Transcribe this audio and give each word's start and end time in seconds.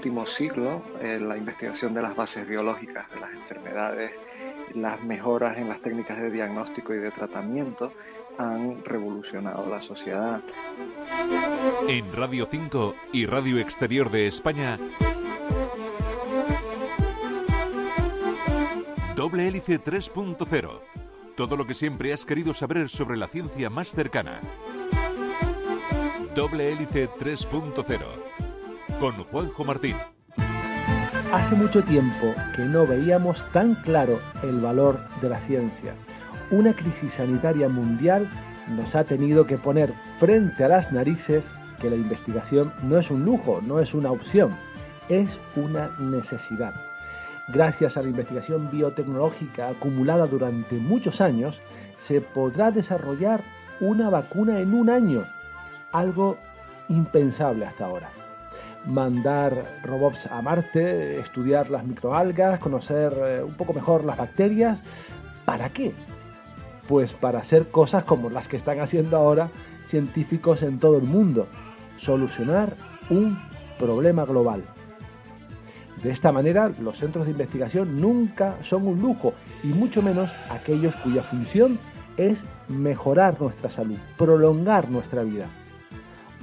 Último 0.00 0.24
siglo, 0.24 0.80
eh, 1.02 1.20
la 1.20 1.36
investigación 1.36 1.92
de 1.92 2.00
las 2.00 2.16
bases 2.16 2.48
biológicas 2.48 3.10
de 3.10 3.20
las 3.20 3.34
enfermedades, 3.34 4.10
las 4.74 4.98
mejoras 5.02 5.58
en 5.58 5.68
las 5.68 5.82
técnicas 5.82 6.18
de 6.18 6.30
diagnóstico 6.30 6.94
y 6.94 6.96
de 6.96 7.10
tratamiento 7.10 7.92
han 8.38 8.82
revolucionado 8.82 9.68
la 9.68 9.82
sociedad. 9.82 10.40
En 11.86 12.10
Radio 12.14 12.46
5 12.50 12.94
y 13.12 13.26
Radio 13.26 13.58
Exterior 13.58 14.10
de 14.10 14.26
España, 14.26 14.78
Doble 19.14 19.48
Hélice 19.48 19.84
3.0. 19.84 20.80
Todo 21.36 21.56
lo 21.58 21.66
que 21.66 21.74
siempre 21.74 22.14
has 22.14 22.24
querido 22.24 22.54
saber 22.54 22.88
sobre 22.88 23.18
la 23.18 23.28
ciencia 23.28 23.68
más 23.68 23.90
cercana. 23.90 24.40
Doble 26.34 26.72
Hélice 26.72 27.10
3.0. 27.10 28.49
Con 29.00 29.14
Juanjo 29.24 29.64
Martín. 29.64 29.96
Hace 31.32 31.56
mucho 31.56 31.82
tiempo 31.82 32.34
que 32.54 32.66
no 32.66 32.86
veíamos 32.86 33.42
tan 33.50 33.74
claro 33.76 34.20
el 34.42 34.60
valor 34.60 35.00
de 35.22 35.30
la 35.30 35.40
ciencia. 35.40 35.94
Una 36.50 36.74
crisis 36.74 37.14
sanitaria 37.14 37.70
mundial 37.70 38.30
nos 38.68 38.94
ha 38.94 39.04
tenido 39.04 39.46
que 39.46 39.56
poner 39.56 39.94
frente 40.18 40.64
a 40.64 40.68
las 40.68 40.92
narices 40.92 41.50
que 41.80 41.88
la 41.88 41.96
investigación 41.96 42.74
no 42.82 42.98
es 42.98 43.10
un 43.10 43.24
lujo, 43.24 43.62
no 43.62 43.80
es 43.80 43.94
una 43.94 44.10
opción, 44.10 44.50
es 45.08 45.40
una 45.56 45.88
necesidad. 45.98 46.74
Gracias 47.48 47.96
a 47.96 48.02
la 48.02 48.10
investigación 48.10 48.70
biotecnológica 48.70 49.70
acumulada 49.70 50.26
durante 50.26 50.76
muchos 50.76 51.22
años, 51.22 51.62
se 51.96 52.20
podrá 52.20 52.70
desarrollar 52.70 53.42
una 53.80 54.10
vacuna 54.10 54.60
en 54.60 54.74
un 54.74 54.90
año, 54.90 55.26
algo 55.90 56.36
impensable 56.90 57.64
hasta 57.64 57.86
ahora. 57.86 58.19
Mandar 58.86 59.80
robots 59.84 60.26
a 60.26 60.40
Marte, 60.40 61.20
estudiar 61.20 61.70
las 61.70 61.84
microalgas, 61.84 62.58
conocer 62.58 63.12
eh, 63.12 63.42
un 63.42 63.54
poco 63.54 63.72
mejor 63.72 64.04
las 64.04 64.16
bacterias, 64.16 64.82
¿para 65.44 65.70
qué? 65.70 65.92
Pues 66.88 67.12
para 67.12 67.40
hacer 67.40 67.68
cosas 67.68 68.04
como 68.04 68.30
las 68.30 68.48
que 68.48 68.56
están 68.56 68.80
haciendo 68.80 69.16
ahora 69.16 69.50
científicos 69.86 70.62
en 70.62 70.78
todo 70.78 70.96
el 70.96 71.04
mundo, 71.04 71.46
solucionar 71.96 72.74
un 73.10 73.38
problema 73.78 74.24
global. 74.24 74.62
De 76.02 76.10
esta 76.10 76.32
manera, 76.32 76.72
los 76.80 76.96
centros 76.96 77.26
de 77.26 77.32
investigación 77.32 78.00
nunca 78.00 78.56
son 78.62 78.86
un 78.86 79.02
lujo, 79.02 79.34
y 79.62 79.68
mucho 79.68 80.00
menos 80.00 80.34
aquellos 80.48 80.96
cuya 80.96 81.22
función 81.22 81.78
es 82.16 82.44
mejorar 82.68 83.38
nuestra 83.40 83.68
salud, 83.68 83.98
prolongar 84.16 84.90
nuestra 84.90 85.22
vida. 85.22 85.46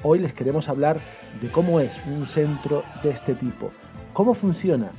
Hoy 0.04 0.20
les 0.20 0.34
queremos 0.34 0.70
hablar 0.70 1.02
de 1.42 1.52
cómo 1.52 1.80
es 1.80 2.00
un 2.06 2.28
centro 2.28 2.84
de 3.02 3.10
este 3.10 3.34
tipo, 3.34 3.70
cómo 4.14 4.36
funciona 4.36 4.92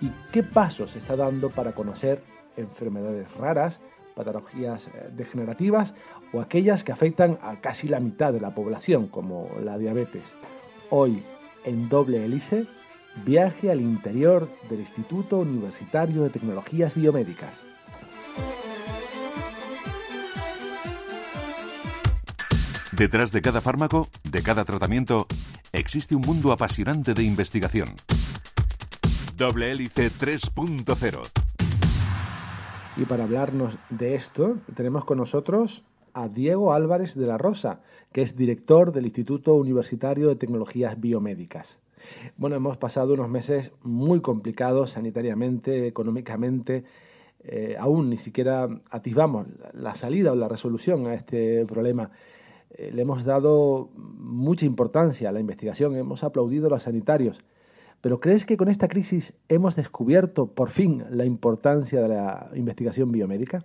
y 0.00 0.10
qué 0.32 0.42
pasos 0.42 0.92
se 0.92 0.98
está 0.98 1.14
dando 1.14 1.50
para 1.50 1.72
conocer 1.72 2.22
enfermedades 2.56 3.30
raras, 3.34 3.80
patologías 4.14 4.88
eh, 4.88 5.10
degenerativas 5.12 5.94
o 6.32 6.40
aquellas 6.40 6.84
que 6.84 6.92
afectan 6.92 7.38
a 7.42 7.60
casi 7.60 7.86
la 7.86 8.00
mitad 8.00 8.32
de 8.32 8.40
la 8.40 8.54
población, 8.54 9.08
como 9.08 9.50
la 9.62 9.76
diabetes. 9.76 10.24
Hoy, 10.88 11.22
en 11.64 11.90
doble 11.90 12.24
hélice, 12.24 12.66
viaje 13.26 13.70
al 13.70 13.82
interior 13.82 14.48
del 14.70 14.80
Instituto 14.80 15.38
Universitario 15.40 16.22
de 16.22 16.30
Tecnologías 16.30 16.94
Biomédicas. 16.94 17.62
Detrás 22.96 23.30
de 23.30 23.42
cada 23.42 23.60
fármaco, 23.60 24.08
de 24.24 24.42
cada 24.42 24.64
tratamiento, 24.64 25.26
existe 25.70 26.16
un 26.16 26.22
mundo 26.22 26.50
apasionante 26.50 27.12
de 27.12 27.24
investigación. 27.24 27.88
Doble 29.36 29.70
Hélice 29.70 30.08
3.0. 30.08 31.20
Y 32.96 33.04
para 33.04 33.24
hablarnos 33.24 33.76
de 33.90 34.14
esto, 34.14 34.56
tenemos 34.74 35.04
con 35.04 35.18
nosotros 35.18 35.84
a 36.14 36.28
Diego 36.28 36.72
Álvarez 36.72 37.14
de 37.14 37.26
la 37.26 37.36
Rosa, 37.36 37.80
que 38.12 38.22
es 38.22 38.34
director 38.34 38.92
del 38.92 39.04
Instituto 39.04 39.52
Universitario 39.56 40.28
de 40.28 40.36
Tecnologías 40.36 40.98
Biomédicas. 40.98 41.78
Bueno, 42.38 42.56
hemos 42.56 42.78
pasado 42.78 43.12
unos 43.12 43.28
meses 43.28 43.72
muy 43.82 44.22
complicados 44.22 44.92
sanitariamente, 44.92 45.86
económicamente. 45.86 46.84
Eh, 47.44 47.76
aún 47.78 48.08
ni 48.08 48.16
siquiera 48.16 48.66
atisbamos 48.90 49.48
la 49.74 49.94
salida 49.94 50.32
o 50.32 50.34
la 50.34 50.48
resolución 50.48 51.06
a 51.06 51.14
este 51.14 51.66
problema. 51.66 52.10
Eh, 52.76 52.90
le 52.92 53.02
hemos 53.02 53.24
dado 53.24 53.90
mucha 53.94 54.66
importancia 54.66 55.28
a 55.28 55.32
la 55.32 55.40
investigación, 55.40 55.96
hemos 55.96 56.22
aplaudido 56.22 56.66
a 56.66 56.70
los 56.70 56.82
sanitarios. 56.82 57.44
Pero 58.02 58.20
¿crees 58.20 58.44
que 58.44 58.56
con 58.56 58.68
esta 58.68 58.88
crisis 58.88 59.34
hemos 59.48 59.74
descubierto 59.74 60.54
por 60.54 60.70
fin 60.70 61.04
la 61.10 61.24
importancia 61.24 62.02
de 62.02 62.08
la 62.08 62.50
investigación 62.54 63.10
biomédica? 63.10 63.64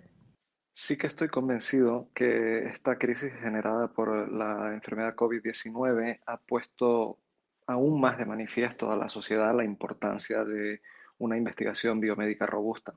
Sí 0.73 0.97
que 0.97 1.07
estoy 1.07 1.27
convencido 1.27 2.07
que 2.13 2.67
esta 2.69 2.97
crisis 2.97 3.33
generada 3.41 3.89
por 3.89 4.31
la 4.31 4.73
enfermedad 4.73 5.15
COVID-19 5.15 6.21
ha 6.25 6.37
puesto 6.37 7.19
aún 7.67 7.99
más 7.99 8.17
de 8.17 8.25
manifiesto 8.25 8.89
a 8.91 8.95
la 8.95 9.09
sociedad 9.09 9.55
la 9.55 9.65
importancia 9.65 10.45
de 10.45 10.81
una 11.17 11.37
investigación 11.37 11.99
biomédica 11.99 12.45
robusta. 12.45 12.95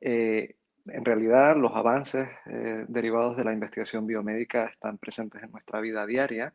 Eh, 0.00 0.56
en 0.88 1.04
realidad, 1.04 1.56
los 1.56 1.72
avances 1.74 2.28
eh, 2.46 2.84
derivados 2.88 3.36
de 3.36 3.44
la 3.44 3.52
investigación 3.52 4.06
biomédica 4.06 4.66
están 4.66 4.98
presentes 4.98 5.42
en 5.42 5.50
nuestra 5.50 5.80
vida 5.80 6.06
diaria 6.06 6.52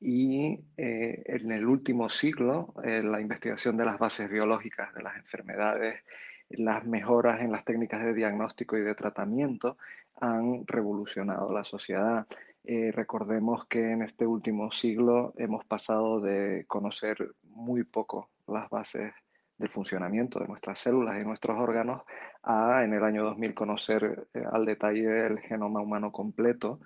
y 0.00 0.60
eh, 0.76 1.22
en 1.26 1.52
el 1.52 1.66
último 1.66 2.08
siglo, 2.08 2.74
la 2.84 3.20
investigación 3.20 3.76
de 3.76 3.86
las 3.86 3.98
bases 3.98 4.28
biológicas 4.28 4.94
de 4.94 5.02
las 5.02 5.16
enfermedades, 5.16 6.02
las 6.50 6.84
mejoras 6.84 7.40
en 7.40 7.52
las 7.52 7.64
técnicas 7.64 8.04
de 8.04 8.14
diagnóstico 8.14 8.76
y 8.76 8.82
de 8.82 8.94
tratamiento 8.94 9.78
han 10.20 10.66
revolucionado 10.66 11.52
la 11.52 11.64
sociedad. 11.64 12.26
Eh, 12.64 12.90
recordemos 12.92 13.66
que 13.66 13.92
en 13.92 14.02
este 14.02 14.26
último 14.26 14.70
siglo 14.70 15.34
hemos 15.36 15.64
pasado 15.64 16.20
de 16.20 16.64
conocer 16.66 17.34
muy 17.44 17.84
poco 17.84 18.30
las 18.46 18.68
bases 18.70 19.12
del 19.58 19.70
funcionamiento 19.70 20.38
de 20.38 20.48
nuestras 20.48 20.78
células 20.78 21.20
y 21.20 21.24
nuestros 21.24 21.58
órganos 21.58 22.02
a 22.42 22.84
en 22.84 22.92
el 22.92 23.02
año 23.02 23.24
2000 23.24 23.54
conocer 23.54 24.28
eh, 24.34 24.44
al 24.50 24.64
detalle 24.64 25.26
el 25.26 25.38
genoma 25.40 25.80
humano 25.80 26.12
completo. 26.12 26.80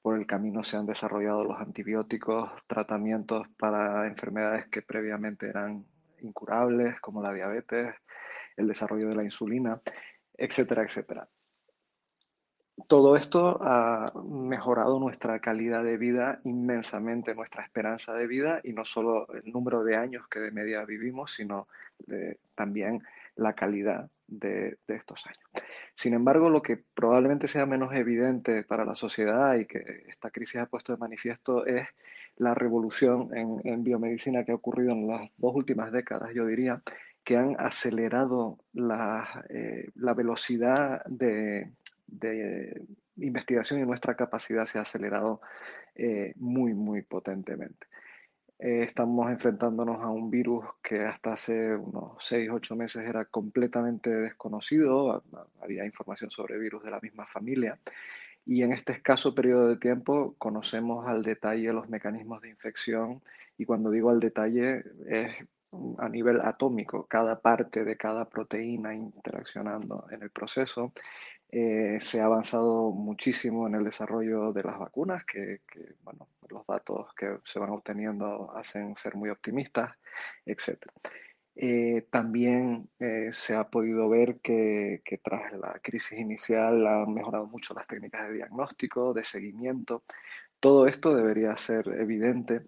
Por 0.00 0.18
el 0.18 0.26
camino 0.26 0.62
se 0.62 0.76
han 0.76 0.86
desarrollado 0.86 1.44
los 1.44 1.60
antibióticos, 1.60 2.50
tratamientos 2.66 3.46
para 3.58 4.06
enfermedades 4.06 4.66
que 4.68 4.82
previamente 4.82 5.48
eran 5.48 5.84
incurables, 6.20 7.00
como 7.00 7.22
la 7.22 7.32
diabetes, 7.32 7.94
el 8.56 8.68
desarrollo 8.68 9.08
de 9.08 9.16
la 9.16 9.24
insulina, 9.24 9.80
etcétera, 10.36 10.82
etcétera 10.82 11.28
todo 12.88 13.16
esto 13.16 13.58
ha 13.62 14.12
mejorado 14.24 14.98
nuestra 14.98 15.38
calidad 15.38 15.84
de 15.84 15.96
vida 15.96 16.40
inmensamente, 16.44 17.34
nuestra 17.34 17.62
esperanza 17.62 18.14
de 18.14 18.26
vida 18.26 18.60
y 18.64 18.72
no 18.72 18.84
solo 18.84 19.28
el 19.32 19.50
número 19.52 19.84
de 19.84 19.96
años 19.96 20.26
que 20.28 20.40
de 20.40 20.50
media 20.50 20.84
vivimos, 20.84 21.32
sino 21.32 21.68
también 22.54 23.02
la 23.36 23.52
calidad 23.54 24.08
de, 24.26 24.76
estos 24.88 25.26
años. 25.26 25.40
Sin 25.94 26.14
embargo, 26.14 26.50
lo 26.50 26.62
que 26.62 26.76
probablemente 26.76 27.48
sea 27.48 27.66
menos 27.66 27.92
evidente 27.94 28.64
para 28.64 28.84
la 28.84 28.94
sociedad 28.94 29.54
y 29.54 29.66
que 29.66 30.04
esta 30.08 30.30
crisis 30.30 30.60
ha 30.60 30.66
puesto 30.66 30.92
de 30.92 30.98
manifiesto 30.98 31.66
es 31.66 31.88
la 32.36 32.54
revolución 32.54 33.30
en, 33.32 33.84
biomedicina 33.84 34.44
que 34.44 34.52
ha 34.52 34.56
ocurrido 34.56 34.92
en 34.92 35.06
las 35.06 35.30
dos 35.36 35.54
últimas 35.54 35.92
décadas, 35.92 36.30
yo 36.34 36.46
diría, 36.46 36.82
que 37.22 37.36
han 37.36 37.56
acelerado 37.58 38.58
la 38.72 39.44
eh, 39.48 39.90
velocidad 39.94 41.04
de, 41.06 41.70
de 42.06 42.86
investigación 43.16 43.80
y 43.80 43.84
nuestra 43.84 44.16
capacidad 44.16 44.66
se 44.66 44.78
ha 44.78 44.82
acelerado 44.82 45.40
eh, 45.94 46.32
muy, 46.36 46.74
muy 46.74 47.02
potentemente. 47.02 47.86
Eh, 48.58 48.84
estamos 48.84 49.30
enfrentándonos 49.30 50.00
a 50.00 50.08
un 50.08 50.30
virus 50.30 50.64
que 50.82 51.02
hasta 51.02 51.32
hace 51.32 51.74
unos 51.74 52.16
6, 52.20 52.50
8 52.52 52.76
meses 52.76 53.06
era 53.06 53.24
completamente 53.24 54.10
desconocido, 54.10 55.24
había 55.60 55.84
información 55.84 56.30
sobre 56.30 56.58
virus 56.58 56.82
de 56.84 56.90
la 56.90 57.00
misma 57.00 57.26
familia 57.26 57.78
y 58.46 58.62
en 58.62 58.72
este 58.72 58.92
escaso 58.92 59.34
periodo 59.34 59.68
de 59.68 59.76
tiempo 59.76 60.34
conocemos 60.38 61.06
al 61.06 61.22
detalle 61.22 61.72
los 61.72 61.88
mecanismos 61.88 62.42
de 62.42 62.50
infección 62.50 63.22
y 63.58 63.64
cuando 63.64 63.90
digo 63.90 64.10
al 64.10 64.20
detalle 64.20 64.84
es 65.08 65.32
a 65.98 66.08
nivel 66.08 66.40
atómico, 66.40 67.06
cada 67.06 67.40
parte 67.40 67.84
de 67.84 67.96
cada 67.96 68.28
proteína 68.28 68.94
interaccionando 68.94 70.06
en 70.10 70.22
el 70.22 70.30
proceso. 70.30 70.92
Eh, 71.50 71.98
se 72.00 72.20
ha 72.20 72.24
avanzado 72.24 72.90
muchísimo 72.90 73.68
en 73.68 73.76
el 73.76 73.84
desarrollo 73.84 74.52
de 74.52 74.64
las 74.64 74.78
vacunas, 74.78 75.24
que, 75.24 75.60
bueno, 76.02 76.28
los 76.48 76.66
datos 76.66 77.14
que 77.14 77.38
se 77.44 77.60
van 77.60 77.70
obteniendo 77.70 78.50
hacen 78.56 78.96
ser 78.96 79.14
muy 79.14 79.30
optimistas, 79.30 79.92
etc. 80.44 80.86
Eh, 81.54 82.08
también 82.10 82.88
eh, 82.98 83.30
se 83.32 83.54
ha 83.54 83.68
podido 83.68 84.08
ver 84.08 84.40
que, 84.40 85.02
que, 85.04 85.18
tras 85.18 85.52
la 85.52 85.78
crisis 85.80 86.18
inicial 86.18 86.84
han 86.86 87.14
mejorado 87.14 87.46
mucho 87.46 87.72
las 87.74 87.86
técnicas 87.86 88.28
de 88.28 88.34
diagnóstico, 88.34 89.14
de 89.14 89.22
seguimiento. 89.22 90.02
Todo 90.58 90.86
esto 90.86 91.14
debería 91.14 91.56
ser 91.56 91.86
evidente 92.00 92.62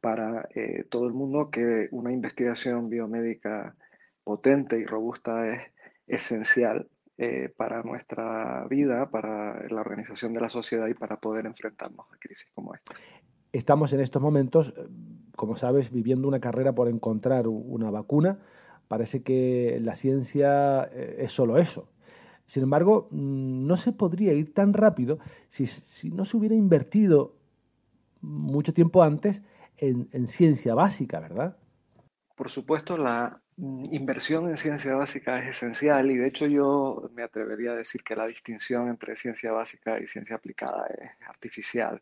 para 0.00 0.48
todo 0.88 1.06
el 1.06 1.14
mundo 1.14 1.50
que 1.50 1.88
una 1.90 2.12
investigación 2.12 2.88
biomédica 2.88 3.74
potente 4.22 4.78
y 4.78 4.84
robusta 4.86 5.48
es 5.48 5.62
esencial 6.06 6.88
eh, 7.18 7.52
para 7.56 7.82
nuestra 7.82 8.66
vida, 8.68 9.10
para 9.10 9.66
la 9.68 9.80
organización 9.80 10.32
de 10.34 10.40
la 10.40 10.48
sociedad 10.48 10.86
y 10.88 10.94
para 10.94 11.16
poder 11.16 11.46
enfrentarnos 11.46 12.06
a 12.12 12.16
crisis 12.18 12.48
como 12.54 12.74
esta. 12.74 12.94
Estamos 13.52 13.92
en 13.92 14.00
estos 14.00 14.20
momentos, 14.20 14.74
eh, 14.76 14.88
como 15.36 15.56
sabes, 15.56 15.90
viviendo 15.92 16.28
una 16.28 16.40
carrera 16.40 16.74
por 16.74 16.88
encontrar 16.88 17.46
una 17.46 17.90
vacuna. 17.90 18.38
Parece 18.88 19.22
que 19.22 19.78
la 19.80 19.96
ciencia 19.96 20.82
es 20.84 21.32
solo 21.32 21.56
eso. 21.56 21.88
Sin 22.46 22.62
embargo, 22.62 23.08
mm, 23.10 23.66
no 23.66 23.76
se 23.76 23.92
podría 23.92 24.32
ir 24.34 24.52
tan 24.52 24.74
rápido 24.74 25.18
si, 25.48 25.66
si 25.66 26.10
no 26.10 26.24
se 26.24 26.36
hubiera 26.36 26.54
invertido 26.54 27.36
mucho 28.20 28.72
tiempo 28.72 29.02
antes 29.02 29.42
en, 29.76 30.28
ciencia 30.28 30.74
básica, 30.74 31.20
¿verdad? 31.20 31.56
Por 32.36 32.50
supuesto, 32.50 32.96
la 32.96 33.40
inversión 33.56 34.48
en 34.48 34.56
ciencia 34.56 34.94
básica 34.94 35.38
es 35.38 35.56
esencial 35.56 36.10
y 36.10 36.16
de 36.16 36.26
hecho 36.26 36.46
yo 36.46 37.10
me 37.14 37.22
atrevería 37.22 37.72
a 37.72 37.76
decir 37.76 38.02
que 38.02 38.16
la 38.16 38.26
distinción 38.26 38.88
entre 38.88 39.16
ciencia 39.16 39.52
básica 39.52 40.00
y 40.00 40.06
ciencia 40.06 40.36
aplicada 40.36 40.86
es 40.88 41.10
artificial. 41.28 42.00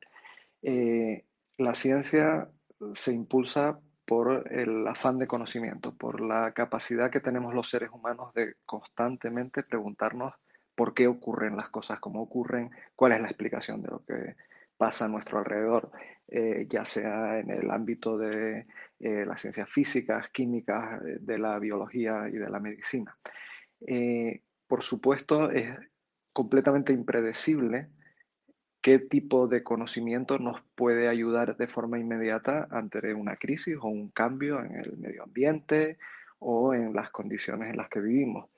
Eh, 0.63 1.25
la 1.59 1.75
ciencia 1.75 2.49
se 2.95 3.13
impulsa 3.13 3.79
por 4.07 4.51
el 4.53 4.87
afán 4.87 5.19
de 5.19 5.27
conocimiento, 5.27 5.95
por 5.95 6.21
la 6.21 6.53
capacidad 6.53 7.11
que 7.11 7.21
tenemos 7.21 7.55
los 7.55 7.69
seres 7.69 7.91
humanos 7.93 8.33
de 8.35 8.57
constantemente 8.65 9.63
preguntarnos 9.63 10.35
por 10.75 10.95
qué 10.95 11.07
ocurren 11.07 11.57
las 11.57 11.69
cosas 11.69 12.01
como 12.01 12.23
ocurren, 12.23 12.71
cuál 12.97 13.13
es 13.13 13.21
la 13.21 13.29
explicación 13.29 13.83
de 13.83 13.89
lo 13.89 14.05
que 14.05 14.37
pasa 14.83 15.05
a 15.05 15.09
nuestro 15.09 15.39
alrededor, 15.39 15.93
eh, 16.27 16.67
ya 16.69 16.85
sea 16.85 17.39
en 17.39 17.51
el 17.51 17.71
ámbito 17.71 18.19
de 18.19 18.67
eh, 18.99 19.25
las 19.25 19.41
ciencias 19.41 19.71
físicas, 19.71 20.29
químicas, 20.31 21.01
eh, 21.05 21.19
de 21.21 21.39
la 21.39 21.57
biología 21.61 22.29
y 22.29 22.33
de 22.33 22.51
la 22.51 22.59
medicina. 22.59 23.17
por 24.67 24.83
supuesto, 24.83 25.53
es 25.53 25.69
completamente 26.33 26.93
impredecible 26.93 27.91
qué 28.81 28.99
tipo 28.99 29.47
de 29.47 29.63
conocimiento 29.63 30.41
nos 30.41 30.61
puede 30.75 31.07
ayudar 31.07 31.57
de 31.57 31.69
forma 31.69 32.01
inmediata 32.01 32.67
ante 32.69 33.15
una 33.15 33.37
crisis 33.37 33.77
o 33.81 33.87
un 33.87 34.09
cambio 34.11 34.65
en 34.65 34.75
el 34.81 34.97
medio 34.97 35.23
ambiente 35.23 35.99
o 36.41 36.75
en 36.75 36.93
las 36.93 37.11
condiciones 37.11 37.71
en 37.71 37.77
las 37.77 37.89
que 37.89 38.01
vivimos. 38.01 38.51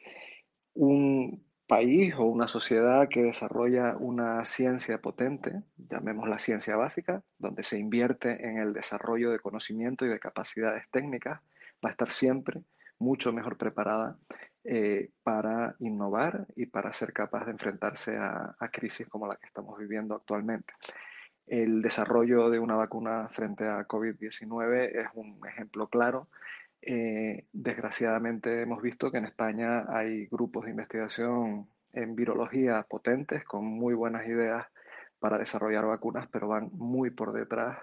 Un 0.72 1.44
país 1.74 2.14
o 2.16 2.26
una 2.26 2.46
sociedad 2.46 3.08
que 3.08 3.24
desarrolla 3.24 3.96
una 3.98 4.44
ciencia 4.44 4.98
potente, 4.98 5.62
llamémosla 5.76 6.38
ciencia 6.38 6.76
básica, 6.76 7.24
donde 7.36 7.64
se 7.64 7.80
invierte 7.80 8.46
en 8.46 8.58
el 8.58 8.72
desarrollo 8.72 9.32
de 9.32 9.40
conocimiento 9.40 10.06
y 10.06 10.08
de 10.08 10.20
capacidades 10.20 10.84
técnicas, 10.92 11.40
va 11.84 11.88
a 11.88 11.90
estar 11.90 12.12
siempre 12.12 12.62
mucho 13.00 13.32
mejor 13.32 13.56
preparada 13.56 14.16
eh, 14.62 15.10
para 15.24 15.74
innovar 15.80 16.46
y 16.54 16.66
para 16.66 16.92
ser 16.92 17.12
capaz 17.12 17.44
de 17.44 17.50
enfrentarse 17.50 18.16
a, 18.18 18.54
crisis 18.72 19.08
como 19.08 19.26
la 19.26 19.34
que 19.34 19.46
estamos 19.46 19.76
viviendo 19.76 20.14
actualmente. 20.14 20.74
El 21.44 21.82
desarrollo 21.82 22.50
de 22.50 22.60
una 22.60 22.76
vacuna 22.76 23.28
frente 23.30 23.66
a 23.66 23.84
COVID-19 23.88 24.90
es 24.94 25.08
un 25.14 25.40
ejemplo 25.44 25.88
claro 25.88 26.28
eh, 26.86 27.46
desgraciadamente 27.52 28.62
hemos 28.62 28.82
visto 28.82 29.10
que 29.10 29.18
en 29.18 29.24
España 29.24 29.84
hay 29.88 30.26
grupos 30.26 30.64
de 30.64 30.70
investigación 30.70 31.68
en 31.92 32.14
virología 32.14 32.84
potentes 32.88 33.44
con 33.44 33.64
muy 33.64 33.94
buenas 33.94 34.26
ideas 34.26 34.66
para 35.18 35.38
desarrollar 35.38 35.86
vacunas, 35.86 36.28
pero 36.30 36.48
van 36.48 36.70
muy 36.72 37.10
por 37.10 37.32
detrás 37.32 37.78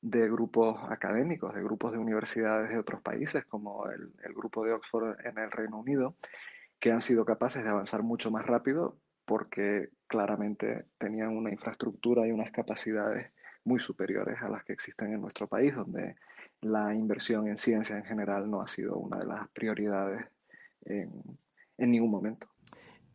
de 0.00 0.28
grupos 0.28 0.78
académicos, 0.90 1.54
de 1.54 1.62
grupos 1.62 1.92
de 1.92 1.98
universidades 1.98 2.70
de 2.70 2.78
otros 2.78 3.02
países, 3.02 3.44
como 3.46 3.88
el, 3.90 4.12
el 4.22 4.32
grupo 4.34 4.64
de 4.64 4.72
Oxford 4.72 5.16
en 5.24 5.38
el 5.38 5.50
Reino 5.50 5.78
Unido, 5.78 6.14
que 6.78 6.92
han 6.92 7.00
sido 7.00 7.24
capaces 7.24 7.64
de 7.64 7.70
avanzar 7.70 8.02
mucho 8.02 8.30
más 8.30 8.46
rápido 8.46 8.96
porque 9.24 9.90
claramente 10.06 10.86
tenían 10.98 11.36
una 11.36 11.50
infraestructura 11.50 12.26
y 12.26 12.32
unas 12.32 12.52
capacidades 12.52 13.32
muy 13.64 13.80
superiores 13.80 14.40
a 14.40 14.48
las 14.48 14.64
que 14.64 14.72
existen 14.72 15.12
en 15.12 15.20
nuestro 15.20 15.48
país, 15.48 15.74
donde 15.74 16.14
la 16.70 16.94
inversión 16.94 17.48
en 17.48 17.56
ciencia 17.56 17.96
en 17.96 18.04
general 18.04 18.50
no 18.50 18.60
ha 18.60 18.68
sido 18.68 18.96
una 18.96 19.18
de 19.18 19.26
las 19.26 19.48
prioridades 19.48 20.26
en, 20.84 21.10
ningún 21.78 22.10
momento. 22.10 22.48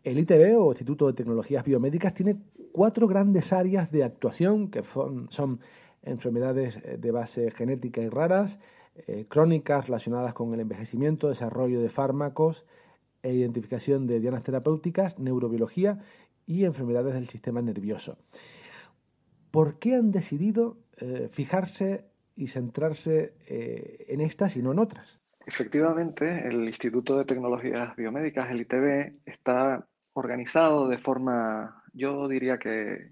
El 0.03 0.19
ITB 0.19 0.57
o 0.57 0.71
Instituto 0.71 1.07
de 1.07 1.13
Tecnologías 1.13 1.63
Biomédicas 1.63 2.13
tiene 2.13 2.37
cuatro 2.71 3.07
grandes 3.07 3.53
áreas 3.53 3.91
de 3.91 4.03
actuación 4.03 4.69
que 4.69 4.83
son, 4.83 5.59
enfermedades 6.03 6.77
eh, 6.77 6.97
de 6.97 7.11
base 7.11 7.51
genética 7.51 8.01
y 8.01 8.09
raras, 8.09 8.57
eh, 8.95 9.25
crónicas 9.29 9.85
relacionadas 9.85 10.33
con 10.33 10.53
el 10.53 10.59
envejecimiento, 10.59 11.29
desarrollo 11.29 11.79
de 11.79 11.89
fármacos 11.89 12.65
e 13.21 13.33
identificación 13.33 14.07
de 14.07 14.19
dianas 14.19 14.41
terapéuticas, 14.41 15.19
neurobiología 15.19 15.99
y 16.47 16.65
enfermedades 16.65 17.13
del 17.13 17.29
sistema 17.29 17.61
nervioso. 17.61 18.17
¿Por 19.51 19.77
qué 19.77 19.95
han 19.95 20.11
decidido 20.11 20.77
eh, 20.97 21.29
fijarse 21.31 22.10
y 22.35 22.47
centrarse 22.47 23.33
eh, 23.47 24.05
en 24.07 24.21
estas 24.21 24.55
y 24.55 24.61
no 24.61 24.71
en 24.71 24.79
otras. 24.79 25.19
Efectivamente, 25.45 26.47
el 26.47 26.67
Instituto 26.67 27.17
de 27.17 27.25
Tecnologías 27.25 27.95
Biomédicas, 27.95 28.49
el 28.49 28.61
ITB, 28.61 29.13
está 29.25 29.87
organizado 30.13 30.87
de 30.87 30.97
forma, 30.97 31.83
yo 31.93 32.27
diría 32.27 32.57
que, 32.59 33.09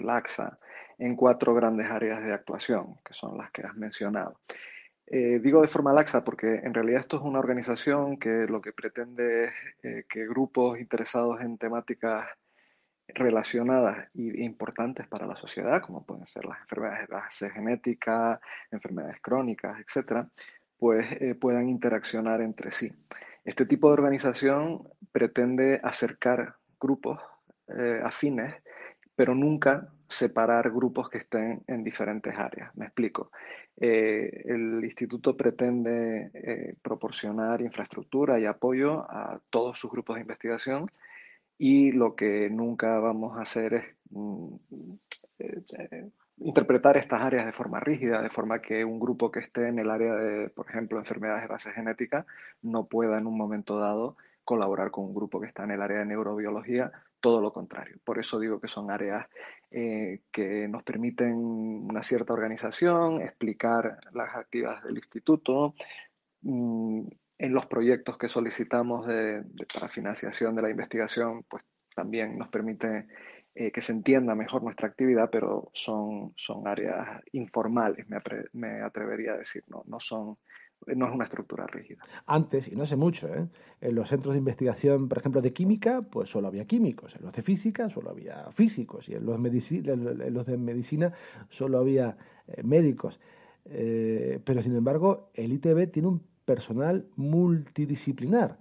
laxa, 0.00 0.58
en 0.98 1.16
cuatro 1.16 1.54
grandes 1.54 1.90
áreas 1.90 2.22
de 2.22 2.32
actuación, 2.32 2.96
que 3.04 3.14
son 3.14 3.38
las 3.38 3.50
que 3.50 3.62
has 3.62 3.74
mencionado. 3.74 4.38
Eh, 5.06 5.40
digo 5.42 5.60
de 5.60 5.68
forma 5.68 5.92
laxa 5.92 6.22
porque 6.22 6.60
en 6.62 6.72
realidad 6.72 7.00
esto 7.00 7.16
es 7.16 7.22
una 7.22 7.40
organización 7.40 8.18
que 8.18 8.46
lo 8.46 8.60
que 8.62 8.72
pretende 8.72 9.44
es 9.46 9.52
eh, 9.82 10.04
que 10.08 10.26
grupos 10.26 10.78
interesados 10.78 11.40
en 11.40 11.58
temáticas 11.58 12.28
relacionadas 13.14 14.08
e 14.14 14.42
importantes 14.42 15.06
para 15.08 15.26
la 15.26 15.36
sociedad, 15.36 15.80
como 15.80 16.04
pueden 16.04 16.26
ser 16.26 16.44
las 16.44 16.60
enfermedades 16.60 17.08
de 17.08 17.14
base 17.14 17.50
genética, 17.50 18.40
enfermedades 18.70 19.20
crónicas, 19.20 19.80
etcétera, 19.80 20.28
pues 20.78 21.06
eh, 21.20 21.34
puedan 21.34 21.68
interaccionar 21.68 22.40
entre 22.40 22.70
sí. 22.70 22.92
Este 23.44 23.66
tipo 23.66 23.88
de 23.88 23.94
organización 23.94 24.88
pretende 25.12 25.80
acercar 25.82 26.56
grupos 26.80 27.20
eh, 27.68 28.00
afines, 28.04 28.54
pero 29.14 29.34
nunca 29.34 29.88
separar 30.08 30.70
grupos 30.70 31.08
que 31.08 31.18
estén 31.18 31.62
en 31.66 31.84
diferentes 31.84 32.36
áreas. 32.36 32.74
Me 32.76 32.86
explico. 32.86 33.30
Eh, 33.80 34.42
el 34.44 34.84
instituto 34.84 35.36
pretende 35.36 36.76
proporcionar 36.82 37.62
infraestructura 37.62 38.38
y 38.38 38.44
apoyo 38.44 39.00
a 39.10 39.40
todos 39.50 39.78
sus 39.78 39.90
grupos 39.90 40.16
de 40.16 40.22
investigación 40.22 40.90
y 41.58 41.92
lo 41.92 42.14
que 42.14 42.50
nunca 42.50 42.98
vamos 42.98 43.36
a 43.36 43.42
hacer 43.42 43.74
es 43.74 43.84
mm, 44.10 44.54
eh, 45.38 45.62
eh, 45.78 46.10
interpretar 46.38 46.96
estas 46.96 47.20
áreas 47.20 47.46
de 47.46 47.52
forma 47.52 47.80
rígida, 47.80 48.20
de 48.22 48.30
forma 48.30 48.60
que 48.60 48.84
un 48.84 48.98
grupo 48.98 49.30
que 49.30 49.40
esté 49.40 49.68
en 49.68 49.78
el 49.78 49.90
área 49.90 50.14
de, 50.14 50.48
por 50.50 50.68
ejemplo, 50.68 50.98
enfermedades 50.98 51.42
de 51.42 51.48
base 51.48 51.70
genética, 51.72 52.26
no 52.62 52.86
pueda 52.86 53.18
en 53.18 53.26
un 53.26 53.36
momento 53.36 53.78
dado 53.78 54.16
colaborar 54.44 54.90
con 54.90 55.04
un 55.04 55.14
grupo 55.14 55.40
que 55.40 55.46
está 55.46 55.64
en 55.64 55.72
el 55.72 55.82
área 55.82 55.98
de 55.98 56.06
neurobiología, 56.06 56.90
todo 57.20 57.40
lo 57.40 57.52
contrario. 57.52 57.96
Por 58.04 58.18
eso 58.18 58.40
digo 58.40 58.60
que 58.60 58.68
son 58.68 58.90
áreas 58.90 59.26
eh, 59.70 60.22
que 60.32 60.66
nos 60.68 60.82
permiten 60.82 61.34
una 61.34 62.02
cierta 62.02 62.32
organización, 62.32 63.22
explicar 63.22 63.98
las 64.12 64.34
actividades 64.34 64.82
del 64.82 64.96
instituto, 64.96 65.74
mm, 66.42 67.06
en 67.42 67.52
los 67.52 67.66
proyectos 67.66 68.16
que 68.16 68.28
solicitamos 68.28 69.04
de, 69.04 69.42
para 69.74 69.88
financiación 69.88 70.54
de 70.54 70.62
la 70.62 70.70
investigación, 70.70 71.42
pues 71.50 71.64
también 71.92 72.38
nos 72.38 72.48
permite 72.48 73.08
eh, 73.52 73.72
que 73.72 73.82
se 73.82 73.90
entienda 73.90 74.36
mejor 74.36 74.62
nuestra 74.62 74.86
actividad, 74.86 75.28
pero 75.28 75.68
son, 75.72 76.32
son 76.36 76.68
áreas 76.68 77.20
informales, 77.32 78.08
me, 78.08 78.18
me 78.52 78.80
atrevería 78.80 79.32
a 79.32 79.38
decir, 79.38 79.64
no, 79.66 79.82
no 79.86 79.98
son 79.98 80.38
no 80.96 81.06
es 81.06 81.14
una 81.14 81.24
estructura 81.24 81.64
rígida. 81.68 82.02
Antes, 82.26 82.66
y 82.66 82.74
no 82.74 82.84
sé 82.86 82.96
mucho, 82.96 83.32
¿eh? 83.32 83.48
en 83.80 83.94
los 83.94 84.08
centros 84.08 84.34
de 84.34 84.38
investigación, 84.38 85.08
por 85.08 85.18
ejemplo, 85.18 85.40
de 85.40 85.52
química, 85.52 86.02
pues 86.02 86.28
solo 86.28 86.48
había 86.48 86.64
químicos, 86.64 87.14
en 87.14 87.22
los 87.22 87.32
de 87.32 87.42
física 87.42 87.88
solo 87.88 88.10
había 88.10 88.50
físicos, 88.50 89.08
y 89.08 89.14
en 89.14 89.24
los, 89.24 89.38
los 89.38 90.46
de 90.46 90.58
medicina 90.58 91.12
solo 91.50 91.78
había 91.78 92.16
eh, 92.48 92.62
médicos. 92.64 93.20
Eh, 93.64 94.40
pero, 94.44 94.60
sin 94.60 94.74
embargo, 94.74 95.30
el 95.34 95.52
ITB 95.52 95.88
tiene 95.90 96.08
un 96.08 96.31
personal 96.44 97.06
multidisciplinar. 97.16 98.58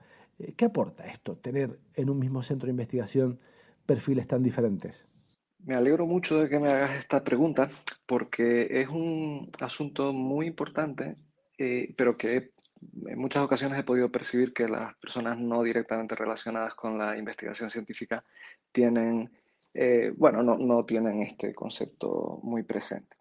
¿Qué 0.56 0.66
aporta 0.66 1.06
esto, 1.06 1.38
tener 1.38 1.80
en 1.94 2.10
un 2.10 2.20
mismo 2.20 2.42
centro 2.42 2.66
de 2.66 2.72
investigación 2.72 3.40
perfiles 3.86 4.28
tan 4.28 4.42
diferentes? 4.42 5.06
Me 5.64 5.76
alegro 5.76 6.08
mucho 6.08 6.40
de 6.40 6.50
que 6.50 6.60
me 6.60 6.72
hagas 6.72 6.96
esta 6.96 7.24
pregunta 7.24 7.70
porque 8.08 8.82
es 8.82 8.88
un 8.90 9.52
asunto 9.60 10.12
muy 10.14 10.48
importante 10.48 11.18
eh, 11.64 11.94
pero 11.96 12.18
que 12.18 12.54
en 13.06 13.20
muchas 13.20 13.44
ocasiones 13.44 13.78
he 13.78 13.84
podido 13.84 14.12
percibir 14.12 14.52
que 14.52 14.68
las 14.68 14.96
personas 14.96 15.38
no 15.38 15.62
directamente 15.62 16.16
relacionadas 16.16 16.74
con 16.74 16.98
la 16.98 17.16
investigación 17.16 17.70
científica 17.70 18.24
tienen, 18.72 19.32
eh, 19.76 20.12
bueno, 20.18 20.42
no, 20.42 20.58
no, 20.58 20.84
tienen 20.86 21.22
este 21.22 21.54
concepto 21.54 22.40
muy 22.42 22.64
presente. 22.64 23.16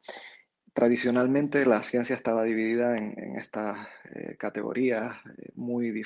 Tradicionalmente 0.72 1.66
la 1.66 1.82
ciencia 1.82 2.16
estaba 2.16 2.44
dividida 2.44 2.96
en, 2.96 3.36
estas 3.36 3.88
eh, 4.14 4.36
categorías 4.38 5.16
muy, 5.54 6.02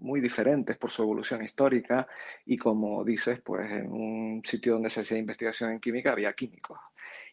muy 0.00 0.20
diferentes 0.20 0.76
por 0.78 0.90
su 0.90 1.02
evolución 1.02 1.42
histórica 1.42 2.06
y 2.46 2.56
como 2.56 3.04
dices, 3.04 3.40
pues 3.40 3.70
en 3.70 3.92
un 3.92 4.42
sitio 4.44 4.74
donde 4.74 4.90
se 4.90 5.00
hacía 5.00 5.18
investigación 5.18 5.72
en 5.72 5.80
química 5.80 6.12
había 6.12 6.32
químicos 6.32 6.78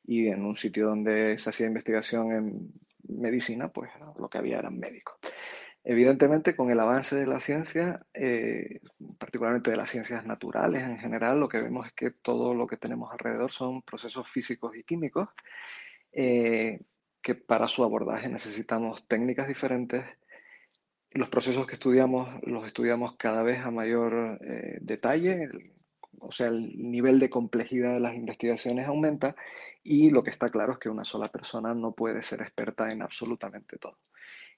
y 0.03 0.27
en 0.27 0.43
un 0.43 0.55
sitio 0.55 0.87
donde 0.87 1.37
se 1.37 1.49
hacía 1.49 1.67
investigación 1.67 2.31
en 2.31 2.73
medicina, 3.07 3.69
pues 3.69 3.91
lo 4.19 4.29
que 4.29 4.37
había 4.37 4.59
eran 4.59 4.77
médicos. 4.77 5.15
Evidentemente, 5.83 6.55
con 6.55 6.71
el 6.71 6.79
avance 6.79 7.15
de 7.15 7.27
la 7.27 7.39
ciencia, 7.39 8.03
eh, 8.13 8.81
particularmente 9.19 9.69
de 9.69 9.77
las 9.77 9.91
ciencias 9.91 10.25
naturales 10.25 10.81
en 10.81 10.97
general, 10.97 11.39
lo 11.39 11.47
que 11.47 11.61
vemos 11.61 11.85
es 11.85 11.93
que 11.93 12.09
todo 12.09 12.55
lo 12.55 12.65
que 12.65 12.77
tenemos 12.77 13.11
alrededor 13.11 13.51
son 13.51 13.83
procesos 13.83 14.27
físicos 14.27 14.75
y 14.75 14.83
químicos, 14.83 15.29
eh, 16.15 16.79
que 17.21 17.35
para 17.35 17.67
su 17.67 17.83
abordaje 17.83 18.29
necesitamos 18.29 19.07
técnicas 19.07 19.47
diferentes. 19.47 20.05
Los 21.11 21.29
procesos 21.29 21.67
que 21.67 21.73
estudiamos 21.73 22.29
los 22.43 22.65
estudiamos 22.65 23.15
cada 23.17 23.41
vez 23.43 23.59
a 23.59 23.71
mayor 23.71 24.39
eh, 24.41 24.77
detalle, 24.81 25.49
o 26.21 26.31
sea, 26.31 26.47
el 26.47 26.77
nivel 26.77 27.19
de 27.19 27.29
complejidad 27.29 27.93
de 27.93 27.99
las 27.99 28.15
investigaciones 28.15 28.87
aumenta 28.87 29.35
y 29.83 30.09
lo 30.09 30.23
que 30.23 30.29
está 30.29 30.49
claro 30.49 30.73
es 30.73 30.79
que 30.79 30.89
una 30.89 31.05
sola 31.05 31.31
persona 31.31 31.73
no 31.73 31.93
puede 31.93 32.21
ser 32.21 32.41
experta 32.41 32.91
en 32.91 33.01
absolutamente 33.01 33.77
todo. 33.77 33.97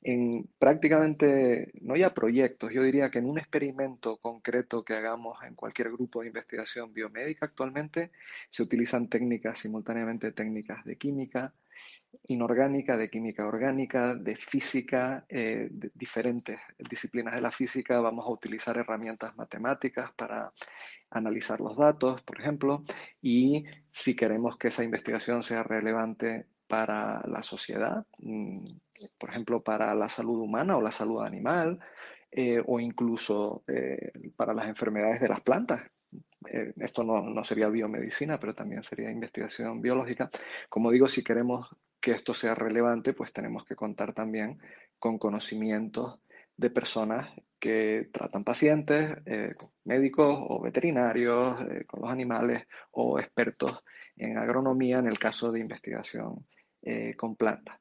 En 0.01 0.48
prácticamente, 0.60 1.72
no 1.82 1.96
ya 1.96 2.13
proyectos, 2.13 2.72
yo 2.72 2.84
diría 2.84 3.10
que 3.10 3.20
en 3.20 3.30
un 3.30 3.39
experimento 3.39 4.18
concreto 4.18 4.84
que 4.84 4.94
hagamos 4.94 5.38
en 5.44 5.56
cualquier 5.56 5.92
grupo 5.92 6.22
de 6.22 6.27
investigación 6.27 6.94
biomédica 6.94 7.48
actualmente, 7.48 8.12
se 8.50 8.63
utilizan 8.63 9.10
técnicas 9.10 9.60
simultáneamente, 9.60 10.32
técnicas 10.32 10.86
de 10.86 10.98
química, 10.98 11.54
inorgánica, 12.27 12.98
de 12.98 13.10
química 13.10 13.48
orgánica, 13.48 14.16
de 14.16 14.36
física, 14.36 15.25
eh, 15.30 15.68
de 15.72 15.92
diferentes 15.94 16.60
disciplinas 16.89 17.36
de 17.36 17.42
la 17.42 17.51
física. 17.51 18.00
Vamos 18.00 18.25
a 18.25 18.32
utilizar 18.32 18.77
herramientas 18.77 19.36
matemáticas 19.36 20.12
para 20.13 20.51
analizar 21.10 21.60
los 21.60 21.77
datos, 21.77 22.22
por 22.24 22.39
ejemplo, 22.39 22.84
y 23.22 23.66
si 23.92 24.16
queremos 24.16 24.58
que 24.58 24.70
esa 24.70 24.84
investigación 24.84 25.44
sea 25.44 25.63
relevante 25.63 26.48
para 26.68 27.22
la 27.28 27.44
sociedad, 27.44 28.06
mm, 28.20 28.64
por 29.18 29.30
ejemplo, 29.30 29.62
para 29.64 29.94
la 29.96 30.10
salud 30.10 30.40
humana 30.40 30.78
o 30.78 30.82
la 30.82 30.92
salud 30.92 31.24
animal, 31.24 31.80
eh, 32.32 32.62
o 32.66 32.80
incluso 32.80 33.64
eh, 33.68 34.12
para 34.36 34.54
las 34.54 34.68
enfermedades 34.68 35.22
de 35.22 35.30
las 35.30 35.42
plantas, 35.42 35.82
esto 36.78 37.04
no, 37.04 37.22
no, 37.22 37.44
sería 37.44 37.68
biomedicina, 37.68 38.40
pero 38.40 38.54
también 38.54 38.84
sería 38.84 39.12
investigación 39.12 39.82
biológica. 39.82 40.30
Como 40.70 40.92
digo, 40.92 41.08
si 41.08 41.24
queremos 41.24 41.68
que 42.00 42.12
esto 42.12 42.34
sea 42.34 42.56
relevante, 42.56 43.14
pues 43.14 43.34
tenemos 43.34 43.66
que 43.66 43.76
contar 43.76 44.14
también 44.14 44.60
con 45.00 45.18
conocimientos 45.18 46.20
de 46.56 46.70
personas 46.70 47.30
que 47.60 48.10
tratan 48.12 48.44
pacientes, 48.44 49.18
eh, 49.26 49.56
médicos 49.86 50.38
o 50.50 50.62
veterinarios, 50.62 51.60
eh, 51.70 51.86
con 51.86 52.02
los 52.02 52.12
animales 52.12 52.68
o 52.92 53.20
expertos 53.20 53.84
en 54.16 54.38
agronomía 54.38 55.00
en 55.00 55.08
el 55.08 55.20
caso 55.20 55.52
de 55.52 55.60
investigación 55.60 56.46
eh, 56.88 57.15
con 57.15 57.36
plantas. 57.36 57.79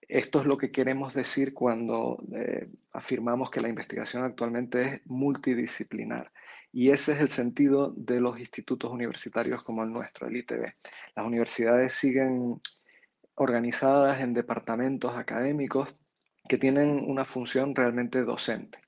Esto 0.00 0.40
es 0.40 0.46
lo 0.46 0.56
que 0.56 0.70
queremos 0.70 1.12
decir 1.12 1.52
cuando 1.52 2.22
afirmamos 2.92 3.50
que 3.50 3.60
la 3.60 3.68
investigación 3.68 4.24
actualmente 4.24 4.82
es 4.82 5.00
multidisciplinar. 5.06 6.32
Y 6.72 6.90
ese 6.90 7.12
es 7.12 7.20
el 7.20 7.28
sentido 7.30 7.92
de 7.96 8.20
los 8.20 8.38
institutos 8.38 8.90
universitarios 8.90 9.62
como 9.62 9.82
el 9.82 9.90
nuestro, 9.90 10.26
el 10.26 10.36
ITB. 10.36 10.64
Las 11.14 11.26
universidades 11.26 11.94
siguen 11.94 12.60
organizadas 13.34 14.20
en 14.20 14.34
departamentos 14.34 15.16
académicos 15.16 15.96
que 16.48 16.58
tienen 16.58 17.04
una 17.08 17.24
función 17.24 17.74
realmente 17.74 18.22
docente. 18.22 18.78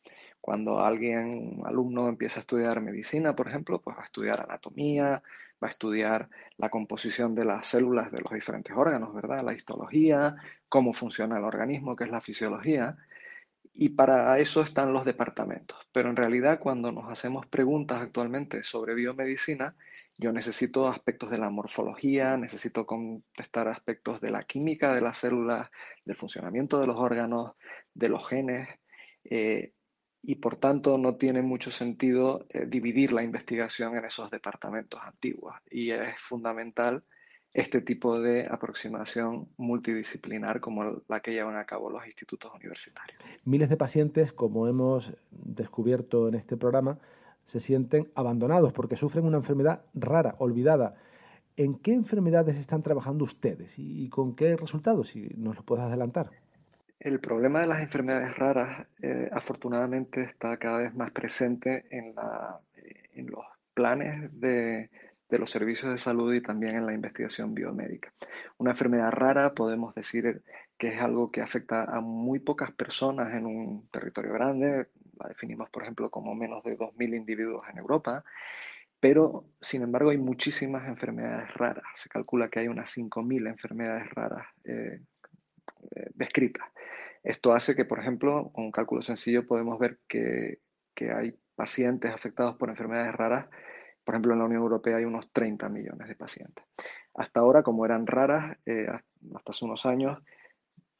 Cuando 0.40 0.80
alguien, 0.80 1.58
un 1.58 1.66
alumno 1.66 2.08
empieza 2.08 2.40
a 2.40 2.40
estudiar 2.40 2.80
medicina, 2.80 3.36
por 3.36 3.48
ejemplo, 3.48 3.80
pues 3.80 3.96
va 3.96 4.02
a 4.02 4.04
estudiar 4.04 4.40
anatomía, 4.40 5.22
va 5.62 5.68
a 5.68 5.70
estudiar 5.70 6.28
la 6.56 6.68
composición 6.68 7.34
de 7.34 7.44
las 7.44 7.66
células 7.66 8.10
de 8.10 8.20
los 8.20 8.32
diferentes 8.32 8.74
órganos, 8.76 9.14
¿verdad? 9.14 9.44
La 9.44 9.52
histología, 9.52 10.36
cómo 10.68 10.92
funciona 10.92 11.38
el 11.38 11.44
organismo, 11.44 11.96
que 11.96 12.04
es 12.04 12.10
la 12.10 12.20
fisiología. 12.20 12.96
Y 13.72 13.90
para 13.90 14.38
eso 14.38 14.62
están 14.62 14.92
los 14.92 15.04
departamentos. 15.04 15.78
Pero 15.92 16.10
en 16.10 16.16
realidad 16.16 16.58
cuando 16.58 16.92
nos 16.92 17.10
hacemos 17.10 17.46
preguntas 17.46 18.02
actualmente 18.02 18.62
sobre 18.62 18.94
biomedicina, 18.94 19.76
yo 20.18 20.32
necesito 20.32 20.86
aspectos 20.86 21.30
de 21.30 21.38
la 21.38 21.48
morfología, 21.48 22.36
necesito 22.36 22.84
contestar 22.84 23.68
aspectos 23.68 24.20
de 24.20 24.30
la 24.30 24.42
química 24.42 24.94
de 24.94 25.00
las 25.00 25.18
células, 25.18 25.70
del 26.04 26.16
funcionamiento 26.16 26.78
de 26.78 26.86
los 26.86 26.96
órganos, 26.96 27.52
de 27.94 28.08
los 28.08 28.28
genes, 28.28 28.68
eh, 29.24 29.72
y 30.22 30.36
por 30.36 30.56
tanto 30.56 30.98
no 30.98 31.16
tiene 31.16 31.42
mucho 31.42 31.70
sentido 31.70 32.46
eh, 32.50 32.66
dividir 32.66 33.12
la 33.12 33.22
investigación 33.22 33.96
en 33.96 34.04
esos 34.04 34.30
departamentos 34.30 35.00
antiguos. 35.02 35.54
Y 35.70 35.90
es 35.90 36.18
fundamental 36.18 37.02
este 37.52 37.80
tipo 37.80 38.20
de 38.20 38.46
aproximación 38.48 39.48
multidisciplinar 39.56 40.60
como 40.60 41.02
la 41.08 41.20
que 41.20 41.32
llevan 41.32 41.56
a 41.56 41.64
cabo 41.64 41.90
los 41.90 42.06
institutos 42.06 42.52
universitarios. 42.54 43.20
Miles 43.44 43.68
de 43.68 43.76
pacientes, 43.76 44.32
como 44.32 44.68
hemos 44.68 45.12
descubierto 45.30 46.28
en 46.28 46.34
este 46.34 46.56
programa, 46.56 46.98
se 47.44 47.58
sienten 47.58 48.08
abandonados 48.14 48.72
porque 48.72 48.96
sufren 48.96 49.24
una 49.24 49.38
enfermedad 49.38 49.82
rara, 49.94 50.36
olvidada. 50.38 50.94
¿En 51.56 51.74
qué 51.74 51.92
enfermedades 51.92 52.56
están 52.56 52.82
trabajando 52.82 53.24
ustedes 53.24 53.74
y, 53.78 54.08
con 54.08 54.36
qué 54.36 54.56
resultados, 54.56 55.08
si 55.08 55.28
nos 55.36 55.56
lo 55.56 55.62
puedes 55.64 55.84
adelantar? 55.84 56.30
El 57.00 57.18
problema 57.18 57.62
de 57.62 57.66
las 57.66 57.80
enfermedades 57.80 58.36
raras, 58.36 58.86
eh, 59.00 59.30
afortunadamente, 59.32 60.22
está 60.22 60.58
cada 60.58 60.78
vez 60.78 60.94
más 60.94 61.10
presente 61.12 61.86
en, 61.90 62.14
la, 62.14 62.60
eh, 62.76 63.08
en 63.14 63.26
los 63.30 63.44
planes 63.72 64.28
de, 64.38 64.90
de, 65.30 65.38
los 65.38 65.50
servicios 65.50 65.90
de 65.90 65.96
salud 65.96 66.34
y 66.34 66.42
también 66.42 66.76
en 66.76 66.84
la 66.84 66.92
investigación 66.92 67.54
biomédica. 67.54 68.12
Una 68.58 68.72
enfermedad 68.72 69.10
rara 69.12 69.54
podemos 69.54 69.94
decir 69.94 70.42
que 70.76 70.88
es 70.88 71.00
algo 71.00 71.30
que 71.30 71.40
afecta 71.40 71.84
a 71.84 72.02
muy 72.02 72.38
pocas 72.38 72.70
personas 72.72 73.30
en 73.30 73.46
un 73.46 73.88
territorio 73.88 74.34
grande, 74.34 74.88
la 75.18 75.28
definimos, 75.28 75.70
por 75.70 75.84
ejemplo, 75.84 76.10
como 76.10 76.34
menos 76.34 76.62
de 76.64 76.76
2.000 76.76 77.16
individuos 77.16 77.64
en 77.70 77.78
Europa, 77.78 78.24
pero 79.00 79.46
sin 79.58 79.82
embargo 79.82 80.10
hay 80.10 80.18
muchísimas 80.18 80.86
enfermedades 80.86 81.52
raras. 81.54 81.84
Se 81.94 82.10
calcula 82.10 82.50
que 82.50 82.60
hay 82.60 82.68
unas 82.68 82.94
5.000 82.94 83.48
enfermedades 83.48 84.10
raras 84.10 84.46
eh, 84.64 85.00
descritas. 86.14 86.66
Esto 87.22 87.52
hace 87.52 87.76
que, 87.76 87.84
por 87.84 87.98
ejemplo, 87.98 88.50
con 88.52 88.64
un 88.64 88.72
cálculo 88.72 89.02
sencillo 89.02 89.46
podemos 89.46 89.78
ver 89.78 89.98
que, 90.08 90.60
que 90.94 91.12
hay 91.12 91.34
pacientes 91.54 92.12
afectados 92.12 92.56
por 92.56 92.70
enfermedades 92.70 93.14
raras. 93.14 93.46
Por 94.04 94.14
ejemplo, 94.14 94.32
en 94.32 94.38
la 94.38 94.46
Unión 94.46 94.62
Europea 94.62 94.96
hay 94.96 95.04
unos 95.04 95.30
30 95.32 95.68
millones 95.68 96.08
de 96.08 96.14
pacientes. 96.14 96.64
Hasta 97.14 97.40
ahora, 97.40 97.62
como 97.62 97.84
eran 97.84 98.06
raras, 98.06 98.56
eh, 98.64 98.86
hasta 98.88 99.50
hace 99.50 99.64
unos 99.64 99.84
años, 99.84 100.18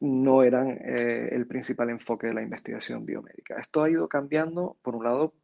no 0.00 0.42
eran 0.42 0.70
eh, 0.70 1.30
el 1.32 1.46
principal 1.46 1.90
enfoque 1.90 2.26
de 2.26 2.34
la 2.34 2.42
investigación 2.42 3.06
biomédica. 3.06 3.58
Esto 3.58 3.82
ha 3.82 3.90
ido 3.90 4.08
cambiando, 4.08 4.76
por 4.82 4.96
un 4.96 5.04
lado, 5.04 5.34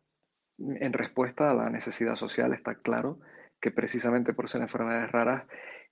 en 0.59 0.93
respuesta 0.93 1.51
a 1.51 1.55
la 1.55 1.71
necesidad 1.71 2.17
social, 2.17 2.53
está 2.53 2.77
claro 2.77 3.21
que 3.61 3.71
precisamente 3.71 4.33
por 4.33 4.49
ser 4.49 4.63
enfermedades 4.63 5.11
raras 5.11 5.45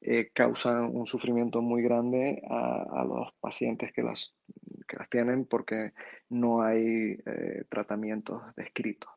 eh, 0.06 0.30
causan 0.34 0.94
un 0.94 1.06
sufrimiento 1.06 1.62
muy 1.62 1.82
grande 1.82 2.42
a, 2.48 3.04
los 3.04 3.32
pacientes 3.40 3.92
que 3.92 4.02
las, 4.02 4.34
que 4.86 4.98
las, 4.98 5.08
tienen 5.08 5.46
porque 5.46 5.92
no 6.28 6.62
hay 6.62 7.18
eh, 7.24 7.64
tratamientos 7.70 8.42
descritos. 8.54 9.10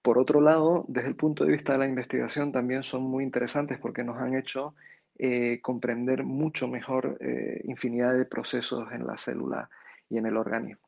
Por 0.00 0.18
otro 0.18 0.40
lado, 0.40 0.84
desde 0.88 1.08
el 1.08 1.16
punto 1.16 1.44
de 1.44 1.52
vista 1.52 1.72
de 1.72 1.78
la 1.80 1.86
investigación 1.86 2.52
también 2.52 2.82
son 2.82 3.02
muy 3.02 3.24
interesantes 3.24 3.78
porque 3.78 4.04
nos 4.04 4.16
han 4.18 4.34
hecho 4.34 4.74
eh, 5.18 5.60
comprender 5.62 6.24
mucho 6.24 6.68
mejor 6.68 7.18
eh, 7.20 7.60
infinidad 7.64 8.14
de 8.14 8.24
procesos 8.24 8.86
en 8.92 9.06
la 9.06 9.16
célula 9.16 9.68
y 10.08 10.18
en 10.18 10.26
el 10.26 10.36
organismo. 10.36 10.86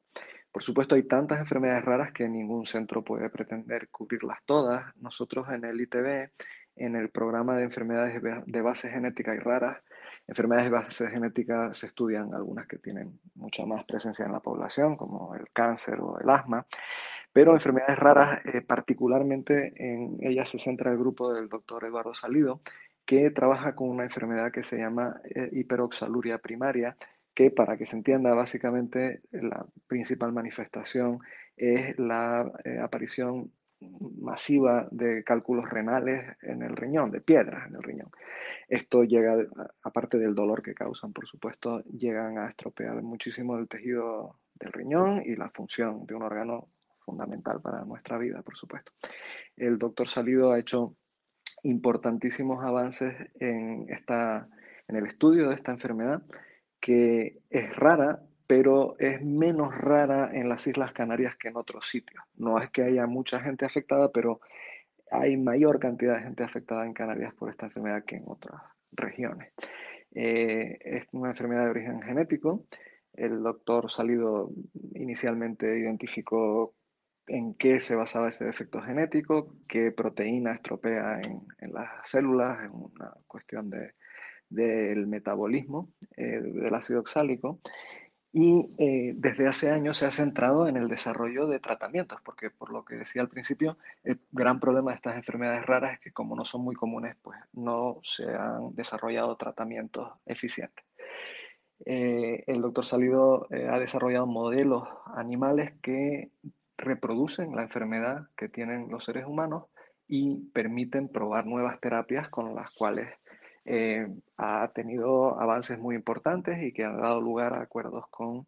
Por 0.52 0.62
supuesto, 0.62 0.94
hay 0.94 1.02
tantas 1.04 1.40
enfermedades 1.40 1.84
raras 1.84 2.12
que 2.12 2.28
ningún 2.28 2.64
centro 2.64 3.02
puede 3.02 3.28
pretender 3.30 3.88
cubrirlas 3.88 4.38
todas. 4.44 4.94
Nosotros 4.96 5.48
en 5.50 5.64
el 5.64 5.80
ITB, 5.80 6.30
en 6.78 6.96
el 6.96 7.10
programa 7.10 7.56
de 7.56 7.64
enfermedades 7.64 8.22
de 8.46 8.60
base 8.62 8.90
genética 8.90 9.34
y 9.34 9.38
raras, 9.38 9.78
enfermedades 10.26 10.70
de 10.70 10.76
base 10.76 11.08
genética 11.08 11.72
se 11.72 11.86
estudian 11.86 12.34
algunas 12.34 12.66
que 12.66 12.78
tienen 12.78 13.18
mucha 13.34 13.64
más 13.66 13.84
presencia 13.84 14.26
en 14.26 14.32
la 14.32 14.40
población, 14.40 14.96
como 14.96 15.34
el 15.34 15.50
cáncer 15.52 16.00
o 16.00 16.18
el 16.20 16.28
asma, 16.28 16.66
pero 17.32 17.54
enfermedades 17.54 17.98
raras, 17.98 18.40
eh, 18.46 18.60
particularmente 18.62 19.72
en 19.76 20.18
ellas 20.20 20.48
se 20.48 20.58
centra 20.58 20.90
el 20.90 20.98
grupo 20.98 21.32
del 21.32 21.48
doctor 21.48 21.84
Eduardo 21.84 22.14
Salido, 22.14 22.60
que 23.06 23.30
trabaja 23.30 23.74
con 23.74 23.88
una 23.88 24.04
enfermedad 24.04 24.52
que 24.52 24.62
se 24.62 24.76
llama 24.76 25.20
eh, 25.24 25.48
hiperoxaluria 25.52 26.38
primaria, 26.38 26.96
que 27.34 27.50
para 27.50 27.78
que 27.78 27.86
se 27.86 27.96
entienda 27.96 28.34
básicamente 28.34 29.22
la 29.30 29.64
principal 29.86 30.32
manifestación 30.32 31.20
es 31.56 31.98
la 31.98 32.50
eh, 32.64 32.78
aparición 32.80 33.52
masiva 33.80 34.88
de 34.90 35.22
cálculos 35.24 35.68
renales 35.70 36.36
en 36.42 36.62
el 36.62 36.76
riñón, 36.76 37.10
de 37.10 37.20
piedras 37.20 37.68
en 37.68 37.76
el 37.76 37.82
riñón. 37.82 38.10
Esto 38.68 39.04
llega, 39.04 39.36
aparte 39.82 40.18
del 40.18 40.34
dolor 40.34 40.62
que 40.62 40.74
causan, 40.74 41.12
por 41.12 41.26
supuesto, 41.26 41.82
llegan 41.84 42.38
a 42.38 42.50
estropear 42.50 43.02
muchísimo 43.02 43.56
el 43.56 43.68
tejido 43.68 44.40
del 44.54 44.72
riñón 44.72 45.22
y 45.24 45.36
la 45.36 45.50
función 45.50 46.06
de 46.06 46.14
un 46.14 46.22
órgano 46.22 46.68
fundamental 46.98 47.60
para 47.62 47.84
nuestra 47.84 48.18
vida, 48.18 48.42
por 48.42 48.56
supuesto. 48.56 48.92
El 49.56 49.78
doctor 49.78 50.08
Salido 50.08 50.52
ha 50.52 50.58
hecho 50.58 50.96
importantísimos 51.62 52.62
avances 52.64 53.14
en, 53.40 53.86
esta, 53.88 54.48
en 54.86 54.96
el 54.96 55.06
estudio 55.06 55.48
de 55.48 55.54
esta 55.54 55.72
enfermedad 55.72 56.22
que 56.80 57.38
es 57.50 57.76
rara, 57.76 58.22
pero 58.48 58.96
es 58.98 59.22
menos 59.22 59.76
rara 59.76 60.30
en 60.32 60.48
las 60.48 60.66
Islas 60.66 60.92
Canarias 60.92 61.36
que 61.36 61.48
en 61.48 61.56
otros 61.58 61.86
sitios. 61.86 62.24
No 62.34 62.58
es 62.58 62.70
que 62.70 62.82
haya 62.82 63.06
mucha 63.06 63.40
gente 63.40 63.66
afectada, 63.66 64.10
pero 64.10 64.40
hay 65.10 65.36
mayor 65.36 65.78
cantidad 65.78 66.16
de 66.16 66.22
gente 66.22 66.44
afectada 66.44 66.86
en 66.86 66.94
Canarias 66.94 67.34
por 67.34 67.50
esta 67.50 67.66
enfermedad 67.66 68.04
que 68.06 68.16
en 68.16 68.24
otras 68.26 68.62
regiones. 68.92 69.52
Eh, 70.14 70.78
es 70.80 71.04
una 71.12 71.30
enfermedad 71.30 71.64
de 71.64 71.70
origen 71.70 72.00
genético. 72.00 72.64
El 73.12 73.42
doctor 73.42 73.90
Salido 73.90 74.50
inicialmente 74.94 75.78
identificó 75.78 76.74
en 77.26 77.52
qué 77.52 77.80
se 77.80 77.96
basaba 77.96 78.30
ese 78.30 78.46
defecto 78.46 78.80
genético, 78.80 79.56
qué 79.68 79.92
proteína 79.92 80.54
estropea 80.54 81.20
en, 81.20 81.42
las 81.70 81.90
células, 82.08 82.64
en 82.64 82.70
una 82.70 83.12
cuestión 83.26 83.68
de, 83.68 83.92
del 84.48 85.06
metabolismo 85.06 85.92
eh, 86.16 86.40
del 86.40 86.74
ácido 86.74 87.00
oxálico 87.00 87.60
y 88.32 88.74
eh, 88.78 89.14
desde 89.16 89.48
hace 89.48 89.70
años 89.70 89.96
se 89.96 90.06
ha 90.06 90.10
centrado 90.10 90.68
en 90.68 90.76
el 90.76 90.88
desarrollo 90.88 91.46
de 91.46 91.60
tratamientos, 91.60 92.20
porque 92.22 92.50
por 92.50 92.70
lo 92.70 92.84
que 92.84 92.96
decía 92.96 93.22
al 93.22 93.28
principio, 93.28 93.78
el 94.04 94.20
gran 94.32 94.60
problema 94.60 94.90
de 94.90 94.96
estas 94.96 95.16
enfermedades 95.16 95.64
raras 95.64 95.94
es 95.94 96.00
que 96.00 96.12
como 96.12 96.36
no 96.36 96.44
son 96.44 96.62
muy 96.62 96.74
comunes, 96.74 97.16
pues 97.22 97.38
no 97.52 98.00
se 98.04 98.24
han 98.30 98.74
desarrollado 98.74 99.36
tratamientos 99.36 100.12
eficientes. 100.26 100.84
Eh, 101.86 102.44
el 102.46 102.60
doctor 102.60 102.84
Salido 102.84 103.46
ha 103.50 103.78
desarrollado 103.78 104.26
modelos 104.26 104.88
animales 105.14 105.72
que 105.80 106.30
reproducen 106.76 107.56
la 107.56 107.62
enfermedad 107.62 108.28
que 108.36 108.48
tienen 108.48 108.88
los 108.90 109.04
seres 109.04 109.26
humanos 109.26 109.64
y 110.06 110.48
permiten 110.52 111.08
probar 111.08 111.46
nuevas 111.46 111.80
terapias 111.80 112.28
con 112.28 112.54
las 112.54 112.70
cuales 112.72 113.08
eh, 113.70 114.08
ha 114.38 114.68
tenido 114.68 115.38
avances 115.38 115.78
muy 115.78 115.94
importantes 115.94 116.62
y 116.62 116.72
que 116.72 116.86
han 116.86 116.96
dado 116.96 117.20
lugar 117.20 117.52
a 117.52 117.60
acuerdos 117.60 118.06
con, 118.10 118.46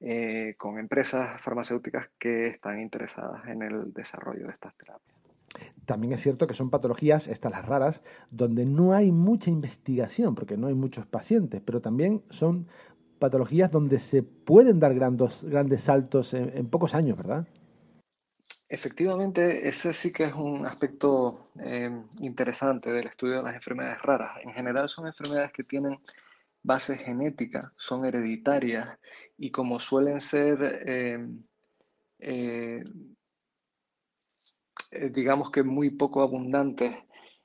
eh, 0.00 0.56
con 0.58 0.76
empresas 0.76 1.40
farmacéuticas 1.40 2.08
que 2.18 2.48
están 2.48 2.80
interesadas 2.80 3.46
en 3.46 3.62
el 3.62 3.92
desarrollo 3.92 4.46
de 4.46 4.52
estas 4.52 4.74
terapias. 4.74 5.16
También 5.86 6.14
es 6.14 6.20
cierto 6.20 6.48
que 6.48 6.54
son 6.54 6.68
patologías, 6.68 7.28
estas 7.28 7.52
las 7.52 7.64
raras, 7.64 8.02
donde 8.30 8.66
no 8.66 8.92
hay 8.92 9.12
mucha 9.12 9.50
investigación, 9.50 10.34
porque 10.34 10.56
no 10.56 10.66
hay 10.66 10.74
muchos 10.74 11.06
pacientes, 11.06 11.60
pero 11.60 11.80
también 11.80 12.22
son 12.30 12.66
patologías 13.20 13.70
donde 13.70 14.00
se 14.00 14.24
pueden 14.24 14.80
dar 14.80 14.94
grandes, 14.94 15.44
grandes 15.44 15.82
saltos 15.82 16.34
en 16.34 16.68
pocos 16.68 16.94
años, 16.96 17.16
¿verdad? 17.16 17.46
Efectivamente, 18.72 19.68
ese 19.68 19.92
sí 19.92 20.12
que 20.12 20.24
es 20.26 20.32
un 20.32 20.64
aspecto 20.64 21.36
em, 21.58 22.04
interesante 22.20 22.92
del 22.92 23.08
estudio 23.08 23.38
de 23.38 23.42
las 23.42 23.54
enfermedades 23.56 24.00
raras. 24.00 24.38
En 24.44 24.52
general 24.52 24.88
son 24.88 25.08
enfermedades 25.08 25.50
que 25.50 25.64
tienen 25.64 25.98
base 26.62 26.96
genética, 26.96 27.72
son 27.76 28.04
hereditarias 28.04 28.96
y 29.36 29.50
como 29.50 29.80
suelen 29.80 30.20
ser, 30.20 30.84
eh, 30.86 31.18
eh, 32.20 32.84
digamos 35.10 35.50
que 35.50 35.64
muy 35.64 35.90
poco 35.90 36.22
abundantes 36.22 36.94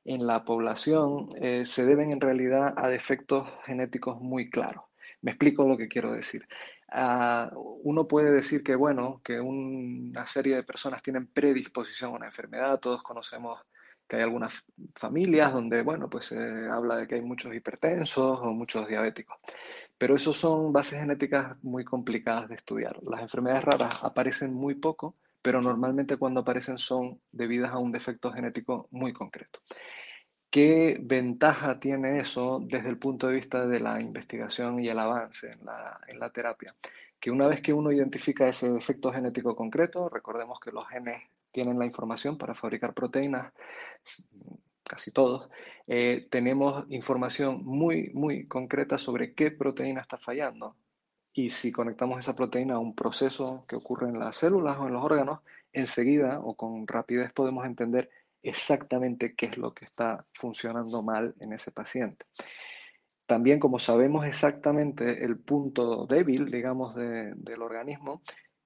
en 0.03 0.27
la 0.27 0.45
población, 0.45 1.29
eh, 1.41 1.65
se 1.65 1.85
deben 1.87 2.11
en 2.11 2.21
realidad 2.21 2.75
a 2.77 2.87
defectos 2.87 3.47
genéticos 3.65 4.21
muy 4.21 4.51
claros. 4.51 4.83
Me 5.21 5.31
explico 5.31 5.67
lo 5.67 5.75
que 5.75 5.87
quiero 5.87 6.11
decir. 6.11 6.47
Ah, 6.87 7.51
uno 7.55 8.07
puede 8.07 8.31
decir 8.31 8.63
que, 8.63 8.75
bueno, 8.75 9.21
que 9.23 9.39
una 9.39 10.25
serie 10.27 10.55
de 10.55 10.63
personas 10.63 11.01
tienen 11.01 11.27
predisposición 11.27 12.11
a 12.11 12.15
una 12.15 12.25
enfermedad. 12.27 12.79
Todos 12.79 13.01
conocemos 13.03 13.59
que 14.07 14.17
hay 14.17 14.21
algunas 14.21 14.63
familias 14.95 15.51
donde, 15.51 15.81
bueno, 15.81 16.09
pues 16.09 16.25
se 16.25 16.37
habla 16.69 16.97
de 16.97 17.07
que 17.07 17.15
hay 17.15 17.21
muchos 17.21 17.53
hipertensos 17.53 18.39
o 18.39 18.53
muchos 18.53 18.87
diabéticos. 18.87 19.37
Pero 19.97 20.15
eso 20.15 20.33
son 20.33 20.71
bases 20.71 20.99
genéticas 20.99 21.57
muy 21.63 21.83
complicadas 21.83 22.47
de 22.47 22.55
estudiar. 22.55 22.99
Las 23.03 23.21
enfermedades 23.21 23.63
raras 23.63 24.03
aparecen 24.03 24.53
muy 24.53 24.75
poco, 24.75 25.15
pero 25.41 25.61
normalmente 25.61 26.17
cuando 26.17 26.41
aparecen 26.41 26.77
son 26.77 27.19
debidas 27.31 27.71
a 27.71 27.77
un 27.79 27.91
defecto 27.91 28.31
genético 28.31 28.87
muy 28.91 29.13
concreto. 29.13 29.59
¿Qué 30.55 30.97
ventaja 31.01 31.81
tiene 31.81 32.17
eso 32.17 32.61
desde 32.63 32.87
el 32.87 32.97
punto 32.97 33.27
de 33.27 33.33
vista 33.33 33.67
de 33.67 33.81
la 33.81 33.99
investigación 33.99 34.79
y 34.79 34.87
el 34.87 34.97
avance 34.97 35.51
en 35.51 35.65
la, 36.17 36.29
terapia? 36.29 36.73
Que 37.19 37.29
una 37.29 37.47
vez 37.47 37.61
que 37.61 37.73
uno 37.73 37.91
identifica 37.91 38.47
ese 38.47 38.71
defecto 38.71 39.11
genético 39.11 39.53
concreto, 39.53 40.07
recordemos 40.07 40.61
que 40.61 40.71
los 40.71 40.87
genes 40.87 41.23
tienen 41.51 41.77
la 41.77 41.85
información 41.85 42.37
para 42.37 42.55
fabricar 42.55 42.93
proteínas, 42.93 43.51
casi 44.85 45.11
todos, 45.11 45.49
eh, 45.87 46.25
tenemos 46.31 46.85
información 46.87 47.65
muy, 47.65 48.11
muy 48.13 48.47
concreta 48.47 48.97
sobre 48.97 49.33
qué 49.33 49.51
proteína 49.51 49.99
está 49.99 50.17
fallando. 50.17 50.77
Y 51.33 51.49
si 51.49 51.69
conectamos 51.73 52.19
esa 52.19 52.33
proteína 52.33 52.75
a 52.75 52.79
un 52.79 52.95
proceso 52.95 53.65
que 53.67 53.75
ocurre 53.75 54.07
en 54.07 54.19
las 54.19 54.37
células 54.37 54.77
o 54.79 54.87
en 54.87 54.93
los 54.93 55.03
órganos, 55.03 55.41
enseguida 55.73 56.39
o 56.39 56.55
con 56.55 56.87
rapidez 56.87 57.33
podemos 57.33 57.65
entender 57.65 58.09
exactamente 58.49 59.35
qué 59.35 59.47
es 59.47 59.57
lo 59.57 59.73
que 59.73 59.85
está 59.85 60.25
funcionando 60.33 61.01
mal 61.03 61.35
en 61.39 61.53
ese 61.53 61.71
paciente. 61.71 62.25
También 63.25 63.59
como 63.59 63.79
sabemos 63.79 64.25
exactamente 64.25 65.25
el 65.25 65.39
punto 65.39 66.05
débil, 66.05 66.51
digamos, 66.51 66.95
del 66.95 67.61
organismo, 67.61 68.21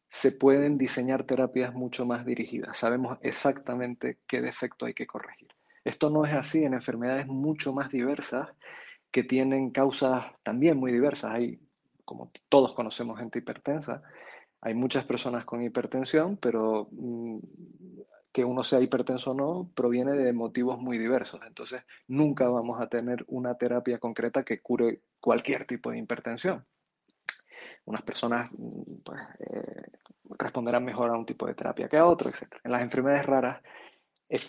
se 0.10 0.32
pueden 0.32 0.78
diseñar 0.78 1.24
terapias 1.24 1.74
mucho 1.74 2.06
más 2.06 2.26
dirigidas. 2.26 2.78
Sabemos 2.78 3.18
exactamente 3.22 4.20
qué 4.28 4.42
defecto 4.42 4.86
hay 4.86 4.94
que 4.94 5.08
corregir. 5.08 5.50
Esto 5.86 6.10
no 6.10 6.26
es 6.26 6.34
así 6.34 6.63
en 6.63 6.74
enfermedades 6.74 7.28
mucho 7.28 7.74
más 7.74 7.89
diversas 7.89 8.50
que 9.12 9.24
tienen 9.24 9.72
causas 9.72 10.26
también 10.44 10.78
muy 10.78 10.92
diversas. 10.92 11.32
Hay, 11.32 11.60
como 12.06 12.32
todos 12.50 12.74
conocemos, 12.74 13.20
gente 13.20 13.39
hipertensa. 13.39 14.02
Hay 14.62 14.74
muchas 14.74 15.06
personas 15.06 15.46
con 15.46 15.63
hipertensión, 15.63 16.38
pero 16.38 16.89
mm, 16.92 17.38
que 18.32 18.46
uno 18.46 18.63
sea 18.63 18.80
hipertenso 18.80 19.32
o 19.32 19.34
no 19.34 19.72
proviene 19.74 20.12
de 20.13 20.34
motivos 20.34 20.80
muy 20.80 20.98
diversos. 20.98 21.42
Entonces, 21.46 21.84
nunca 22.08 22.48
vamos 22.48 22.80
a 22.80 22.88
tener 22.88 23.26
una 23.28 23.56
terapia 23.56 23.98
concreta 23.98 24.44
que 24.44 24.62
cure 24.62 25.02
cualquier 25.20 25.65
tipo 25.65 25.92
de 25.92 26.00
hipertensión. 26.00 26.65
Unas 27.86 28.04
personas 28.04 28.50
mm, 28.52 29.02
pues, 29.04 29.20
eh, 29.39 29.84
responderán 30.38 30.86
mejor 30.86 31.10
a 31.10 31.18
un 31.18 31.26
tipo 31.26 31.48
de 31.48 31.56
terapia 31.56 31.89
que 31.89 31.98
a 31.98 32.06
otro, 32.06 32.30
etc. 32.30 32.56
En 32.63 32.72
las 32.72 32.82
enfermedades 32.82 33.26
raras, 33.26 33.62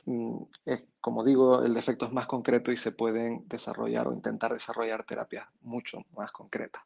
mm, 0.04 0.42
es, 0.66 0.84
como 1.00 1.24
digo, 1.24 1.64
el 1.64 1.72
defecto 1.72 2.04
es 2.04 2.12
más 2.12 2.26
concreto 2.26 2.70
y 2.72 2.76
se 2.76 2.92
pueden 2.92 3.48
desarrollar 3.48 4.08
o 4.08 4.12
intentar 4.12 4.52
desarrollar 4.52 5.04
terapias 5.04 5.48
mucho 5.62 6.02
más 6.14 6.32
concretas. 6.32 6.82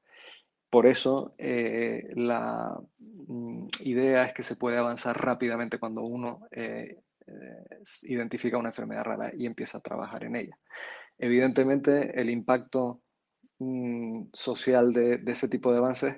Por 0.75 0.87
eso 0.87 1.37
eh, 1.39 2.09
la 2.17 2.77
mm, 2.99 3.69
idea 3.85 4.25
es 4.25 4.33
que 4.33 4.43
se 4.43 4.57
puede 4.57 4.77
avanzar 4.77 5.17
rápidamente 5.25 5.79
cuando 5.79 6.03
uno 6.03 6.49
eh, 6.51 6.99
eh, 7.29 7.83
identifica 8.03 8.59
una 8.59 8.71
enfermedad 8.71 9.05
rara 9.05 9.31
y 9.33 9.47
empieza 9.47 9.79
a 9.79 9.83
trabajar 9.83 10.25
en 10.25 10.35
ella. 10.35 10.59
Evidentemente, 11.17 12.21
el 12.21 12.29
impacto 12.29 13.03
mm, 13.61 14.31
social 14.33 14.93
de, 14.93 15.23
ese 15.25 15.47
tipo 15.47 15.71
de 15.71 15.79
avances 15.79 16.17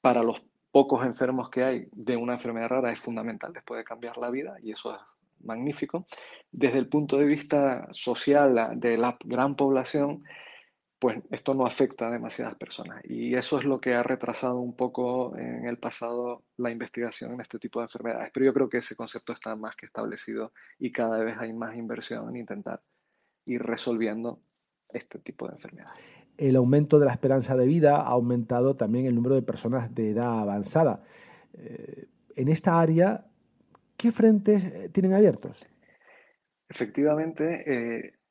para 0.00 0.24
los 0.24 0.42
pocos 0.72 1.06
enfermos 1.06 1.48
que 1.48 1.62
hay 1.62 1.86
de 1.92 2.16
una 2.16 2.32
enfermedad 2.32 2.70
rara 2.70 2.90
es 2.90 2.98
fundamental, 2.98 3.52
les 3.52 3.62
puede 3.62 3.84
cambiar 3.84 4.16
la 4.16 4.30
vida 4.30 4.56
y 4.60 4.72
eso 4.72 4.96
es 4.96 5.00
magnífico. 5.44 6.06
Desde 6.50 6.78
el 6.78 6.88
punto 6.88 7.18
de 7.18 7.26
vista 7.26 7.86
social 7.92 8.80
de 8.80 8.98
la 8.98 9.16
gran 9.24 9.54
población, 9.54 10.24
pues 11.02 11.18
esto 11.32 11.52
no 11.52 11.66
afecta 11.66 12.06
a 12.06 12.12
demasiadas 12.12 12.54
personas. 12.54 13.00
Y 13.02 13.34
eso 13.34 13.58
es 13.58 13.64
lo 13.64 13.80
que 13.80 13.92
ha 13.92 14.04
retrasado 14.04 14.60
un 14.60 14.76
poco 14.76 15.36
en 15.36 15.66
el 15.66 15.76
pasado 15.76 16.44
la 16.58 16.70
investigación 16.70 17.32
en 17.32 17.40
este 17.40 17.58
tipo 17.58 17.80
de 17.80 17.86
enfermedades. 17.86 18.30
Pero 18.32 18.46
yo 18.46 18.54
creo 18.54 18.68
que 18.68 18.76
ese 18.78 18.94
concepto 18.94 19.32
está 19.32 19.56
más 19.56 19.74
que 19.74 19.86
establecido 19.86 20.52
y 20.78 20.92
cada 20.92 21.18
vez 21.24 21.36
hay 21.40 21.52
más 21.52 21.76
inversión 21.76 22.28
en 22.28 22.36
intentar 22.36 22.78
ir 23.46 23.60
resolviendo 23.64 24.44
este 24.90 25.18
tipo 25.18 25.48
de 25.48 25.54
enfermedades. 25.54 26.00
El 26.36 26.54
aumento 26.54 27.00
de 27.00 27.06
la 27.06 27.12
esperanza 27.12 27.56
de 27.56 27.66
vida 27.66 27.96
ha 27.96 28.06
aumentado 28.06 28.76
también 28.76 29.06
el 29.06 29.16
número 29.16 29.34
de 29.34 29.42
personas 29.42 29.92
de 29.92 30.10
edad 30.10 30.38
avanzada. 30.38 31.02
Eh, 31.54 32.06
en 32.36 32.46
esta 32.46 32.78
área, 32.78 33.26
¿qué 33.96 34.12
frentes 34.12 34.62
eh, 34.62 34.88
tienen 34.92 35.14
abiertos? 35.14 35.66
Efectivamente, 36.68 37.64
eh, 37.66 38.21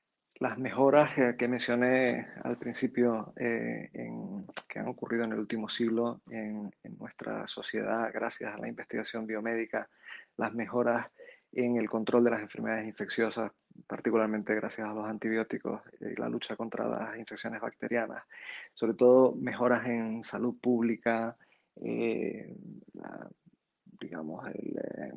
las 0.42 0.58
mejoras 0.58 1.12
que, 1.38 1.48
mencioné 1.48 2.28
al 2.44 2.58
principio 2.58 3.32
que 3.36 4.80
han 4.80 4.88
ocurrido 4.88 5.24
en 5.24 5.34
el 5.34 5.40
último 5.40 5.70
siglo 5.70 6.22
en, 6.32 6.74
nuestra 6.98 7.48
sociedad 7.48 8.10
gracias 8.12 8.52
a 8.54 8.58
la 8.58 8.68
investigación 8.68 9.28
biomédica, 9.28 9.88
las 10.38 10.52
mejoras 10.54 11.06
en 11.52 11.78
el 11.78 11.88
control 11.88 12.24
de 12.24 12.32
las 12.32 12.42
enfermedades 12.42 12.88
infecciosas, 12.88 13.52
particularmente 13.86 14.56
gracias 14.56 14.88
a 14.88 14.94
los 14.94 15.06
antibióticos 15.06 15.82
y 16.00 16.20
la 16.20 16.28
lucha 16.28 16.56
contra 16.56 16.88
las 16.88 17.18
infecciones 17.20 17.62
bacterianas, 17.62 18.24
sobre 18.74 18.96
todo 18.96 19.36
mejoras 19.36 19.86
en 19.86 20.24
salud 20.24 20.56
pública, 20.60 21.38
eh, 21.76 22.56
digamos, 24.00 24.48
eh, 24.56 25.14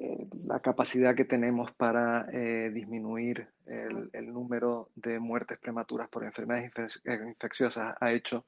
eh, 0.00 0.26
la 0.46 0.60
capacidad 0.60 1.14
que 1.14 1.24
tenemos 1.24 1.72
para 1.72 2.24
disminuir 2.24 3.48
el, 3.66 4.32
número 4.32 4.90
de 4.94 5.18
muertes 5.18 5.58
prematuras 5.58 6.08
por 6.08 6.24
enfermedades 6.24 7.02
infecciosas 7.04 7.96
ha 8.00 8.12
hecho 8.12 8.44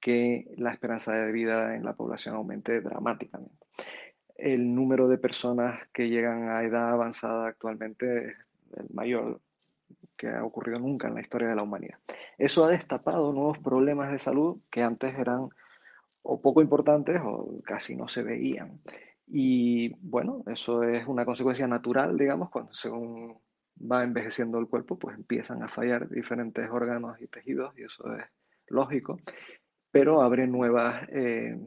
que 0.00 0.46
la 0.56 0.72
esperanza 0.72 1.14
de 1.14 1.32
vida 1.32 1.74
en 1.74 1.84
la 1.84 1.94
población 1.94 2.34
aumente 2.34 2.80
dramáticamente 2.80 3.64
el 4.42 4.74
número 4.74 5.06
de 5.06 5.18
personas 5.18 5.80
que 5.92 6.08
llegan 6.08 6.48
a 6.48 6.64
edad 6.64 6.90
avanzada 6.90 7.46
actualmente 7.46 8.30
es 8.30 8.36
el 8.76 8.86
mayor 8.92 9.40
que 10.16 10.28
ha 10.28 10.44
ocurrido 10.44 10.80
nunca 10.80 11.06
en 11.06 11.14
la 11.14 11.20
historia 11.20 11.48
de 11.48 11.54
la 11.54 11.62
humanidad. 11.62 11.98
Eso 12.38 12.64
ha 12.64 12.70
destapado 12.70 13.32
nuevos 13.32 13.58
problemas 13.58 14.10
de 14.10 14.18
salud 14.18 14.58
que 14.70 14.82
antes 14.82 15.16
eran 15.16 15.48
o 16.22 16.40
poco 16.40 16.60
importantes 16.60 17.20
o 17.24 17.54
casi 17.64 17.94
no 17.94 18.08
se 18.08 18.24
veían. 18.24 18.80
Y 19.34 19.88
bueno, 20.02 20.44
eso 20.46 20.82
es 20.82 21.06
una 21.06 21.24
consecuencia 21.24 21.66
natural, 21.66 22.18
digamos, 22.18 22.50
cuando 22.50 22.74
según 22.74 23.38
va 23.80 24.02
envejeciendo 24.02 24.58
el 24.58 24.68
cuerpo, 24.68 24.98
pues 24.98 25.16
empiezan 25.16 25.62
a 25.62 25.68
fallar 25.68 26.06
diferentes 26.10 26.68
órganos 26.70 27.18
y 27.18 27.28
tejidos 27.28 27.72
y 27.78 27.84
eso 27.84 28.14
es 28.14 28.24
lógico, 28.68 29.18
pero 29.90 30.20
abre 30.20 30.46
nuevas... 30.46 31.08
Eh, 31.08 31.58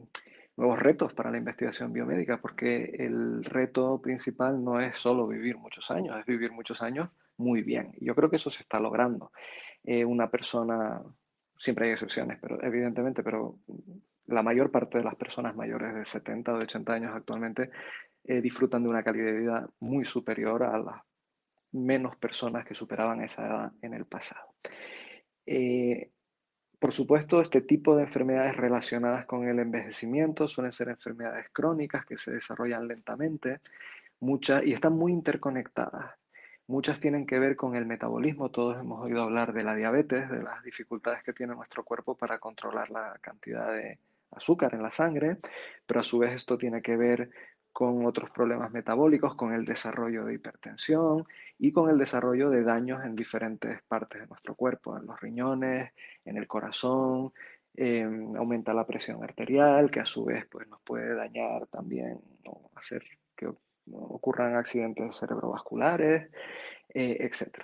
nuevos 0.56 0.78
retos 0.78 1.12
para 1.12 1.30
la 1.30 1.36
investigación 1.36 1.92
biomédica, 1.92 2.40
porque 2.40 2.84
el 2.98 3.44
reto 3.44 4.00
principal 4.00 4.64
no 4.64 4.80
es 4.80 4.96
solo 4.96 5.26
vivir 5.26 5.58
muchos 5.58 5.90
años, 5.90 6.18
es 6.18 6.24
vivir 6.24 6.50
muchos 6.50 6.80
años 6.80 7.10
muy 7.36 7.60
bien. 7.60 7.92
Yo 8.00 8.14
creo 8.14 8.30
que 8.30 8.36
eso 8.36 8.48
se 8.48 8.62
está 8.62 8.80
logrando. 8.80 9.32
Eh, 9.84 10.02
una 10.02 10.30
persona, 10.30 11.02
siempre 11.58 11.86
hay 11.86 11.92
excepciones, 11.92 12.38
pero 12.40 12.62
evidentemente, 12.62 13.22
pero 13.22 13.58
la 14.26 14.42
mayor 14.42 14.70
parte 14.70 14.98
de 14.98 15.04
las 15.04 15.16
personas 15.16 15.54
mayores 15.54 15.94
de 15.94 16.04
70 16.04 16.52
o 16.52 16.58
de 16.58 16.64
80 16.64 16.92
años 16.92 17.12
actualmente 17.14 17.70
eh, 18.24 18.40
disfrutan 18.40 18.82
de 18.82 18.88
una 18.88 19.02
calidad 19.02 19.26
de 19.26 19.38
vida 19.38 19.68
muy 19.80 20.04
superior 20.04 20.62
a 20.64 20.78
las 20.78 21.02
menos 21.72 22.16
personas 22.16 22.64
que 22.64 22.74
superaban 22.74 23.22
esa 23.22 23.46
edad 23.46 23.72
en 23.82 23.94
el 23.94 24.06
pasado. 24.06 24.54
Eh, 25.44 26.10
por 26.78 26.92
supuesto, 26.92 27.40
este 27.40 27.60
tipo 27.62 27.96
de 27.96 28.02
enfermedades 28.02 28.56
relacionadas 28.56 29.26
con 29.26 29.48
el 29.48 29.58
envejecimiento 29.58 30.48
suelen 30.48 30.72
ser 30.72 30.88
enfermedades 30.88 31.46
crónicas 31.52 32.04
que 32.04 32.18
se 32.18 32.32
desarrollan 32.32 32.86
lentamente 32.86 33.60
muchas, 34.20 34.64
y 34.64 34.72
están 34.72 34.94
muy 34.94 35.12
interconectadas. 35.12 36.14
Muchas 36.66 37.00
tienen 37.00 37.26
que 37.26 37.38
ver 37.38 37.54
con 37.54 37.76
el 37.76 37.86
metabolismo. 37.86 38.50
Todos 38.50 38.76
hemos 38.78 39.04
oído 39.06 39.22
hablar 39.22 39.52
de 39.52 39.62
la 39.62 39.74
diabetes, 39.74 40.28
de 40.28 40.42
las 40.42 40.62
dificultades 40.64 41.22
que 41.22 41.32
tiene 41.32 41.54
nuestro 41.54 41.84
cuerpo 41.84 42.16
para 42.16 42.38
controlar 42.38 42.90
la 42.90 43.16
cantidad 43.20 43.72
de 43.72 43.98
azúcar 44.30 44.74
en 44.74 44.82
la 44.82 44.90
sangre, 44.90 45.38
pero 45.86 46.00
a 46.00 46.04
su 46.04 46.18
vez 46.18 46.32
esto 46.32 46.58
tiene 46.58 46.82
que 46.82 46.96
ver 46.96 47.30
con 47.76 48.06
otros 48.06 48.30
problemas 48.30 48.72
metabólicos, 48.72 49.34
con 49.34 49.52
el 49.52 49.66
desarrollo 49.66 50.24
de 50.24 50.32
hipertensión 50.32 51.26
y 51.58 51.72
con 51.72 51.90
el 51.90 51.98
desarrollo 51.98 52.48
de 52.48 52.62
daños 52.62 53.04
en 53.04 53.14
diferentes 53.14 53.82
partes 53.82 54.22
de 54.22 54.26
nuestro 54.26 54.54
cuerpo, 54.54 54.96
en 54.96 55.04
los 55.04 55.20
riñones, 55.20 55.92
en 56.24 56.38
el 56.38 56.46
corazón, 56.46 57.34
em, 57.74 58.34
aumenta 58.34 58.72
la 58.72 58.86
presión 58.86 59.22
arterial, 59.22 59.90
que 59.90 60.00
a 60.00 60.06
su 60.06 60.24
vez 60.24 60.46
pues, 60.46 60.66
nos 60.68 60.80
puede 60.80 61.14
dañar 61.14 61.66
también 61.66 62.18
o 62.46 62.70
hacer 62.76 63.02
que 63.36 63.46
ocurran 63.92 64.56
accidentes 64.56 65.14
cerebrovasculares, 65.14 66.30
eh, 66.94 67.18
etc. 67.20 67.62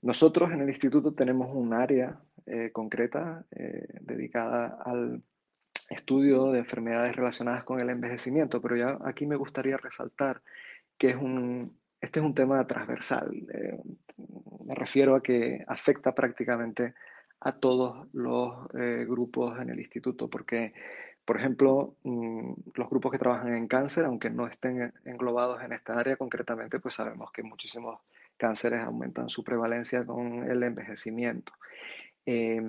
Nosotros 0.00 0.52
en 0.52 0.62
el 0.62 0.70
instituto 0.70 1.12
tenemos 1.12 1.54
un 1.54 1.74
área 1.74 2.18
eh, 2.46 2.70
concreta 2.72 3.44
eh, 3.50 3.86
dedicada 4.00 4.78
al 4.84 5.22
estudio 5.90 6.50
de 6.52 6.60
enfermedades 6.60 7.14
relacionadas 7.14 7.64
con 7.64 7.80
el 7.80 7.90
envejecimiento, 7.90 8.60
pero 8.60 8.76
ya 8.76 8.98
aquí 9.04 9.26
me 9.26 9.36
gustaría 9.36 9.76
resaltar 9.76 10.42
que 10.98 11.10
es 11.10 11.16
un, 11.16 11.78
este 12.00 12.20
es 12.20 12.24
un 12.24 12.34
tema 12.34 12.66
transversal. 12.66 13.30
Eh, 13.52 13.78
me 14.64 14.74
refiero 14.74 15.14
a 15.16 15.22
que 15.22 15.64
afecta 15.66 16.14
prácticamente 16.14 16.94
a 17.40 17.52
todos 17.52 18.08
los 18.12 18.66
eh, 18.74 19.04
grupos 19.06 19.60
en 19.60 19.70
el 19.70 19.78
instituto, 19.78 20.28
porque, 20.28 20.72
por 21.24 21.36
ejemplo, 21.36 21.96
mm, 22.02 22.52
los 22.74 22.88
grupos 22.88 23.12
que 23.12 23.18
trabajan 23.18 23.54
en 23.54 23.66
cáncer, 23.66 24.06
aunque 24.06 24.30
no 24.30 24.46
estén 24.46 24.92
englobados 25.04 25.62
en 25.62 25.72
esta 25.72 25.98
área 25.98 26.16
concretamente, 26.16 26.80
pues 26.80 26.94
sabemos 26.94 27.30
que 27.32 27.42
muchísimos 27.42 28.00
cánceres 28.36 28.80
aumentan 28.80 29.28
su 29.28 29.44
prevalencia 29.44 30.04
con 30.04 30.50
el 30.50 30.62
envejecimiento. 30.62 31.52
Eh, 32.26 32.62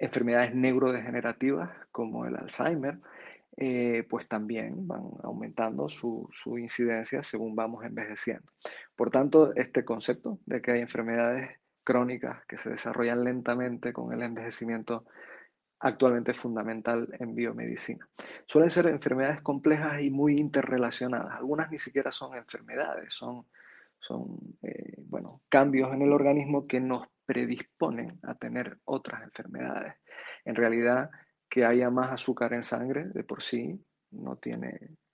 enfermedades 0.00 0.54
neurodegenerativas 0.54 1.70
como 1.92 2.24
el 2.24 2.34
Alzheimer, 2.34 2.98
eh, 3.56 4.06
pues 4.08 4.26
también 4.26 4.88
van 4.88 5.02
aumentando 5.22 5.88
su, 5.90 6.28
incidencia 6.58 7.22
según 7.22 7.54
vamos 7.54 7.84
envejeciendo. 7.84 8.50
Por 8.96 9.10
tanto, 9.10 9.52
este 9.54 9.84
concepto 9.84 10.38
de 10.46 10.62
que 10.62 10.72
hay 10.72 10.80
enfermedades 10.80 11.60
crónicas 11.84 12.44
que 12.46 12.56
se 12.58 12.70
desarrollan 12.70 13.22
lentamente 13.22 13.92
con 13.92 14.12
el 14.14 14.22
envejecimiento 14.22 15.04
actualmente 15.80 16.30
es 16.30 16.38
fundamental 16.38 17.08
en 17.18 17.34
biomedicina. 17.34 18.08
Suelen 18.46 18.70
ser 18.70 18.86
enfermedades 18.86 19.42
complejas 19.42 20.00
y 20.02 20.10
muy 20.10 20.38
interrelacionadas. 20.38 21.34
Algunas 21.36 21.70
ni 21.70 21.78
siquiera 21.78 22.12
son 22.12 22.36
enfermedades, 22.36 23.12
son, 23.14 23.46
son 23.98 24.38
eh, 24.62 24.94
bueno, 25.06 25.40
cambios 25.48 25.92
en 25.92 26.02
el 26.02 26.12
organismo 26.12 26.62
que 26.62 26.80
nos 26.80 27.06
predisponen 27.30 28.18
a 28.24 28.34
tener 28.34 28.78
otras 28.86 29.22
enfermedades. 29.22 29.94
En 30.44 30.56
realidad, 30.56 31.10
que 31.48 31.64
haya 31.64 31.88
más 31.88 32.10
azúcar 32.10 32.54
en 32.54 32.64
sangre 32.64 33.04
de 33.04 33.22
por 33.22 33.40
sí 33.40 33.80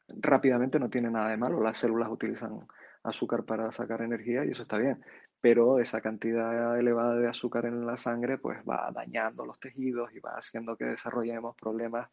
rápidamente 0.08 0.78
no 0.78 0.88
tiene 0.88 1.10
nada 1.10 1.28
de 1.28 1.36
malo. 1.36 1.60
Las 1.60 1.76
células 1.76 2.08
utilizan 2.08 2.66
azúcar 3.02 3.44
para 3.44 3.70
sacar 3.70 4.00
energía 4.00 4.46
y 4.46 4.52
eso 4.52 4.62
está 4.62 4.78
bien, 4.78 4.98
pero 5.42 5.78
esa 5.78 6.00
cantidad 6.00 6.78
elevada 6.78 7.16
de 7.16 7.28
azúcar 7.28 7.66
en 7.66 7.84
la 7.84 7.98
sangre 7.98 8.38
pues 8.38 8.64
va 8.64 8.90
dañando 8.94 9.44
los 9.44 9.60
tejidos 9.60 10.10
y 10.14 10.18
va 10.18 10.30
haciendo 10.38 10.74
que 10.74 10.86
desarrollemos 10.86 11.54
problemas 11.54 12.08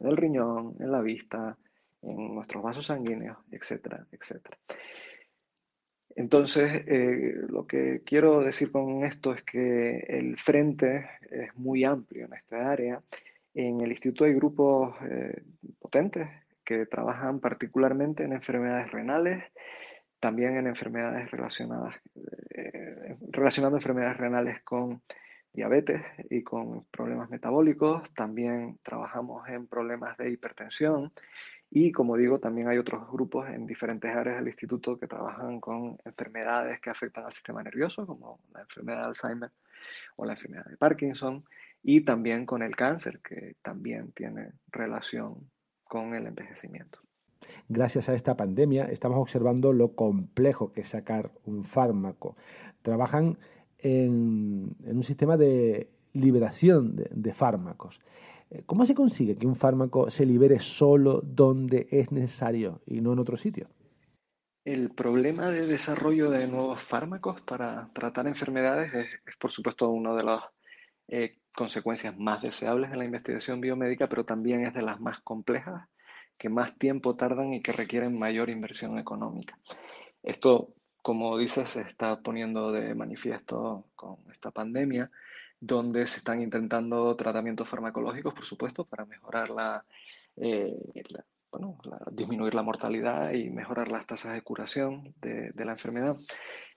en 0.00 0.08
el 0.08 0.16
riñón, 0.16 0.74
en 0.80 0.90
la 0.90 1.00
vista, 1.00 1.56
en 2.02 2.34
nuestros 2.34 2.60
vasos 2.60 2.86
sanguíneos, 2.86 3.38
etcétera, 3.52 4.04
etcétera. 4.10 4.58
Entonces, 6.16 6.84
eh, 6.86 7.34
lo 7.48 7.66
que 7.66 8.02
quiero 8.04 8.40
decir 8.40 8.70
con 8.70 9.04
esto 9.04 9.34
es 9.34 9.42
que 9.42 9.98
el 10.08 10.38
frente 10.38 11.08
es 11.30 11.54
muy 11.56 11.84
amplio 11.84 12.26
en 12.26 12.34
esta 12.34 12.70
área. 12.70 13.02
En 13.52 13.80
el 13.80 13.90
instituto 13.90 14.24
hay 14.24 14.34
grupos 14.34 14.94
eh, 15.08 15.42
potentes 15.78 16.28
que 16.64 16.86
trabajan 16.86 17.40
particularmente 17.40 18.22
en 18.24 18.32
enfermedades 18.32 18.90
renales, 18.92 19.44
también 20.20 20.56
en 20.56 20.68
enfermedades 20.68 21.30
relacionadas, 21.30 21.96
eh, 22.50 23.16
relacionando 23.30 23.76
enfermedades 23.76 24.16
renales 24.16 24.62
con 24.62 25.02
diabetes 25.52 26.02
y 26.30 26.42
con 26.42 26.84
problemas 26.86 27.28
metabólicos. 27.28 28.08
También 28.14 28.78
trabajamos 28.82 29.48
en 29.48 29.66
problemas 29.66 30.16
de 30.16 30.30
hipertensión 30.30 31.12
y 31.76 31.90
como 31.90 32.16
digo, 32.16 32.38
también 32.38 32.68
hay 32.68 32.78
otros 32.78 33.10
grupos 33.10 33.48
en 33.48 33.66
diferentes 33.66 34.08
áreas 34.14 34.36
del 34.36 34.46
instituto 34.46 34.96
que 34.96 35.08
trabajan 35.08 35.58
con 35.60 35.98
enfermedades 36.04 36.80
que 36.80 36.88
afectan 36.88 37.24
al 37.24 37.32
sistema 37.32 37.64
nervioso, 37.64 38.06
como 38.06 38.38
la 38.52 38.60
enfermedad 38.60 39.00
de 39.00 39.06
Alzheimer 39.06 39.50
o 40.14 40.24
la 40.24 40.34
enfermedad 40.34 40.66
de 40.66 40.76
Parkinson, 40.76 41.44
y 41.82 42.02
también 42.02 42.46
con 42.46 42.62
el 42.62 42.76
cáncer, 42.76 43.18
que 43.18 43.56
también 43.60 44.12
tiene 44.12 44.52
relación 44.70 45.50
con 45.82 46.14
el 46.14 46.28
envejecimiento. 46.28 47.00
Gracias 47.68 48.08
a 48.08 48.14
esta 48.14 48.36
pandemia 48.36 48.84
estamos 48.84 49.18
observando 49.18 49.72
lo 49.72 49.96
complejo 49.96 50.72
que 50.72 50.82
es 50.82 50.88
sacar 50.88 51.32
un 51.44 51.64
fármaco. 51.64 52.36
Trabajan 52.82 53.36
en, 53.78 54.76
un 54.84 55.02
sistema 55.02 55.36
de 55.36 55.90
liberación 56.12 56.94
de, 57.10 57.32
fármacos. 57.32 58.00
Eh, 58.54 58.62
¿Cómo 58.66 58.86
se 58.86 58.94
consigue 58.94 59.36
que 59.36 59.46
un 59.46 59.56
fármaco 59.56 60.10
se 60.10 60.24
libere 60.24 60.60
solo 60.60 61.20
donde 61.22 61.88
es 61.90 62.12
necesario 62.12 62.80
y 62.86 63.00
no 63.00 63.12
en 63.12 63.18
otro 63.18 63.36
sitio? 63.36 63.68
El 64.64 64.90
problema 64.90 65.50
de 65.50 65.66
desarrollo 65.66 66.30
de 66.30 66.46
nuevos 66.46 66.80
fármacos 66.80 67.40
para 67.40 67.90
tratar 67.92 68.28
enfermedades 68.28 68.94
es, 68.94 69.36
por 69.38 69.50
supuesto, 69.50 69.90
una 69.90 70.14
de 70.14 70.22
las 70.22 70.40
eh, 71.08 71.38
consecuencias 71.54 72.16
más 72.18 72.42
deseables 72.42 72.90
de 72.90 72.96
la 72.96 73.04
investigación 73.04 73.60
biomédica, 73.60 74.08
pero 74.08 74.24
también 74.24 74.64
es 74.64 74.72
de 74.72 74.82
las 74.82 75.00
más 75.00 75.20
complejas, 75.20 75.88
que 76.38 76.48
más 76.48 76.78
tiempo 76.78 77.16
tardan 77.16 77.52
y 77.54 77.60
que 77.60 77.72
requieren 77.72 78.18
mayor 78.18 78.50
inversión 78.50 78.98
económica. 78.98 79.58
Esto, 80.22 80.72
como 81.02 81.36
dices, 81.36 81.70
se 81.70 81.82
está 81.82 82.22
poniendo 82.22 82.72
de 82.72 82.94
manifiesto 82.94 83.88
con 83.96 84.16
esta 84.32 84.50
pandemia, 84.52 85.10
donde 85.66 86.06
se 86.06 86.18
están 86.18 86.40
intentando 86.42 87.16
tratamientos 87.16 87.68
farmacológicos, 87.68 88.34
por 88.34 88.44
supuesto, 88.44 88.84
para 88.84 89.06
mejorar 89.06 89.50
la, 89.50 89.84
eh, 90.36 90.76
bueno, 91.50 91.78
disminuir 92.10 92.54
la 92.54 92.62
mortalidad 92.62 93.32
y 93.32 93.50
mejorar 93.50 93.88
las 93.88 94.06
tasas 94.06 94.34
de 94.34 94.42
curación 94.42 95.14
de, 95.20 95.52
la 95.64 95.72
enfermedad. 95.72 96.16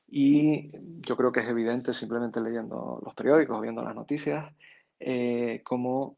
Y 0.08 0.72
yo 1.02 1.18
creo 1.18 1.32
que 1.32 1.42
es 1.42 1.48
evidente, 1.48 1.94
simplemente 1.94 2.40
leyendo 2.40 3.02
los 3.04 3.14
periódicos, 3.14 3.62
viendo 3.62 3.84
las 3.84 3.96
noticias, 3.96 4.54
eh, 5.00 5.62
cómo 5.66 6.18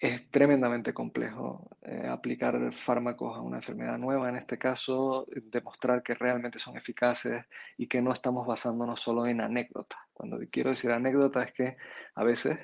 es 0.00 0.30
tremendamente 0.30 0.92
complejo 0.92 1.68
eh, 1.82 2.06
aplicar 2.08 2.72
fármacos 2.72 3.36
a 3.36 3.40
una 3.40 3.56
enfermedad 3.56 3.98
nueva, 3.98 4.28
en 4.28 4.36
este 4.36 4.58
caso, 4.58 5.26
demostrar 5.44 6.02
que 6.02 6.14
realmente 6.14 6.58
son 6.58 6.76
eficaces 6.76 7.44
y 7.76 7.86
que 7.86 8.02
no 8.02 8.12
estamos 8.12 8.46
basándonos 8.46 9.00
solo 9.00 9.26
en 9.26 9.40
anécdotas. 9.40 9.98
Cuando 10.12 10.38
quiero 10.50 10.70
decir 10.70 10.90
anécdota 10.90 11.42
es 11.42 11.52
que 11.52 11.76
a 12.14 12.24
veces 12.24 12.58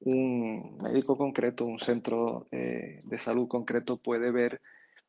un 0.00 0.78
médico 0.78 1.16
concreto, 1.16 1.64
un 1.64 1.78
centro 1.78 2.48
eh, 2.50 3.00
de 3.04 3.18
salud 3.18 3.48
concreto 3.48 3.96
puede 3.96 4.30
ver, 4.30 4.60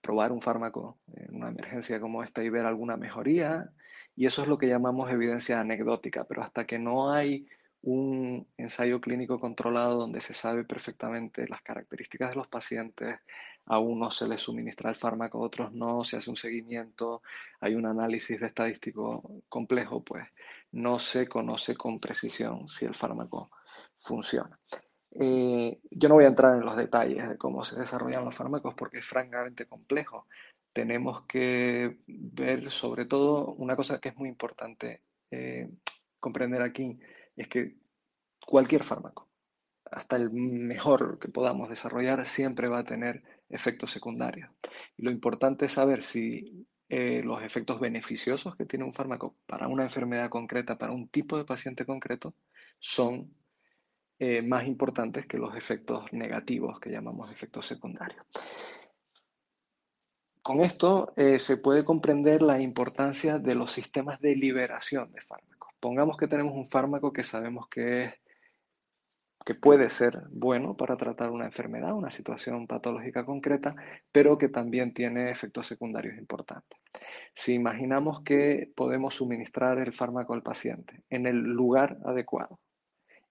probar 0.02 0.32
un 0.32 0.41
fármaco 0.41 1.00
en 1.15 1.36
una 1.36 1.50
emergencia 1.50 2.00
como 2.00 2.24
esta 2.24 2.44
y 2.44 2.50
ver 2.50 2.65
alguna 2.65 2.96
mejoría, 2.98 3.72
y 4.15 4.26
eso 4.26 4.44
es 4.44 4.48
lo 4.48 4.58
que 4.58 4.68
llamamos 4.68 5.12
evidencia 5.12 5.60
anecdótica, 5.60 6.26
pero 6.26 6.44
hasta 6.44 6.65
que 6.65 6.80
no 6.80 7.12
hay 7.12 7.48
un 7.86 8.48
ensayo 8.58 9.00
clínico 9.00 9.39
controlado 9.39 10.00
donde 10.00 10.19
se 10.19 10.34
sabe 10.34 10.63
perfectamente 10.63 11.48
las 11.48 11.62
características 11.62 12.32
de 12.32 12.36
los 12.36 12.48
pacientes, 12.48 13.19
a 13.67 13.78
unos 13.78 14.17
se 14.17 14.28
les 14.28 14.41
suministra 14.41 14.89
el 14.89 14.95
fármaco, 14.95 15.38
a 15.38 15.45
otros 15.45 15.71
no, 15.71 16.04
se 16.04 16.17
hace 16.17 16.32
un 16.32 16.36
seguimiento, 16.36 17.21
hay 17.60 17.76
un 17.76 17.86
análisis 17.86 18.39
de 18.39 18.48
estadístico 18.48 19.43
complejo, 19.50 20.04
pues 20.04 20.28
no 20.71 20.98
se 20.98 21.28
conoce 21.28 21.76
con 21.76 22.00
precisión 22.00 22.67
si 22.67 22.86
el 22.86 22.95
fármaco 22.95 23.52
funciona. 24.00 24.60
Eh, 25.12 25.80
yo 25.91 26.10
no 26.10 26.15
voy 26.15 26.26
a 26.26 26.30
entrar 26.30 26.56
en 26.56 26.65
los 26.65 26.76
detalles 26.76 27.30
de 27.30 27.38
cómo 27.38 27.63
se 27.63 27.80
desarrollan 27.80 28.26
los 28.26 28.36
fármacos 28.36 28.74
porque 28.74 28.98
es 28.98 29.06
francamente 29.06 29.67
complejo. 29.67 30.26
Tenemos 30.74 31.21
que 31.28 32.00
ver 32.08 32.71
sobre 32.71 33.06
todo 33.06 33.54
una 33.54 33.76
cosa 33.76 34.00
que 34.00 34.10
es 34.10 34.17
muy 34.17 34.28
importante 34.28 35.02
eh, 35.30 35.69
comprender 36.19 36.63
aquí, 36.63 37.00
es 37.36 37.48
que 37.48 37.76
cualquier 38.45 38.84
fármaco, 38.84 39.30
hasta 39.86 40.15
el 40.15 40.32
mejor 40.32 41.19
que 41.19 41.30
podamos 41.30 41.69
desarrollar, 41.69 42.26
siempre 42.26 42.67
va 42.67 42.80
a 42.80 42.86
tener 42.86 43.24
efectos 43.50 43.91
secundarios. 43.91 44.50
Y 44.98 45.04
lo 45.04 45.12
importante 45.12 45.65
es 45.65 45.74
saber 45.74 46.02
si 46.04 46.67
eh, 46.88 47.21
los 47.24 47.41
efectos 47.41 47.80
beneficiosos 47.80 48.56
que 48.56 48.65
tiene 48.65 48.86
un 48.86 48.93
fármaco 48.93 49.38
para 49.45 49.67
una 49.67 49.84
enfermedad 49.84 50.30
concreta, 50.30 50.78
para 50.78 50.93
un 50.93 51.08
tipo 51.10 51.38
de 51.38 51.45
paciente 51.45 51.86
concreto, 51.86 52.36
son 52.80 53.34
eh, 54.19 54.41
más 54.41 54.65
importantes 54.65 55.26
que 55.28 55.38
los 55.38 55.56
efectos 55.56 56.06
negativos 56.13 56.80
que 56.80 56.91
llamamos 56.91 57.32
efectos 57.32 57.65
secundarios. 57.65 58.26
Con 60.41 60.62
esto 60.62 61.12
eh, 61.17 61.39
se 61.39 61.58
puede 61.58 61.84
comprender 61.84 62.43
la 62.43 62.62
importancia 62.62 63.39
de 63.39 63.56
los 63.56 63.71
sistemas 63.71 64.21
de 64.21 64.36
liberación 64.36 65.12
de 65.12 65.21
fármacos. 65.21 65.55
Pongamos 65.80 66.18
que 66.18 66.28
tenemos 66.28 66.54
un 66.54 66.66
fármaco 66.66 67.14
que 67.14 67.24
sabemos 67.24 67.68
que, 67.70 68.14
que 69.46 69.56
puede 69.56 69.90
ser 69.90 70.24
bueno 70.32 70.76
para 70.76 70.98
tratar 70.98 71.30
una 71.30 71.46
enfermedad, 71.46 71.94
una 71.94 72.10
situación 72.10 72.68
patológica 72.68 73.26
concreta, 73.26 73.76
pero 74.12 74.38
que 74.38 74.50
también 74.50 74.94
tiene 74.94 75.30
efectos 75.30 75.68
secundarios 75.68 76.18
importantes. 76.18 76.80
Si 77.34 77.54
imaginamos 77.54 78.22
que 78.24 78.72
podemos 78.76 79.16
suministrar 79.16 79.78
el 79.78 79.94
fármaco 79.94 80.34
al 80.34 80.44
paciente 80.44 81.04
en 81.10 81.28
el 81.28 81.38
lugar 81.38 81.98
adecuado 82.06 82.60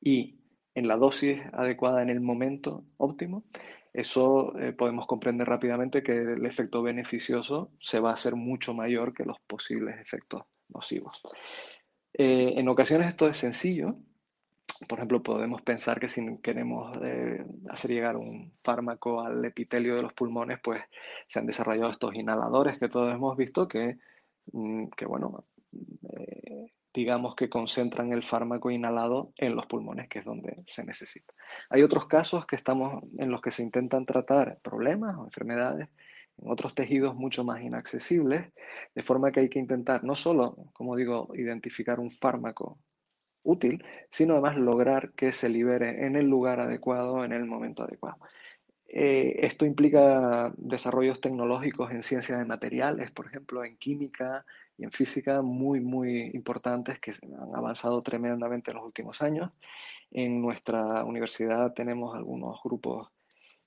y 0.00 0.40
en 0.74 0.88
la 0.88 0.96
dosis 0.96 1.40
adecuada 1.52 2.02
en 2.02 2.10
el 2.10 2.20
momento 2.20 2.84
óptimo, 2.96 3.44
eso 3.92 4.58
eh, 4.58 4.72
podemos 4.72 5.06
comprender 5.06 5.48
rápidamente 5.48 6.02
que 6.02 6.12
el 6.12 6.44
efecto 6.46 6.82
beneficioso 6.82 7.70
se 7.78 8.00
va 8.00 8.10
a 8.10 8.14
hacer 8.14 8.34
mucho 8.34 8.74
mayor 8.74 9.14
que 9.14 9.24
los 9.24 9.38
posibles 9.46 10.00
efectos 10.00 10.42
nocivos. 10.68 11.22
Eh, 12.14 12.54
en 12.56 12.68
ocasiones 12.68 13.08
esto 13.08 13.28
es 13.28 13.36
sencillo. 13.36 13.96
Por 14.88 14.98
ejemplo, 14.98 15.22
podemos 15.22 15.62
pensar 15.62 16.00
que 16.00 16.08
si 16.08 16.38
queremos 16.38 16.96
eh, 17.02 17.44
hacer 17.68 17.90
llegar 17.90 18.16
un 18.16 18.52
fármaco 18.62 19.20
al 19.20 19.44
epitelio 19.44 19.96
de 19.96 20.02
los 20.02 20.12
pulmones, 20.12 20.58
pues 20.62 20.82
se 21.28 21.38
han 21.38 21.46
desarrollado 21.46 21.90
estos 21.90 22.14
inhaladores 22.14 22.78
que 22.78 22.88
todos 22.88 23.12
hemos 23.12 23.36
visto 23.36 23.68
que, 23.68 23.98
mm, 24.52 24.86
bueno, 25.06 25.44
digamos 26.92 27.34
que 27.34 27.50
concentran 27.50 28.12
el 28.12 28.22
fármaco 28.22 28.70
inhalado 28.70 29.32
en 29.36 29.56
los 29.56 29.66
pulmones, 29.66 30.08
que 30.08 30.20
es 30.20 30.24
donde 30.24 30.62
se 30.66 30.84
necesita. 30.84 31.34
Hay 31.70 31.82
otros 31.82 32.06
casos 32.06 32.46
que 32.46 32.54
estamos, 32.54 33.02
en 33.18 33.30
los 33.30 33.40
que 33.40 33.50
se 33.50 33.64
intentan 33.64 34.06
tratar 34.06 34.58
problemas 34.62 35.16
o 35.18 35.24
enfermedades 35.24 35.88
en 36.38 36.50
otros 36.50 36.74
tejidos 36.74 37.14
mucho 37.14 37.44
más 37.44 37.62
inaccesibles, 37.62 38.52
de 38.94 39.02
forma 39.02 39.32
que 39.32 39.40
hay 39.40 39.48
que 39.48 39.58
intentar 39.58 40.04
no 40.04 40.14
solo, 40.14 40.56
como 40.72 40.96
digo, 40.96 41.28
identificar 41.34 42.00
un 42.00 42.10
fármaco 42.10 42.78
útil, 43.42 43.84
sino 44.10 44.34
además 44.34 44.56
lograr 44.56 45.12
que 45.12 45.32
se 45.32 45.48
libere 45.48 46.06
en 46.06 46.16
el 46.16 46.26
lugar 46.26 46.60
adecuado, 46.60 47.24
en 47.24 47.32
el 47.32 47.44
momento 47.44 47.84
adecuado. 47.84 48.18
Eh, 48.86 49.46
esto 49.46 49.66
implica 49.66 50.52
desarrollos 50.56 51.20
tecnológicos 51.20 51.90
en 51.90 52.02
ciencia 52.02 52.38
de 52.38 52.44
materiales, 52.44 53.10
por 53.10 53.26
ejemplo, 53.26 53.64
en 53.64 53.76
química, 53.76 54.44
y 54.76 54.84
en 54.84 54.92
física 54.92 55.42
muy, 55.42 55.80
muy 55.80 56.30
importantes 56.34 56.98
que 56.98 57.12
han 57.12 57.54
avanzado 57.54 58.02
tremendamente 58.02 58.70
en 58.70 58.76
los 58.76 58.86
últimos 58.86 59.22
años. 59.22 59.50
En 60.10 60.40
nuestra 60.40 61.04
universidad 61.04 61.72
tenemos 61.74 62.14
algunos 62.14 62.60
grupos 62.62 63.08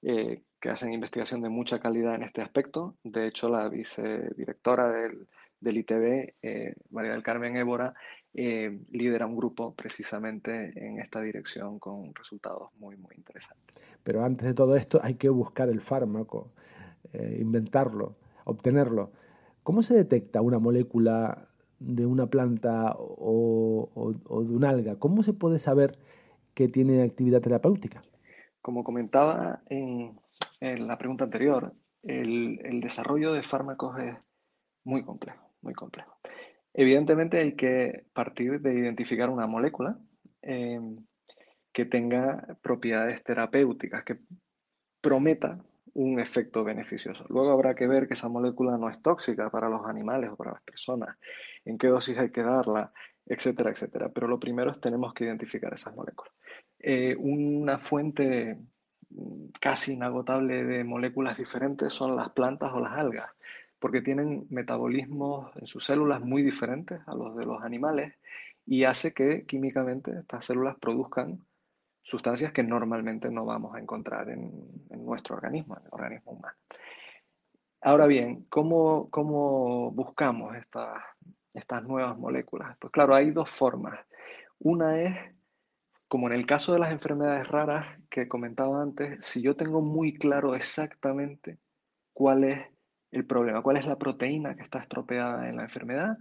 eh, 0.02 0.44
que 0.60 0.70
hacen 0.70 0.94
investigación 0.94 1.42
de 1.42 1.50
mucha 1.50 1.80
calidad 1.80 2.16
en 2.16 2.24
este 2.24 2.42
aspecto. 2.42 2.96
De 3.04 3.28
hecho, 3.28 3.50
la 3.50 3.70
vicedirectora 3.70 4.90
del, 4.90 5.28
del 5.60 5.78
ITB, 5.78 6.34
eh, 6.42 6.74
María 6.90 7.12
del 7.12 7.24
Carmen 7.24 7.56
Évora, 7.56 7.94
eh, 8.34 8.80
lidera 8.92 9.26
un 9.26 9.36
grupo 9.36 9.74
precisamente 9.74 10.74
en 10.76 11.00
esta 11.00 11.22
dirección 11.22 11.80
con 11.80 12.14
resultados 12.14 12.70
muy, 12.80 12.98
muy 12.98 13.16
interesantes. 13.16 13.82
Pero 14.04 14.24
antes 14.24 14.48
de 14.48 14.54
todo 14.54 14.76
esto 14.76 15.00
hay 15.04 15.16
que 15.16 15.30
buscar 15.30 15.70
el 15.70 15.82
fármaco, 15.82 16.52
inventarlo, 17.14 18.16
obtenerlo. 18.44 19.12
¿Cómo 19.64 19.84
se 19.84 19.96
detecta 19.96 20.42
una 20.42 20.60
molécula 20.60 21.50
de 21.80 22.06
una 22.06 22.28
planta 22.28 22.96
o, 22.98 24.14
de 24.26 24.56
un 24.56 24.64
alga? 24.64 24.96
¿Cómo 24.96 25.24
se 25.24 25.34
puede 25.34 25.60
saber 25.60 25.98
que 26.54 26.70
tiene 26.70 27.04
actividad 27.04 27.42
terapéutica? 27.42 28.02
Como 28.62 28.86
comentaba 28.86 29.62
en, 29.70 30.18
la 30.60 30.98
pregunta 30.98 31.26
anterior, 31.26 31.74
el, 32.04 32.80
desarrollo 32.82 33.34
de 33.34 33.44
fármacos 33.44 34.00
es 34.00 34.16
muy 34.84 35.04
complejo, 35.04 35.52
muy 35.62 35.74
complejo. 35.74 36.18
Evidentemente 36.74 37.40
hay 37.40 37.56
que 37.56 38.06
partir 38.14 38.62
de 38.62 38.74
identificar 38.74 39.30
una 39.30 39.48
molécula 39.48 39.98
em, 40.42 41.06
que 41.74 41.86
tenga 41.86 42.58
propiedades 42.62 43.24
terapéuticas, 43.24 44.04
que 44.04 44.20
prometa 45.02 45.60
un 45.94 46.20
efecto 46.20 46.64
beneficioso. 46.64 47.26
Luego 47.30 47.52
habrá 47.52 47.74
que 47.74 47.88
ver 47.88 48.08
que 48.08 48.14
esa 48.14 48.30
molécula 48.30 48.78
no 48.78 48.90
es 48.90 49.02
tóxica 49.02 49.50
para 49.50 49.68
los 49.68 49.86
animales 49.88 50.30
o 50.30 50.36
para 50.36 50.52
las 50.52 50.62
personas, 50.62 51.18
en 51.66 51.78
qué 51.78 51.88
dosis 51.88 52.18
hay 52.18 52.30
que 52.30 52.44
darla, 52.44 52.94
etcétera, 53.26 53.72
etcétera. 53.72 54.10
Pero 54.10 54.28
lo 54.28 54.40
primero 54.40 54.70
es 54.70 54.80
tenemos 54.80 55.14
que 55.14 55.26
identificar 55.26 55.74
esas 55.74 55.96
moléculas. 55.96 56.34
Eh, 56.80 57.16
una 57.18 57.80
fuente 57.80 58.60
casi 59.60 59.94
inagotable 59.94 60.64
de 60.64 60.84
moléculas 60.84 61.38
diferentes 61.38 61.94
son 61.94 62.16
las 62.16 62.32
plantas 62.32 62.72
o 62.74 62.80
las 62.80 62.94
algas, 62.94 63.30
porque 63.80 64.02
tienen 64.02 64.48
metabolismos 64.50 65.56
en 65.58 65.68
sus 65.68 65.86
células 65.86 66.22
muy 66.22 66.44
diferentes 66.44 67.00
a 67.08 67.16
los 67.16 67.36
de 67.36 67.46
los 67.46 67.64
animales 67.64 68.14
y 68.66 68.84
hace 68.84 69.14
que 69.14 69.46
químicamente 69.46 70.12
estas 70.20 70.46
células 70.46 70.78
produzcan 70.80 71.40
sustancias 72.02 72.52
que 72.54 72.64
normalmente 72.64 73.30
no 73.30 73.46
vamos 73.46 73.76
a 73.76 73.80
encontrar 73.80 74.30
en, 74.30 74.52
nuestro 74.90 75.36
organismo, 75.36 75.78
en 75.78 75.86
el 75.86 75.90
organismo 75.92 76.32
humano. 76.34 76.58
Ahora 77.82 78.08
bien, 78.08 78.46
¿cómo, 78.50 79.10
cómo 79.10 79.92
buscamos 79.92 80.56
estas, 80.56 81.02
estas 81.54 81.84
nuevas 81.84 82.18
moléculas? 82.18 82.76
Pues 82.80 82.92
claro, 82.92 83.14
hay 83.14 83.32
dos 83.32 83.50
formas. 83.50 84.00
Una 84.60 85.02
es 85.02 85.16
como 86.08 86.28
en 86.28 86.34
el 86.34 86.46
caso 86.46 86.74
de 86.74 86.80
las 86.80 86.92
enfermedades 86.92 87.48
raras 87.48 87.88
que 88.10 88.28
comentaba 88.28 88.82
antes, 88.82 89.26
si 89.26 89.42
yo 89.42 89.56
tengo 89.56 89.82
muy 89.82 90.14
claro 90.14 90.56
exactamente 90.56 91.58
cuál 92.14 92.44
es 92.44 92.66
el 93.12 93.26
problema, 93.26 93.62
cuál 93.62 93.78
es 93.78 93.86
la 93.86 93.98
proteína 93.98 94.56
que 94.56 94.64
está 94.64 94.80
estropeada 94.80 95.50
en 95.50 95.58
la 95.58 95.64
enfermedad, 95.64 96.18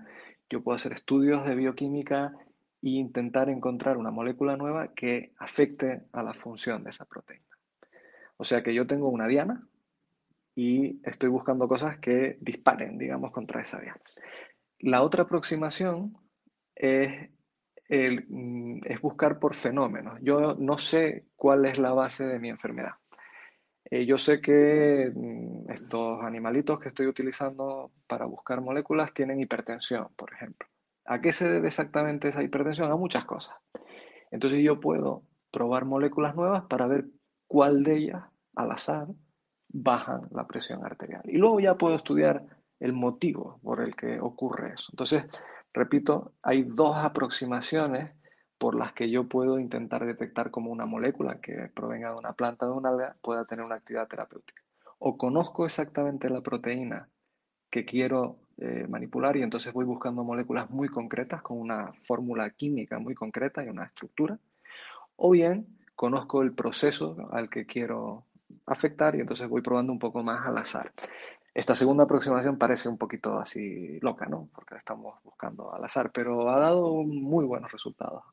yo 0.48 0.62
puedo 0.62 0.76
hacer 0.76 0.92
estudios 0.92 1.44
de 1.44 1.54
bioquímica 1.54 2.32
e 2.82 2.90
intentar 2.90 3.48
encontrar 3.48 3.96
una 3.96 4.10
molécula 4.10 4.56
nueva 4.56 4.92
que 4.94 5.32
afecte 5.38 6.02
a 6.12 6.22
la 6.22 6.34
función 6.34 6.84
de 6.84 6.90
esa 6.90 7.04
proteína. 7.04 7.44
O 8.36 8.44
sea 8.44 8.62
que 8.62 8.74
yo 8.74 8.86
tengo 8.86 9.08
una 9.08 9.26
diana 9.26 9.66
y 10.54 11.00
estoy 11.04 11.28
buscando 11.28 11.68
cosas 11.68 11.98
que 11.98 12.38
disparen, 12.40 12.98
digamos, 12.98 13.32
contra 13.32 13.60
esa 13.60 13.80
diana. 13.80 14.00
La 14.78 15.02
otra 15.02 15.24
aproximación 15.24 16.16
es, 16.74 17.30
mm, 17.88 18.80
es 18.84 19.00
buscar 19.00 19.38
por 19.38 19.54
fenómenos. 19.54 20.18
Yo 20.22 20.54
no 20.54 20.78
sé 20.78 21.26
cuál 21.36 21.66
es 21.66 21.78
la 21.78 21.92
base 21.92 22.26
de 22.26 22.38
mi 22.38 22.48
enfermedad. 22.48 22.92
Eh, 23.88 24.04
yo 24.04 24.18
sé 24.18 24.40
que 24.40 25.12
mm, 25.14 25.70
estos 25.70 26.22
animalitos 26.22 26.80
que 26.80 26.88
estoy 26.88 27.06
utilizando 27.06 27.92
para 28.06 28.26
buscar 28.26 28.60
moléculas 28.60 29.14
tienen 29.14 29.40
hipertensión, 29.40 30.08
por 30.16 30.32
ejemplo. 30.32 30.68
¿A 31.04 31.20
qué 31.20 31.32
se 31.32 31.48
debe 31.48 31.68
exactamente 31.68 32.28
esa 32.28 32.42
hipertensión? 32.42 32.90
A 32.90 32.96
muchas 32.96 33.24
cosas. 33.24 33.56
Entonces 34.30 34.62
yo 34.62 34.80
puedo 34.80 35.22
probar 35.52 35.84
moléculas 35.84 36.34
nuevas 36.34 36.64
para 36.64 36.86
ver 36.88 37.06
cuál 37.46 37.84
de 37.84 37.96
ellas, 37.96 38.24
al 38.56 38.72
azar, 38.72 39.06
bajan 39.68 40.22
la 40.32 40.46
presión 40.46 40.84
arterial. 40.84 41.22
Y 41.24 41.38
luego 41.38 41.60
ya 41.60 41.76
puedo 41.76 41.94
estudiar 41.94 42.44
el 42.80 42.92
motivo 42.92 43.60
por 43.62 43.80
el 43.80 43.94
que 43.94 44.20
ocurre 44.20 44.74
eso. 44.74 44.90
Entonces, 44.92 45.24
repito, 45.76 46.32
hay 46.42 46.62
dos 46.62 46.96
aproximaciones 46.96 48.10
por 48.58 48.74
las 48.74 48.92
que 48.92 49.10
yo 49.10 49.24
puedo 49.28 49.58
intentar 49.58 50.04
detectar 50.06 50.50
como 50.50 50.70
una 50.70 50.86
molécula 50.86 51.40
que 51.40 51.70
provenga 51.74 52.10
de 52.10 52.16
una 52.16 52.32
planta 52.32 52.66
o 52.66 52.70
de 52.70 52.78
una 52.78 52.88
alga 52.88 53.16
pueda 53.22 53.44
tener 53.44 53.64
una 53.64 53.76
actividad 53.76 54.08
terapéutica. 54.08 54.62
O 54.98 55.18
conozco 55.18 55.66
exactamente 55.66 56.30
la 56.30 56.40
proteína 56.40 57.08
que 57.68 57.84
quiero 57.84 58.38
eh, 58.56 58.86
manipular 58.88 59.36
y 59.36 59.42
entonces 59.42 59.72
voy 59.74 59.84
buscando 59.84 60.24
moléculas 60.24 60.70
muy 60.70 60.88
concretas 60.88 61.42
con 61.42 61.60
una 61.60 61.92
fórmula 61.92 62.48
química 62.50 62.98
muy 62.98 63.14
concreta 63.14 63.62
y 63.62 63.68
una 63.68 63.84
estructura. 63.84 64.38
O 65.16 65.30
bien 65.30 65.66
conozco 65.94 66.42
el 66.42 66.52
proceso 66.52 67.28
al 67.30 67.50
que 67.50 67.66
quiero 67.66 68.24
afectar 68.64 69.14
y 69.16 69.20
entonces 69.20 69.48
voy 69.48 69.60
probando 69.60 69.92
un 69.92 69.98
poco 69.98 70.22
más 70.22 70.46
al 70.46 70.56
azar. 70.56 70.92
Esta 71.56 71.74
segunda 71.74 72.04
aproximación 72.04 72.58
parece 72.58 72.86
un 72.86 72.98
poquito 72.98 73.38
así 73.38 73.98
loca, 74.00 74.26
¿no? 74.26 74.50
Porque 74.54 74.74
estamos 74.74 75.14
buscando 75.24 75.74
al 75.74 75.82
azar, 75.82 76.10
pero 76.12 76.50
ha 76.50 76.60
dado 76.60 77.02
muy 77.02 77.46
buenos 77.46 77.72
resultados. 77.72 78.24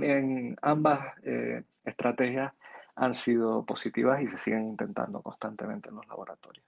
En 0.00 0.54
ambas 0.62 1.00
eh, 1.24 1.64
estrategias 1.84 2.52
han 2.94 3.14
sido 3.14 3.64
positivas 3.66 4.22
y 4.22 4.28
se 4.28 4.38
siguen 4.38 4.68
intentando 4.68 5.20
constantemente 5.22 5.88
en 5.88 5.96
los 5.96 6.06
laboratorios. 6.06 6.64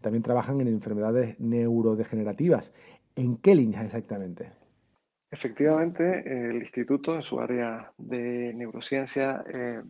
También 0.00 0.22
trabajan 0.22 0.60
en 0.60 0.68
enfermedades 0.68 1.40
neurodegenerativas. 1.40 2.72
¿En 3.16 3.36
qué 3.36 3.56
líneas 3.56 3.84
exactamente? 3.84 4.52
Efectivamente, 5.28 6.50
el 6.50 6.58
instituto 6.58 7.16
en 7.16 7.22
su 7.22 7.40
área 7.40 7.92
de 7.98 8.54
neurociencia 8.54 9.42
eh, 9.52 9.82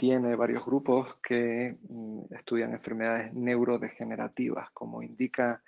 tiene 0.00 0.34
varios 0.34 0.64
grupos 0.64 1.16
que 1.16 1.76
mm, 1.90 2.32
estudian 2.32 2.72
enfermedades 2.72 3.34
neurodegenerativas. 3.34 4.70
Como 4.70 5.02
indica 5.02 5.62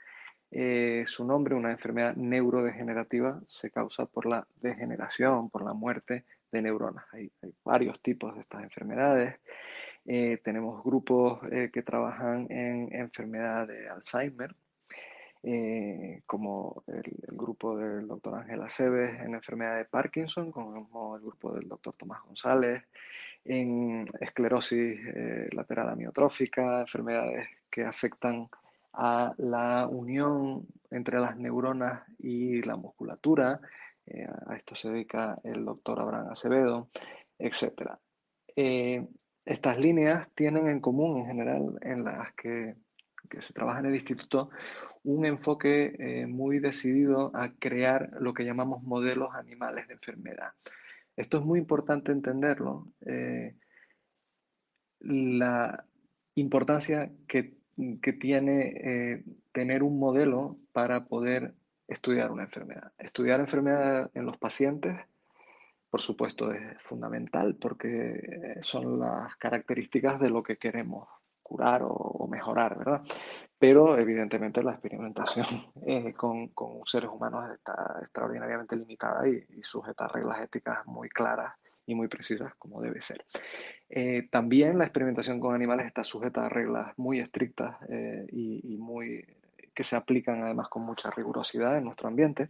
eh, 0.51 1.05
su 1.07 1.27
nombre, 1.27 1.55
una 1.55 1.71
enfermedad 1.71 2.17
neurodegenerativa 2.17 3.43
se 3.47 3.71
causa 3.71 4.07
por 4.07 4.25
la 4.25 4.47
degeneración, 4.63 5.51
por 5.51 5.63
la 5.63 5.75
muerte 5.75 6.25
de 6.51 6.63
neuronas. 6.63 7.05
Hay, 7.13 7.31
varios 7.63 8.01
tipos 8.01 8.35
de 8.35 8.41
estas 8.41 8.63
enfermedades. 8.63 9.39
Eh, 10.07 10.39
tenemos 10.43 10.83
grupos 10.83 11.41
eh, 11.51 11.69
que 11.71 11.83
trabajan 11.83 12.47
en 12.49 12.89
enfermedad 12.91 13.69
de 13.69 13.87
Alzheimer, 13.91 14.57
como 16.25 16.85
el, 16.87 17.03
el, 17.29 17.37
grupo 17.37 17.77
del 17.77 18.07
doctor 18.07 18.37
Ángel 18.37 18.63
Aceves 18.63 19.11
en 19.21 19.35
enfermedad 19.35 19.77
de 19.77 19.85
Parkinson, 19.85 20.53
como 20.53 21.17
el 21.17 21.23
grupo 21.23 21.53
del 21.53 21.69
doctor 21.69 21.95
Tomás 21.99 22.23
González, 22.23 22.83
en 23.45 24.07
esclerosis 24.21 25.01
eh, 25.05 25.49
lateral 25.53 25.89
amiotrófica, 25.89 26.81
enfermedades 26.81 27.49
que 27.71 27.85
afectan 27.85 28.49
a 28.93 29.33
la 29.39 29.87
unión 29.89 30.67
entre 30.91 31.19
las 31.19 31.37
neuronas 31.37 32.03
y 32.19 32.63
la 32.63 32.77
musculatura. 32.77 33.61
Eh, 34.07 34.27
a 34.47 34.57
esto 34.57 34.75
se 34.75 34.91
dedica 34.91 35.39
el 35.45 35.65
doctor 35.65 36.01
Abraham 36.01 36.29
Acevedo, 36.31 36.89
etc. 37.39 37.93
Eh, 38.55 39.07
estas 39.45 39.79
líneas 39.79 40.29
tienen 40.35 40.69
en 40.69 40.81
común 40.81 41.19
en 41.19 41.27
general 41.27 41.79
en 41.81 42.05
las 42.05 42.33
que, 42.35 42.77
que 43.29 43.43
se 43.43 43.53
trabaja 43.53 43.81
en 43.81 43.87
el 43.87 43.95
instituto 43.95 44.49
un 45.05 45.27
enfoque 45.27 46.25
muy 46.29 46.61
decidido 46.61 47.33
a 47.35 47.49
crear 47.59 48.11
lo 48.21 48.33
que 48.35 48.45
llamamos 48.45 48.85
modelos 48.85 49.35
animales 49.35 49.89
de 49.89 49.95
enfermedad. 49.95 50.53
Esto 51.17 51.39
es 51.39 51.45
muy 51.45 51.59
importante 51.59 52.13
entenderlo. 52.13 52.89
Eh, 53.01 53.55
la 55.01 55.85
importancia 56.35 57.11
que, 57.27 57.61
tiene 58.21 58.67
eh, 58.85 59.25
tener 59.51 59.83
un 59.83 59.99
modelo 59.99 60.59
para 60.73 61.07
poder 61.07 61.55
estudiar 61.89 62.31
una 62.31 62.45
enfermedad. 62.45 62.93
Estudiar 62.99 63.41
enfermedad 63.41 64.11
en 64.15 64.27
los 64.27 64.37
pacientes, 64.37 64.97
por 65.91 66.01
supuesto, 66.01 66.53
es 66.53 66.81
fundamental 66.81 67.57
porque 67.57 68.59
son 68.61 69.01
las 69.01 69.37
características 69.37 70.21
de 70.21 70.31
lo 70.31 70.43
que 70.43 70.59
queremos 70.59 71.09
curar 71.43 71.83
o, 71.85 72.27
mejorar, 72.31 72.79
¿verdad? 72.79 73.03
Pero 73.59 73.99
evidentemente 73.99 74.63
la 74.63 74.73
experimentación 74.73 75.45
eh, 75.87 76.15
con, 76.15 76.51
seres 76.87 77.11
humanos 77.11 77.51
está 77.53 77.99
extraordinariamente 78.01 78.77
limitada 78.77 79.29
y, 79.29 79.63
sujeta 79.63 80.07
a 80.07 80.09
reglas 80.09 80.43
éticas 80.43 80.87
muy 80.87 81.09
claras 81.09 81.55
y 81.85 81.95
muy 81.95 82.09
precisas 82.09 82.55
como 82.57 82.81
debe 82.81 83.03
ser. 83.03 83.25
Eh, 83.89 84.29
también 84.31 84.79
la 84.79 84.85
experimentación 84.85 85.41
con 85.41 85.55
animales 85.55 85.87
está 85.87 86.05
sujeta 86.05 86.47
a 86.47 86.49
reglas 86.49 86.93
muy 86.97 87.21
estrictas 87.21 87.77
eh, 87.89 88.27
y, 88.31 88.77
muy 88.79 89.25
que 89.75 89.85
se 89.85 89.97
aplican 89.97 90.43
además 90.43 90.69
con 90.69 90.83
mucha 90.83 91.11
rigurosidad 91.11 91.79
en 91.79 91.85
nuestro 91.85 92.07
ambiente, 92.07 92.49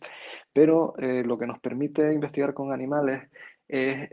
pero 0.52 0.94
lo 0.98 1.38
que 1.38 1.46
nos 1.46 1.60
permite 1.60 2.12
investigar 2.12 2.52
con 2.52 2.72
animales 2.72 3.30
es 3.68 4.08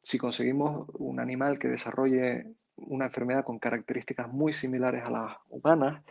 si 0.00 0.16
conseguimos 0.16 0.88
un 0.94 1.20
animal 1.20 1.58
que 1.58 1.68
desarrolle 1.68 2.56
una 2.76 3.06
enfermedad 3.06 3.44
con 3.44 3.58
características 3.58 4.28
muy 4.28 4.52
similares 4.52 5.04
a 5.04 5.10
las 5.10 5.36
humanas, 5.48 6.02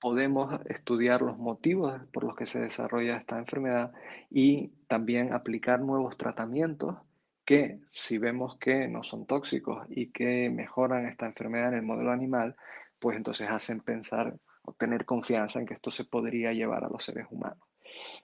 podemos 0.00 0.60
estudiar 0.66 1.22
los 1.22 1.38
motivos 1.38 2.00
por 2.12 2.24
los 2.24 2.36
que 2.36 2.46
se 2.46 2.60
desarrolla 2.60 3.16
esta 3.16 3.38
enfermedad 3.38 3.92
y 4.30 4.68
también 4.86 5.32
aplicar 5.32 5.80
nuevos 5.80 6.16
tratamientos 6.16 6.96
que 7.44 7.80
si 7.90 8.18
vemos 8.18 8.58
que 8.58 8.88
no 8.88 9.02
son 9.02 9.26
tóxicos 9.26 9.86
y 9.88 10.10
que 10.10 10.50
mejoran 10.50 11.06
esta 11.06 11.26
enfermedad 11.26 11.68
en 11.68 11.78
el 11.78 11.82
modelo 11.82 12.12
animal, 12.12 12.56
pues 12.98 13.16
entonces 13.16 13.48
hacen 13.48 13.80
pensar 13.80 14.38
o 14.62 14.72
tener 14.74 15.04
confianza 15.04 15.58
en 15.58 15.66
que 15.66 15.74
esto 15.74 15.90
se 15.90 16.04
podría 16.04 16.52
llevar 16.52 16.84
a 16.84 16.88
los 16.88 17.04
seres 17.04 17.26
humanos. 17.30 17.67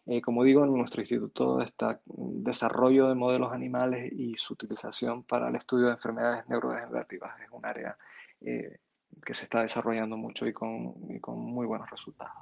Eh, 0.06 0.20
como 0.20 0.44
digo, 0.44 0.64
en 0.64 0.72
nuestro 0.72 1.00
instituto 1.00 1.60
está 1.60 2.00
desarrollo 2.06 3.08
de 3.08 3.14
modelos 3.14 3.52
animales 3.52 4.12
y 4.12 4.34
su 4.36 4.54
utilización 4.54 5.22
para 5.22 5.48
el 5.48 5.56
estudio 5.56 5.86
de 5.86 5.92
enfermedades 5.92 6.48
neurodegenerativas. 6.48 7.40
Es 7.40 7.48
un 7.50 7.64
área 7.64 7.96
eh, 8.40 8.78
que 9.24 9.34
se 9.34 9.44
está 9.44 9.62
desarrollando 9.62 10.16
mucho 10.16 10.46
y 10.46 10.52
con, 10.52 10.94
muy 11.26 11.66
buenos 11.66 11.90
resultados. 11.90 12.34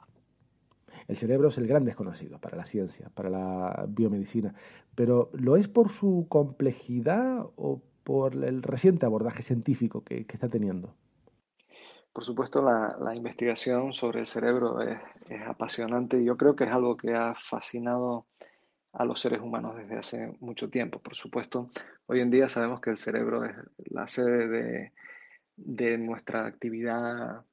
El 1.08 1.16
cerebro 1.16 1.48
es 1.48 1.58
el 1.58 1.66
gran 1.66 1.84
desconocido 1.84 2.38
para 2.38 2.56
la 2.56 2.64
ciencia, 2.64 3.10
para 3.14 3.28
la 3.28 3.86
biomedicina, 3.88 4.54
pero 4.94 5.30
¿lo 5.32 5.56
es 5.56 5.68
por 5.68 5.90
su 5.90 6.26
complejidad 6.28 7.44
o 7.56 7.82
por 8.04 8.34
el 8.44 8.62
reciente 8.62 9.06
abordaje 9.06 9.42
científico 9.42 10.02
que 10.04 10.26
está 10.28 10.48
teniendo? 10.48 10.94
Por 12.12 12.24
supuesto, 12.24 12.60
la, 12.60 13.14
investigación 13.14 13.94
sobre 13.94 14.20
el 14.20 14.26
cerebro 14.26 14.82
es, 14.82 14.98
apasionante 15.46 16.20
y 16.20 16.26
yo 16.26 16.36
creo 16.36 16.54
que 16.54 16.64
es 16.64 16.70
algo 16.70 16.94
que 16.96 17.14
ha 17.14 17.34
fascinado 17.34 18.26
a 18.92 19.06
los 19.06 19.18
seres 19.18 19.40
humanos 19.40 19.76
desde 19.76 19.96
hace 19.98 20.36
mucho 20.40 20.68
tiempo. 20.68 20.98
Por 20.98 21.14
supuesto, 21.14 21.70
hoy 22.06 22.20
en 22.20 22.30
día 22.30 22.50
sabemos 22.50 22.82
que 22.82 22.90
el 22.90 22.98
cerebro 22.98 23.44
es 23.46 23.56
la 23.90 24.06
sede 24.06 24.92
de, 25.56 25.98
nuestra 25.98 26.44
actividad, 26.44 27.46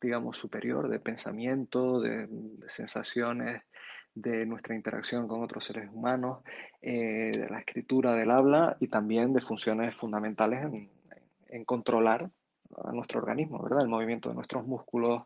digamos, 0.00 0.36
superior, 0.36 0.88
de 0.88 0.98
pensamiento, 0.98 2.00
de, 2.00 2.28
sensaciones, 2.66 3.62
de 4.14 4.44
nuestra 4.46 4.74
interacción 4.74 5.28
con 5.28 5.44
otros 5.44 5.64
seres 5.64 5.88
humanos, 5.92 6.40
eh, 6.80 7.30
de 7.36 7.48
la 7.48 7.60
escritura, 7.60 8.14
del 8.14 8.32
habla 8.32 8.76
y 8.80 8.88
también 8.88 9.32
de 9.32 9.40
funciones 9.40 9.96
fundamentales 9.96 10.64
en 11.48 11.64
controlar 11.64 12.30
a 12.84 12.92
nuestro 12.92 13.20
organismo, 13.20 13.62
¿verdad? 13.62 13.82
El 13.82 13.88
movimiento 13.88 14.28
de 14.28 14.34
nuestros 14.34 14.66
músculos, 14.66 15.22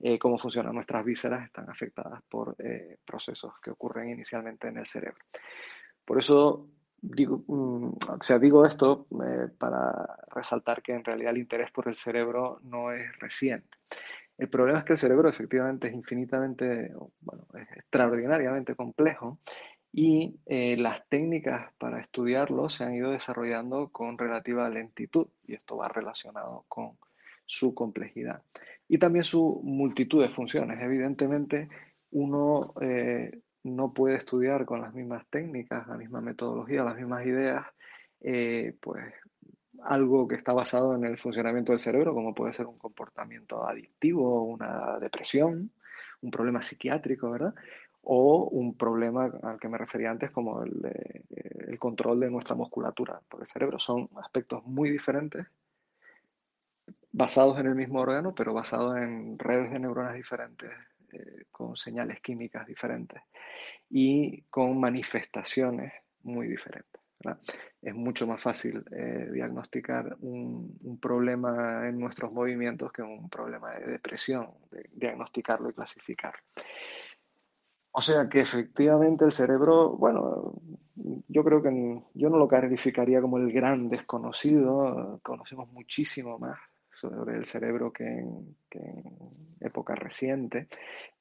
eh, 0.00 0.18
cómo 0.18 0.38
funcionan 0.38 0.74
nuestras 0.74 1.04
vísceras, 1.04 1.44
están 1.44 1.68
afectadas 1.68 2.20
por 2.28 2.56
eh, 2.58 2.98
procesos 3.04 3.54
que 3.62 3.70
ocurren 3.70 4.10
inicialmente 4.10 4.68
en 4.68 4.78
el 4.78 4.86
cerebro. 4.86 5.20
Por 6.04 6.18
eso 6.18 6.66
digo, 7.00 7.42
mm, 7.46 7.92
o 8.08 8.22
sea, 8.22 8.38
digo 8.38 8.66
esto 8.66 9.06
eh, 9.24 9.48
para 9.58 10.18
resaltar 10.34 10.82
que 10.82 10.92
en 10.92 11.04
realidad 11.04 11.32
el 11.32 11.38
interés 11.38 11.70
por 11.70 11.88
el 11.88 11.94
cerebro 11.94 12.60
no 12.62 12.92
es 12.92 13.18
reciente. 13.18 13.78
El 14.36 14.48
problema 14.48 14.78
es 14.78 14.84
que 14.86 14.92
el 14.92 14.98
cerebro 14.98 15.28
efectivamente 15.28 15.88
es 15.88 15.94
infinitamente, 15.94 16.94
bueno, 17.20 17.46
es 17.54 17.76
extraordinariamente 17.76 18.74
complejo 18.74 19.38
y 19.92 20.36
eh, 20.46 20.76
las 20.76 21.06
técnicas 21.08 21.72
para 21.78 22.00
estudiarlo 22.00 22.68
se 22.68 22.84
han 22.84 22.94
ido 22.94 23.10
desarrollando 23.10 23.88
con 23.88 24.16
relativa 24.18 24.68
lentitud 24.68 25.26
y 25.46 25.54
esto 25.54 25.76
va 25.76 25.88
relacionado 25.88 26.64
con 26.68 26.92
su 27.44 27.74
complejidad 27.74 28.42
y 28.88 28.98
también 28.98 29.24
su 29.24 29.60
multitud 29.64 30.22
de 30.22 30.30
funciones. 30.30 30.80
Evidentemente, 30.80 31.68
uno 32.12 32.74
eh, 32.80 33.40
no 33.64 33.92
puede 33.92 34.16
estudiar 34.16 34.64
con 34.64 34.80
las 34.80 34.94
mismas 34.94 35.26
técnicas, 35.28 35.86
la 35.86 35.96
misma 35.96 36.20
metodología, 36.20 36.84
las 36.84 36.96
mismas 36.96 37.26
ideas, 37.26 37.66
eh, 38.20 38.76
pues 38.80 39.12
algo 39.82 40.28
que 40.28 40.36
está 40.36 40.52
basado 40.52 40.94
en 40.94 41.04
el 41.04 41.18
funcionamiento 41.18 41.72
del 41.72 41.80
cerebro, 41.80 42.14
como 42.14 42.34
puede 42.34 42.52
ser 42.52 42.66
un 42.66 42.78
comportamiento 42.78 43.66
adictivo, 43.66 44.42
una 44.44 44.98
depresión, 44.98 45.70
un 46.22 46.30
problema 46.30 46.62
psiquiátrico, 46.62 47.30
¿verdad? 47.30 47.54
O 48.02 48.48
un 48.50 48.76
problema 48.76 49.30
al 49.42 49.60
que 49.60 49.68
me 49.68 49.78
refería 49.78 50.10
antes 50.10 50.30
como 50.30 50.62
el, 50.62 50.72
el 51.68 51.78
control 51.78 52.20
de 52.20 52.30
nuestra 52.30 52.54
musculatura 52.54 53.20
por 53.28 53.40
el 53.40 53.46
cerebro. 53.46 53.78
Son 53.78 54.08
aspectos 54.16 54.64
muy 54.64 54.90
diferentes, 54.90 55.46
basados 57.12 57.58
en 57.58 57.66
el 57.66 57.74
mismo 57.74 58.00
órgano, 58.00 58.34
pero 58.34 58.54
basados 58.54 58.96
en 58.96 59.38
redes 59.38 59.70
de 59.70 59.78
neuronas 59.78 60.14
diferentes 60.14 60.70
eh, 61.12 61.44
con 61.50 61.76
señales 61.76 62.20
químicas 62.20 62.66
diferentes 62.66 63.22
y 63.88 64.42
con 64.42 64.78
manifestaciones 64.78 65.92
muy 66.22 66.46
diferentes. 66.46 67.00
Es 67.82 67.94
mucho 67.94 68.26
más 68.26 68.40
fácil 68.40 68.82
eh, 68.92 69.28
diagnosticar 69.30 70.16
un, 70.20 70.98
problema 71.02 71.86
en 71.86 71.98
nuestros 71.98 72.32
movimientos 72.32 72.92
que 72.92 73.02
un 73.02 73.28
problema 73.28 73.72
de 73.72 73.92
depresión, 73.92 74.48
diagnosticarlo 74.92 75.68
y 75.68 75.74
clasificarlo. 75.74 76.40
O 78.00 78.02
sea 78.02 78.30
que 78.30 78.40
efectivamente 78.40 79.26
el 79.26 79.30
cerebro, 79.30 79.90
bueno, 79.90 80.54
yo 81.28 81.44
creo 81.44 81.62
que 81.62 82.00
yo 82.14 82.30
no 82.30 82.38
lo 82.38 82.48
calificaría 82.48 83.20
como 83.20 83.36
el 83.36 83.52
gran 83.52 83.90
desconocido, 83.90 85.20
conocemos 85.22 85.70
muchísimo 85.70 86.38
más 86.38 86.58
sobre 86.94 87.36
el 87.36 87.44
cerebro 87.44 87.92
que 87.92 88.04
en, 88.04 88.56
época 89.60 89.94
reciente, 89.96 90.66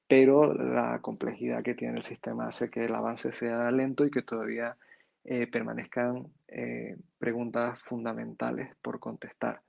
pero 0.07 0.53
la 0.53 0.99
complejidad 1.01 1.63
que 1.63 1.75
tiene 1.75 1.97
el 1.97 2.03
sistema 2.03 2.47
hace 2.47 2.69
que 2.69 2.85
el 2.85 2.95
avance 2.95 3.33
sea 3.33 3.69
lento 3.71 4.05
y 4.05 4.09
que 4.09 4.21
todavía 4.21 4.77
eh, 5.25 5.47
permanezcan 5.47 6.27
eh, 6.47 6.95
preguntas 7.17 7.77
fundamentales 7.81 8.73
por 8.81 9.01
contestar. 9.01 9.59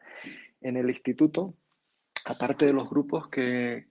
En 0.61 0.76
el 0.76 0.88
instituto, 0.88 1.54
aparte 2.25 2.66
de 2.66 2.73
los 2.73 2.89
grupos 2.89 3.29
que, 3.29 3.87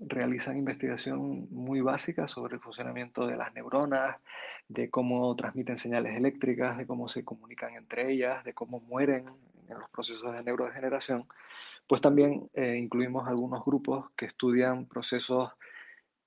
realizan 0.00 0.56
investigación 0.56 1.48
muy 1.50 1.80
básica 1.80 2.28
sobre 2.28 2.54
el 2.56 2.60
funcionamiento 2.60 3.26
de 3.26 3.36
las 3.36 3.54
neuronas, 3.54 4.16
de 4.68 4.90
cómo 4.90 5.34
transmiten 5.36 5.78
señales 5.78 6.16
eléctricas, 6.16 6.76
de 6.78 6.86
cómo 6.86 7.08
se 7.08 7.24
comunican 7.24 7.74
entre 7.74 8.12
ellas, 8.12 8.44
de 8.44 8.54
cómo 8.54 8.80
mueren 8.80 9.26
en 9.68 9.78
los 9.78 9.90
procesos 9.90 10.32
de 10.32 10.42
neurodegeneración, 10.42 11.26
pues 11.86 12.00
también 12.00 12.48
eh, 12.54 12.76
incluimos 12.76 13.28
algunos 13.28 13.64
grupos 13.64 14.10
que 14.16 14.26
estudian 14.26 14.86
procesos 14.86 15.50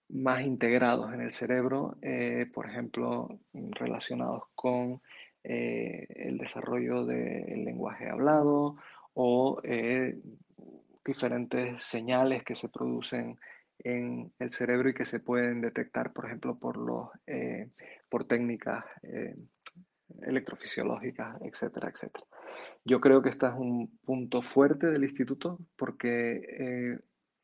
más 0.10 0.42
integrados 0.42 1.14
en 1.14 1.22
el 1.22 1.32
cerebro, 1.32 1.98
eh, 2.02 2.48
por 2.54 2.68
ejemplo, 2.68 3.40
relacionados 3.54 4.44
con 4.56 5.02
eh, 5.44 6.08
el 6.10 6.38
desarrollo 6.38 7.06
del 7.06 7.64
lenguaje 7.64 8.10
hablado 8.10 8.78
o 9.14 9.62
diferentes 11.10 11.84
señales 11.84 12.43
que 12.43 12.55
se 12.55 12.70
producen 12.70 13.38
en 13.80 14.32
el 14.39 14.51
cerebro 14.51 14.89
y 14.89 14.93
que 14.93 15.05
se 15.05 15.20
pueden 15.20 15.62
detectar, 15.62 16.12
por 16.14 16.26
ejemplo, 16.26 16.57
por, 16.57 16.78
los, 16.78 17.10
por 18.10 18.26
técnicas 18.26 18.84
electrofisiológicas, 20.22 21.38
etcétera, 21.41 21.89
etcétera. 21.89 22.26
Yo 22.84 22.99
creo 22.99 23.22
que 23.22 23.30
este 23.30 23.45
es 23.47 23.53
un 23.53 23.99
punto 24.03 24.41
fuerte 24.41 24.88
del 24.88 25.03
instituto 25.03 25.60
porque 25.78 26.41
eh, 26.60 26.99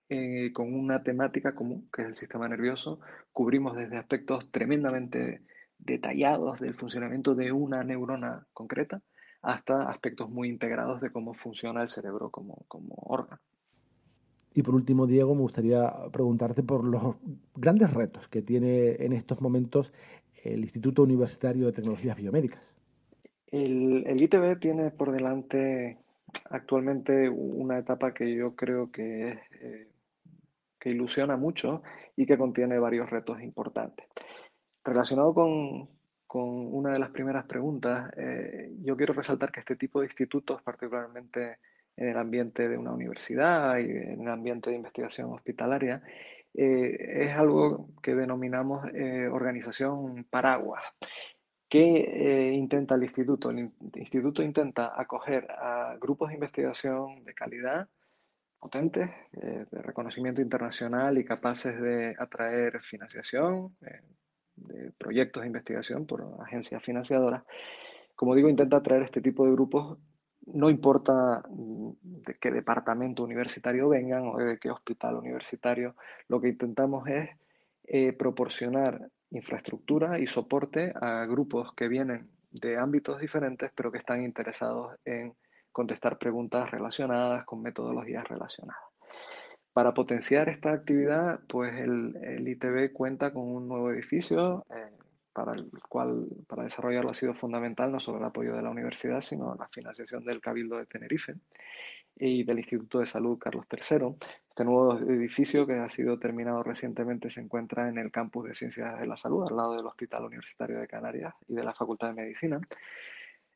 eh, 0.09 0.53
con 0.53 0.73
una 0.73 1.03
temática 1.03 1.55
común, 1.55 1.89
que 1.93 2.03
es 2.03 2.07
el 2.09 2.15
sistema 2.15 2.47
nervioso, 2.47 2.99
cubrimos 3.31 3.75
desde 3.75 3.97
aspectos 3.97 4.51
tremendamente 4.51 5.41
detallados 5.77 6.59
del 6.59 6.73
funcionamiento 6.73 7.35
de 7.35 7.51
una 7.51 7.83
neurona 7.83 8.47
concreta 8.53 9.01
hasta 9.41 9.89
aspectos 9.89 10.29
muy 10.29 10.49
integrados 10.49 11.01
de 11.01 11.11
cómo 11.11 11.33
funciona 11.33 11.81
el 11.81 11.89
cerebro 11.89 12.29
como, 12.29 12.65
como 12.67 12.95
órgano. 12.97 13.41
Y 14.55 14.63
por 14.63 14.73
último, 14.73 15.05
Diego, 15.05 15.35
me 15.35 15.41
gustaría 15.41 15.93
preguntarte 16.13 16.63
por 16.63 16.85
los 16.85 17.17
grandes 17.55 17.93
retos 17.93 18.29
que 18.29 18.41
tiene 18.41 18.95
en 19.03 19.11
estos 19.11 19.41
momentos 19.41 19.91
el 20.43 20.61
Instituto 20.61 21.03
Universitario 21.03 21.65
de 21.65 21.73
Tecnologías 21.73 22.15
Biomédicas. 22.15 22.73
El, 23.47 24.05
ITB 24.21 24.57
tiene 24.57 24.91
por 24.91 25.11
delante 25.11 25.97
actualmente 26.49 27.27
una 27.27 27.79
etapa 27.79 28.13
que 28.13 28.33
yo 28.33 28.55
creo 28.55 28.89
que, 28.93 29.39
eh, 29.59 29.89
que 30.79 30.89
ilusiona 30.89 31.35
mucho 31.35 31.83
y 32.15 32.25
que 32.25 32.37
contiene 32.37 32.79
varios 32.79 33.09
retos 33.09 33.41
importantes. 33.41 34.07
Relacionado 34.85 35.33
con, 35.33 35.89
una 36.37 36.93
de 36.93 36.99
las 36.99 37.09
primeras 37.09 37.45
preguntas, 37.45 38.09
eh, 38.15 38.71
yo 38.83 38.95
quiero 38.95 39.13
resaltar 39.13 39.51
que 39.51 39.59
este 39.59 39.75
tipo 39.75 39.99
de 39.99 40.05
institutos, 40.05 40.61
particularmente 40.61 41.57
en 41.97 42.09
el 42.09 42.17
ambiente 42.17 42.67
de 42.67 42.77
una 42.77 42.91
universidad 42.91 43.77
y 43.77 43.89
en 43.89 44.21
el 44.21 44.29
ambiente 44.29 44.69
de 44.69 44.75
investigación 44.75 45.31
hospitalaria, 45.31 46.01
eh, 46.53 47.25
es 47.25 47.37
algo 47.37 47.89
que 48.01 48.15
denominamos 48.15 48.85
organización 49.31 50.25
paraguas. 50.29 50.83
¿Qué 51.67 51.81
eh, 51.81 52.53
intenta 52.53 52.95
el 52.95 53.03
instituto? 53.03 53.49
El 53.49 53.71
instituto 53.95 54.43
intenta 54.43 54.93
acoger 54.95 55.47
a 55.49 55.97
grupos 55.99 56.29
de 56.29 56.35
investigación 56.35 57.25
de 57.25 57.33
calidad, 57.33 57.89
potentes, 58.59 59.09
eh, 59.33 59.65
de 59.69 59.81
reconocimiento 59.81 60.41
internacional 60.41 61.17
y 61.17 61.25
capaces 61.25 61.79
de 61.81 62.15
atraer 62.17 62.81
financiación 62.81 63.75
eh, 63.81 64.01
de 64.55 64.91
proyectos 64.91 65.41
de 65.41 65.47
investigación 65.47 66.05
por 66.05 66.37
agencias 66.39 66.83
financiadoras. 66.83 67.43
Como 68.15 68.35
digo, 68.35 68.47
intenta 68.47 68.77
atraer 68.77 69.01
este 69.01 69.21
tipo 69.21 69.45
de 69.45 69.51
grupos, 69.51 69.97
no 70.47 70.69
importa 70.69 71.43
mm, 71.49 71.91
de 72.01 72.37
qué 72.39 72.51
departamento 72.51 73.23
universitario 73.23 73.89
vengan 73.89 74.27
o 74.27 74.37
de 74.37 74.57
qué 74.57 74.69
hospital 74.69 75.15
universitario, 75.15 75.95
lo 76.27 76.39
que 76.41 76.49
intentamos 76.49 77.07
es 77.07 77.29
proporcionar 78.15 79.09
infraestructura 79.29 80.19
y 80.19 80.27
soporte 80.27 80.93
a 80.99 81.25
grupos 81.25 81.73
que 81.73 81.87
vienen 81.87 82.29
de 82.51 82.77
ámbitos 82.77 83.19
diferentes, 83.19 83.71
pero 83.75 83.91
que 83.91 83.97
están 83.97 84.23
interesados 84.23 84.95
en 85.03 85.35
contestar 85.71 86.17
preguntas 86.17 86.71
relacionadas 86.71 87.43
con 87.45 87.61
metodologías 87.61 88.23
relacionadas. 88.27 88.81
Para 89.73 89.93
potenciar 89.93 90.47
esta 90.47 90.71
actividad, 90.71 91.41
pues 91.49 91.73
el, 91.75 92.15
el 92.23 92.47
ITB 92.47 92.93
cuenta 92.93 93.33
con 93.33 93.43
un 93.43 93.67
nuevo 93.67 93.91
edificio 93.91 94.65
eh, 94.69 94.89
para 95.35 95.51
el 95.51 95.69
cual 95.89 96.27
para 96.47 96.63
desarrollarlo 96.63 97.11
ha 97.11 97.13
sido 97.13 97.33
fundamental 97.33 97.91
no 97.91 97.99
solo 97.99 98.19
el 98.19 98.23
apoyo 98.23 98.55
de 98.55 98.61
la 98.61 98.69
universidad, 98.69 99.19
sino 99.19 99.53
la 99.53 99.67
financiación 99.67 100.23
del 100.23 100.39
Cabildo 100.39 100.77
de 100.77 100.85
Tenerife 100.85 101.35
y 102.15 102.45
del 102.45 102.59
Instituto 102.59 102.99
de 102.99 103.05
Salud 103.05 103.37
Carlos 103.37 103.65
III. 103.69 104.15
Este 104.47 104.63
nuevo 104.63 104.97
edificio 104.97 105.67
que 105.67 105.73
ha 105.73 105.89
sido 105.89 106.17
terminado 106.17 106.63
recientemente 106.63 107.29
se 107.29 107.41
encuentra 107.41 107.89
en 107.89 107.97
el 107.97 108.11
campus 108.11 108.47
de 108.47 108.55
Ciencias 108.55 108.97
de 108.97 109.05
la 109.05 109.17
Salud, 109.17 109.45
al 109.45 109.57
lado 109.57 109.75
del 109.75 109.85
Hospital 109.85 110.23
Universitario 110.23 110.79
de 110.79 110.87
Canarias 110.87 111.33
y 111.49 111.55
de 111.55 111.63
la 111.65 111.73
Facultad 111.73 112.07
de 112.07 112.13
Medicina. 112.13 112.61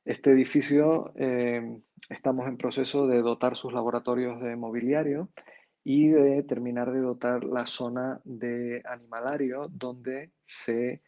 Este 0.03 0.32
edificio 0.32 1.13
eh, 1.15 1.80
estamos 2.09 2.45
en 2.49 2.57
proceso 2.57 3.07
de 3.07 3.21
dotar 3.21 3.55
sus 3.55 3.71
laboratorios 3.71 4.41
de 4.41 4.57
mobiliario 4.57 5.30
y 5.86 6.09
de 6.09 6.43
terminar 6.43 6.91
de 6.91 6.99
dotar 6.99 7.45
la 7.45 7.65
zona 7.65 8.19
de 8.25 8.82
animalario 8.84 9.69
donde 9.69 10.32
se 10.43 11.01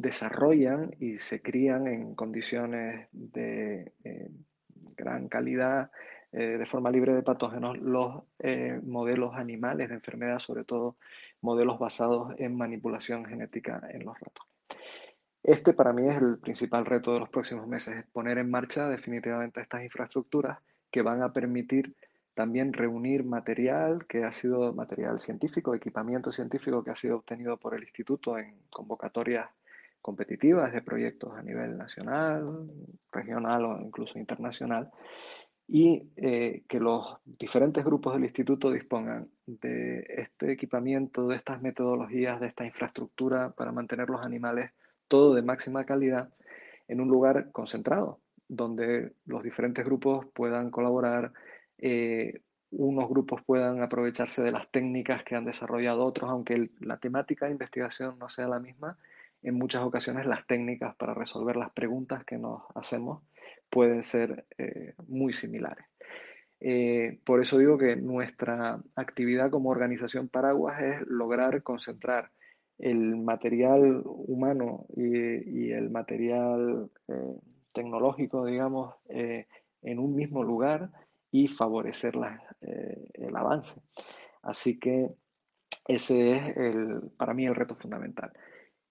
desarrollan 0.00 0.94
y 0.98 1.18
se 1.18 1.42
crían 1.42 1.86
en 1.86 2.14
condiciones 2.14 3.08
de 3.12 3.92
eh, 4.04 4.30
gran 4.96 5.28
calidad 5.28 5.90
eh, 6.32 6.58
de 6.58 6.66
forma 6.66 6.90
libre 6.90 7.12
de 7.12 7.22
patógenos 7.22 7.76
los 7.78 8.22
eh, 8.38 8.80
modelos 8.82 9.34
animales 9.34 9.88
de 9.88 9.96
enfermedad, 9.96 10.38
sobre 10.38 10.64
todo 10.64 10.96
modelos 11.42 11.78
basados 11.78 12.34
en 12.38 12.56
manipulación 12.56 13.24
genética 13.26 13.82
en 13.90 14.04
los 14.04 14.18
ratones. 14.18 14.54
Este 15.42 15.72
para 15.72 15.92
mí 15.92 16.08
es 16.08 16.16
el 16.16 16.38
principal 16.38 16.86
reto 16.86 17.12
de 17.12 17.20
los 17.20 17.28
próximos 17.28 17.66
meses, 17.66 18.04
poner 18.12 18.38
en 18.38 18.50
marcha 18.50 18.88
definitivamente 18.88 19.60
estas 19.60 19.82
infraestructuras 19.82 20.58
que 20.90 21.02
van 21.02 21.22
a 21.22 21.32
permitir 21.32 21.94
también 22.34 22.72
reunir 22.72 23.24
material 23.24 24.06
que 24.06 24.24
ha 24.24 24.32
sido 24.32 24.72
material 24.72 25.18
científico, 25.18 25.74
equipamiento 25.74 26.32
científico 26.32 26.84
que 26.84 26.90
ha 26.90 26.96
sido 26.96 27.16
obtenido 27.16 27.58
por 27.58 27.74
el 27.74 27.82
instituto 27.82 28.38
en 28.38 28.54
convocatorias 28.70 29.48
competitivas 30.00 30.72
de 30.72 30.82
proyectos 30.82 31.36
a 31.36 31.42
nivel 31.42 31.76
nacional, 31.76 32.70
regional 33.12 33.64
o 33.64 33.80
incluso 33.80 34.18
internacional, 34.18 34.90
y 35.72 36.10
eh, 36.16 36.64
que 36.68 36.80
los 36.80 37.18
diferentes 37.24 37.84
grupos 37.84 38.14
del 38.14 38.24
instituto 38.24 38.72
dispongan 38.72 39.30
de 39.46 40.04
este 40.08 40.50
equipamiento, 40.50 41.28
de 41.28 41.36
estas 41.36 41.62
metodologías, 41.62 42.40
de 42.40 42.48
esta 42.48 42.64
infraestructura 42.64 43.50
para 43.50 43.70
mantener 43.70 44.10
los 44.10 44.24
animales 44.24 44.72
todo 45.06 45.34
de 45.34 45.42
máxima 45.42 45.84
calidad 45.84 46.32
en 46.88 47.00
un 47.00 47.08
lugar 47.08 47.52
concentrado, 47.52 48.20
donde 48.48 49.12
los 49.26 49.44
diferentes 49.44 49.84
grupos 49.84 50.26
puedan 50.34 50.70
colaborar, 50.70 51.32
eh, 51.78 52.42
unos 52.72 53.08
grupos 53.08 53.42
puedan 53.44 53.80
aprovecharse 53.80 54.42
de 54.42 54.50
las 54.50 54.70
técnicas 54.72 55.22
que 55.22 55.36
han 55.36 55.44
desarrollado 55.44 56.04
otros, 56.04 56.30
aunque 56.30 56.70
la 56.80 56.98
temática 56.98 57.46
de 57.46 57.52
investigación 57.52 58.18
no 58.18 58.28
sea 58.28 58.48
la 58.48 58.58
misma, 58.58 58.98
en 59.42 59.54
muchas 59.54 59.82
ocasiones 59.82 60.26
las 60.26 60.46
técnicas 60.46 60.94
para 60.96 61.14
resolver 61.14 61.56
las 61.56 61.70
preguntas 61.72 62.24
que 62.24 62.38
nos 62.38 62.62
hacemos 62.74 63.22
pueden 63.70 64.02
ser 64.02 64.46
eh, 64.58 64.94
muy 65.06 65.32
similares. 65.32 65.86
Eh, 66.60 67.20
por 67.24 67.40
eso 67.40 67.56
digo 67.56 67.78
que 67.78 67.96
nuestra 67.96 68.82
actividad 68.94 69.50
como 69.50 69.70
organización 69.70 70.28
Paraguas 70.28 70.82
es 70.82 71.00
lograr 71.06 71.62
concentrar 71.62 72.30
el 72.78 73.16
material 73.16 74.02
humano 74.04 74.86
y, 74.96 75.70
el 75.70 75.90
material 75.90 76.90
eh, 77.08 77.38
tecnológico, 77.72 78.44
digamos, 78.46 78.94
en 79.08 79.98
un 79.98 80.14
mismo 80.14 80.42
lugar 80.42 80.90
y 81.30 81.46
favorecer 81.46 82.14
el 82.60 83.36
avance. 83.36 83.80
Así 84.42 84.78
que 84.78 85.10
ese 85.86 86.36
es 86.36 86.56
el, 86.56 87.10
para 87.16 87.34
mí 87.34 87.46
el 87.46 87.54
reto 87.54 87.74
fundamental. 87.74 88.32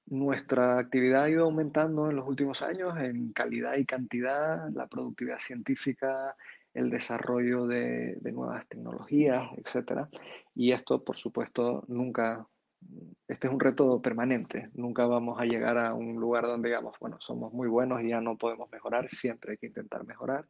Nuestra 0.10 0.80
actividad 0.80 1.26
ha 1.26 1.30
ido 1.30 1.46
aumentando 1.46 2.10
en 2.10 2.16
los 2.16 2.28
últimos 2.28 2.64
años 2.64 2.98
en 2.98 3.32
calidad 3.32 3.78
y 3.78 3.86
cantidad, 3.86 4.68
la 4.72 4.88
productividad 4.88 5.38
científica, 5.38 6.36
el 6.74 6.90
desarrollo 6.90 7.68
de, 7.68 8.18
nuevas 8.34 8.68
tecnologías, 8.68 9.50
etc. 9.58 10.08
Y 10.56 10.72
esto, 10.72 11.04
por 11.04 11.16
supuesto, 11.16 11.84
nunca, 11.88 12.48
este 13.28 13.48
es 13.48 13.54
un 13.54 13.60
reto 13.60 14.02
permanente, 14.02 14.72
nunca 14.74 15.06
vamos 15.06 15.40
a 15.40 15.46
llegar 15.46 15.78
a 15.78 15.94
un 15.94 16.16
lugar 16.20 16.46
donde 16.46 16.70
digamos, 16.70 16.96
bueno, 17.00 17.18
somos 17.20 17.54
muy 17.54 17.68
buenos 17.68 18.02
y 18.02 18.10
ya 18.10 18.20
no 18.20 18.36
podemos 18.36 18.68
mejorar, 18.72 19.08
siempre 19.10 19.52
hay 19.52 19.58
que 19.60 19.68
intentar 19.68 20.06
mejorar. 20.06 20.48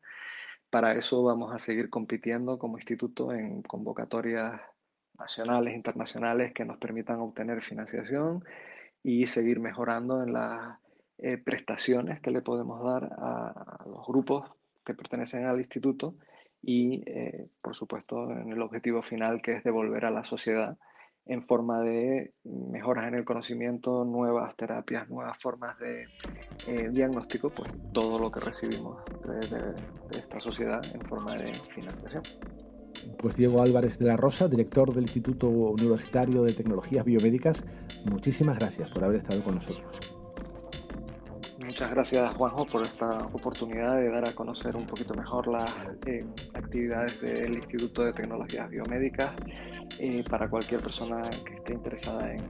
Para 0.70 0.93
eso 0.93 1.22
vamos 1.22 1.53
a 1.53 1.60
seguir 1.60 1.89
compitiendo 1.89 2.57
como 2.57 2.78
instituto 2.78 3.34
en 3.34 3.62
convocatorias 3.64 4.62
nacionales, 5.18 5.76
internacionales 5.76 6.53
que 6.53 6.64
nos 6.64 6.78
permitan 6.78 7.20
obtener 7.20 7.62
financiación 7.62 8.41
y 9.04 9.26
seguir 9.28 9.60
mejorando 9.60 10.24
en 10.24 10.34
las 10.34 10.78
eh, 11.18 11.38
prestaciones 11.38 12.22
que 12.22 12.32
le 12.32 12.41
podemos 12.41 12.84
dar 12.84 13.04
a, 13.18 13.84
los 13.86 14.06
grupos 14.08 14.50
que 14.86 14.93
pertenecen 14.93 15.45
al 15.45 15.60
instituto 15.60 16.16
y, 16.62 17.04
eh, 17.06 17.47
por 17.62 17.76
supuesto, 17.76 18.32
en 18.32 18.52
el 18.52 18.62
objetivo 18.62 19.02
final 19.02 19.41
que 19.41 19.54
es 19.54 19.64
devolver 19.64 20.06
a 20.06 20.12
la 20.12 20.24
sociedad 20.24 20.78
en 21.26 21.41
forma 21.41 21.82
de 21.82 22.34
mejoras 22.43 23.08
en 23.08 23.14
el 23.14 23.24
conocimiento, 23.24 24.04
nuevas 24.04 24.56
terapias, 24.56 25.10
nuevas 25.10 25.38
formas 25.38 25.78
de 25.78 26.08
eh, 26.68 26.89
diagnóstico, 26.89 27.52
pues 27.52 27.72
todo 27.93 28.18
lo 28.18 28.32
que 28.32 28.39
recibimos 28.39 29.04
de 29.26 30.18
esta 30.18 30.39
sociedad 30.39 30.82
en 30.84 31.02
forma 31.02 31.34
de 31.34 31.54
financiación 31.54 32.24
pues 33.18 33.36
Diego 33.36 33.62
Álvarez 33.62 33.97
de 34.00 34.06
la 34.06 34.18
Rosa, 34.18 34.47
director 34.47 34.93
del 34.93 35.04
Instituto 35.04 35.47
Universitario 35.47 36.43
de 36.43 36.54
Tecnologías 36.54 37.06
Biomédicas, 37.06 37.64
muchísimas 38.06 38.58
gracias 38.58 38.91
por 38.91 39.04
haber 39.04 39.18
estado 39.22 39.41
con 39.41 39.56
nosotros. 39.56 40.00
Muchas 41.60 41.91
gracias 41.91 42.36
Juanjo 42.36 42.66
por 42.66 42.84
esta 42.84 43.10
oportunidad 43.32 43.97
de 43.97 44.10
dar 44.10 44.28
a 44.28 44.34
conocer 44.34 44.76
un 44.76 44.88
poquito 44.88 45.14
mejor 45.14 45.47
las 45.47 45.72
eh, 46.08 46.26
actividades 46.54 47.22
del 47.22 47.56
Instituto 47.58 48.04
de 48.04 48.12
Tecnologías 48.12 48.70
Biomédicas 48.70 49.32
eh, 50.00 50.24
para 50.30 50.50
cualquier 50.50 50.82
persona 50.82 51.22
que 51.45 51.56
esté 51.56 51.74
interesada 51.74 52.34
en 52.34 52.41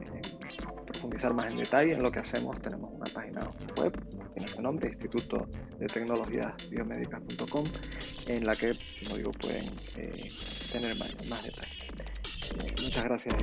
profundizar 0.99 1.33
más 1.33 1.45
en 1.49 1.55
detalle 1.55 1.93
en 1.93 2.03
lo 2.03 2.11
que 2.11 2.19
hacemos, 2.19 2.61
tenemos 2.61 2.91
una 2.93 3.05
página 3.05 3.49
web, 3.77 3.97
tiene 4.33 4.47
su 4.49 4.61
nombre, 4.61 4.89
Instituto 4.89 5.47
de 5.79 5.87
Tecnologías 5.87 6.53
Biomédicas.com, 6.69 7.63
en 8.27 8.43
la 8.43 8.53
que, 8.53 8.73
como 9.03 9.15
digo, 9.15 9.31
pueden 9.31 9.65
eh, 9.95 10.29
tener 10.69 10.97
más, 10.97 11.15
más 11.29 11.41
detalles. 11.41 11.83
Eh, 12.63 12.81
muchas 12.83 13.03
gracias. 13.05 13.35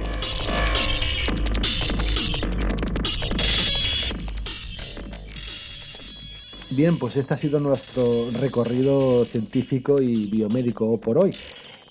Bien, 6.68 6.98
pues 6.98 7.16
este 7.16 7.32
ha 7.32 7.36
sido 7.38 7.58
nuestro 7.58 8.30
recorrido 8.32 9.24
científico 9.24 10.02
y 10.02 10.28
biomédico 10.28 11.00
por 11.00 11.24
hoy. 11.24 11.34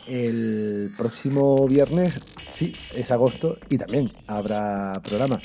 El 0.07 0.91
próximo 0.95 1.67
viernes, 1.67 2.19
sí, 2.51 2.73
es 2.95 3.11
agosto 3.11 3.57
y 3.69 3.77
también 3.77 4.11
habrá 4.27 4.93
programa. 5.03 5.41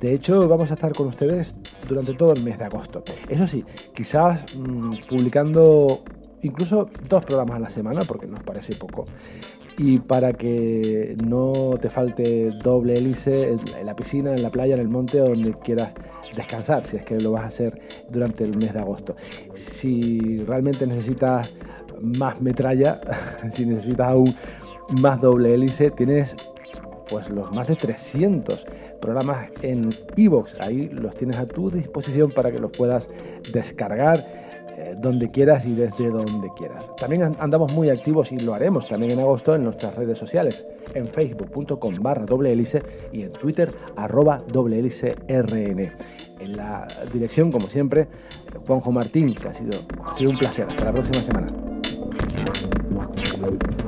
De 0.00 0.14
hecho, 0.14 0.48
vamos 0.48 0.70
a 0.70 0.74
estar 0.74 0.92
con 0.94 1.08
ustedes 1.08 1.54
durante 1.88 2.14
todo 2.14 2.32
el 2.32 2.42
mes 2.42 2.58
de 2.58 2.64
agosto. 2.64 3.02
Eso 3.28 3.46
sí, 3.46 3.64
quizás 3.94 4.46
mm, 4.54 4.90
publicando 5.08 6.02
incluso 6.42 6.88
dos 7.08 7.24
programas 7.24 7.56
a 7.56 7.60
la 7.60 7.70
semana, 7.70 8.02
porque 8.04 8.26
nos 8.26 8.42
parece 8.42 8.76
poco. 8.76 9.04
Y 9.76 9.98
para 9.98 10.32
que 10.32 11.16
no 11.24 11.76
te 11.80 11.88
falte 11.88 12.50
doble 12.64 12.96
hélice 12.96 13.50
en 13.50 13.86
la 13.86 13.94
piscina, 13.94 14.34
en 14.34 14.42
la 14.42 14.50
playa, 14.50 14.74
en 14.74 14.80
el 14.80 14.88
monte, 14.88 15.18
donde 15.18 15.52
quieras 15.58 15.92
descansar, 16.34 16.84
si 16.84 16.96
es 16.96 17.04
que 17.04 17.20
lo 17.20 17.32
vas 17.32 17.44
a 17.44 17.46
hacer 17.48 17.80
durante 18.10 18.44
el 18.44 18.56
mes 18.56 18.72
de 18.72 18.80
agosto. 18.80 19.14
Si 19.54 20.38
realmente 20.44 20.86
necesitas 20.86 21.50
más 22.00 22.40
metralla, 22.40 23.00
si 23.52 23.66
necesitas 23.66 24.08
aún 24.08 24.34
más 25.00 25.20
doble 25.20 25.54
hélice, 25.54 25.90
tienes 25.90 26.34
pues 27.08 27.28
los 27.30 27.54
más 27.54 27.66
de 27.66 27.76
300 27.76 28.66
programas 29.00 29.48
en 29.62 29.94
iVoox. 30.16 30.60
Ahí 30.60 30.88
los 30.88 31.16
tienes 31.16 31.36
a 31.38 31.46
tu 31.46 31.70
disposición 31.70 32.30
para 32.30 32.50
que 32.50 32.58
los 32.58 32.70
puedas 32.70 33.08
descargar 33.52 34.24
eh, 34.76 34.94
donde 35.00 35.30
quieras 35.30 35.64
y 35.66 35.74
desde 35.74 36.08
donde 36.08 36.48
quieras. 36.56 36.90
También 36.96 37.34
andamos 37.40 37.72
muy 37.72 37.90
activos 37.90 38.30
y 38.30 38.38
lo 38.38 38.54
haremos 38.54 38.88
también 38.88 39.12
en 39.12 39.20
agosto 39.20 39.54
en 39.54 39.64
nuestras 39.64 39.94
redes 39.96 40.18
sociales, 40.18 40.64
en 40.94 41.06
facebook.com 41.06 41.94
barra 42.00 42.24
doble 42.24 42.52
hélice 42.52 42.82
y 43.12 43.22
en 43.22 43.32
twitter 43.32 43.72
arroba 43.96 44.42
doble 44.52 44.78
hélice 44.78 45.16
rn. 45.28 45.92
En 46.40 46.56
la 46.56 46.86
dirección, 47.12 47.50
como 47.50 47.68
siempre, 47.68 48.06
Juanjo 48.66 48.92
Martín, 48.92 49.34
que 49.34 49.48
ha 49.48 49.52
sido, 49.52 49.80
ha 50.04 50.14
sido 50.14 50.30
un 50.30 50.36
placer. 50.36 50.66
Hasta 50.68 50.84
la 50.84 50.92
próxima 50.92 51.22
semana. 51.22 51.67
Thank 52.50 53.82
you. 53.82 53.87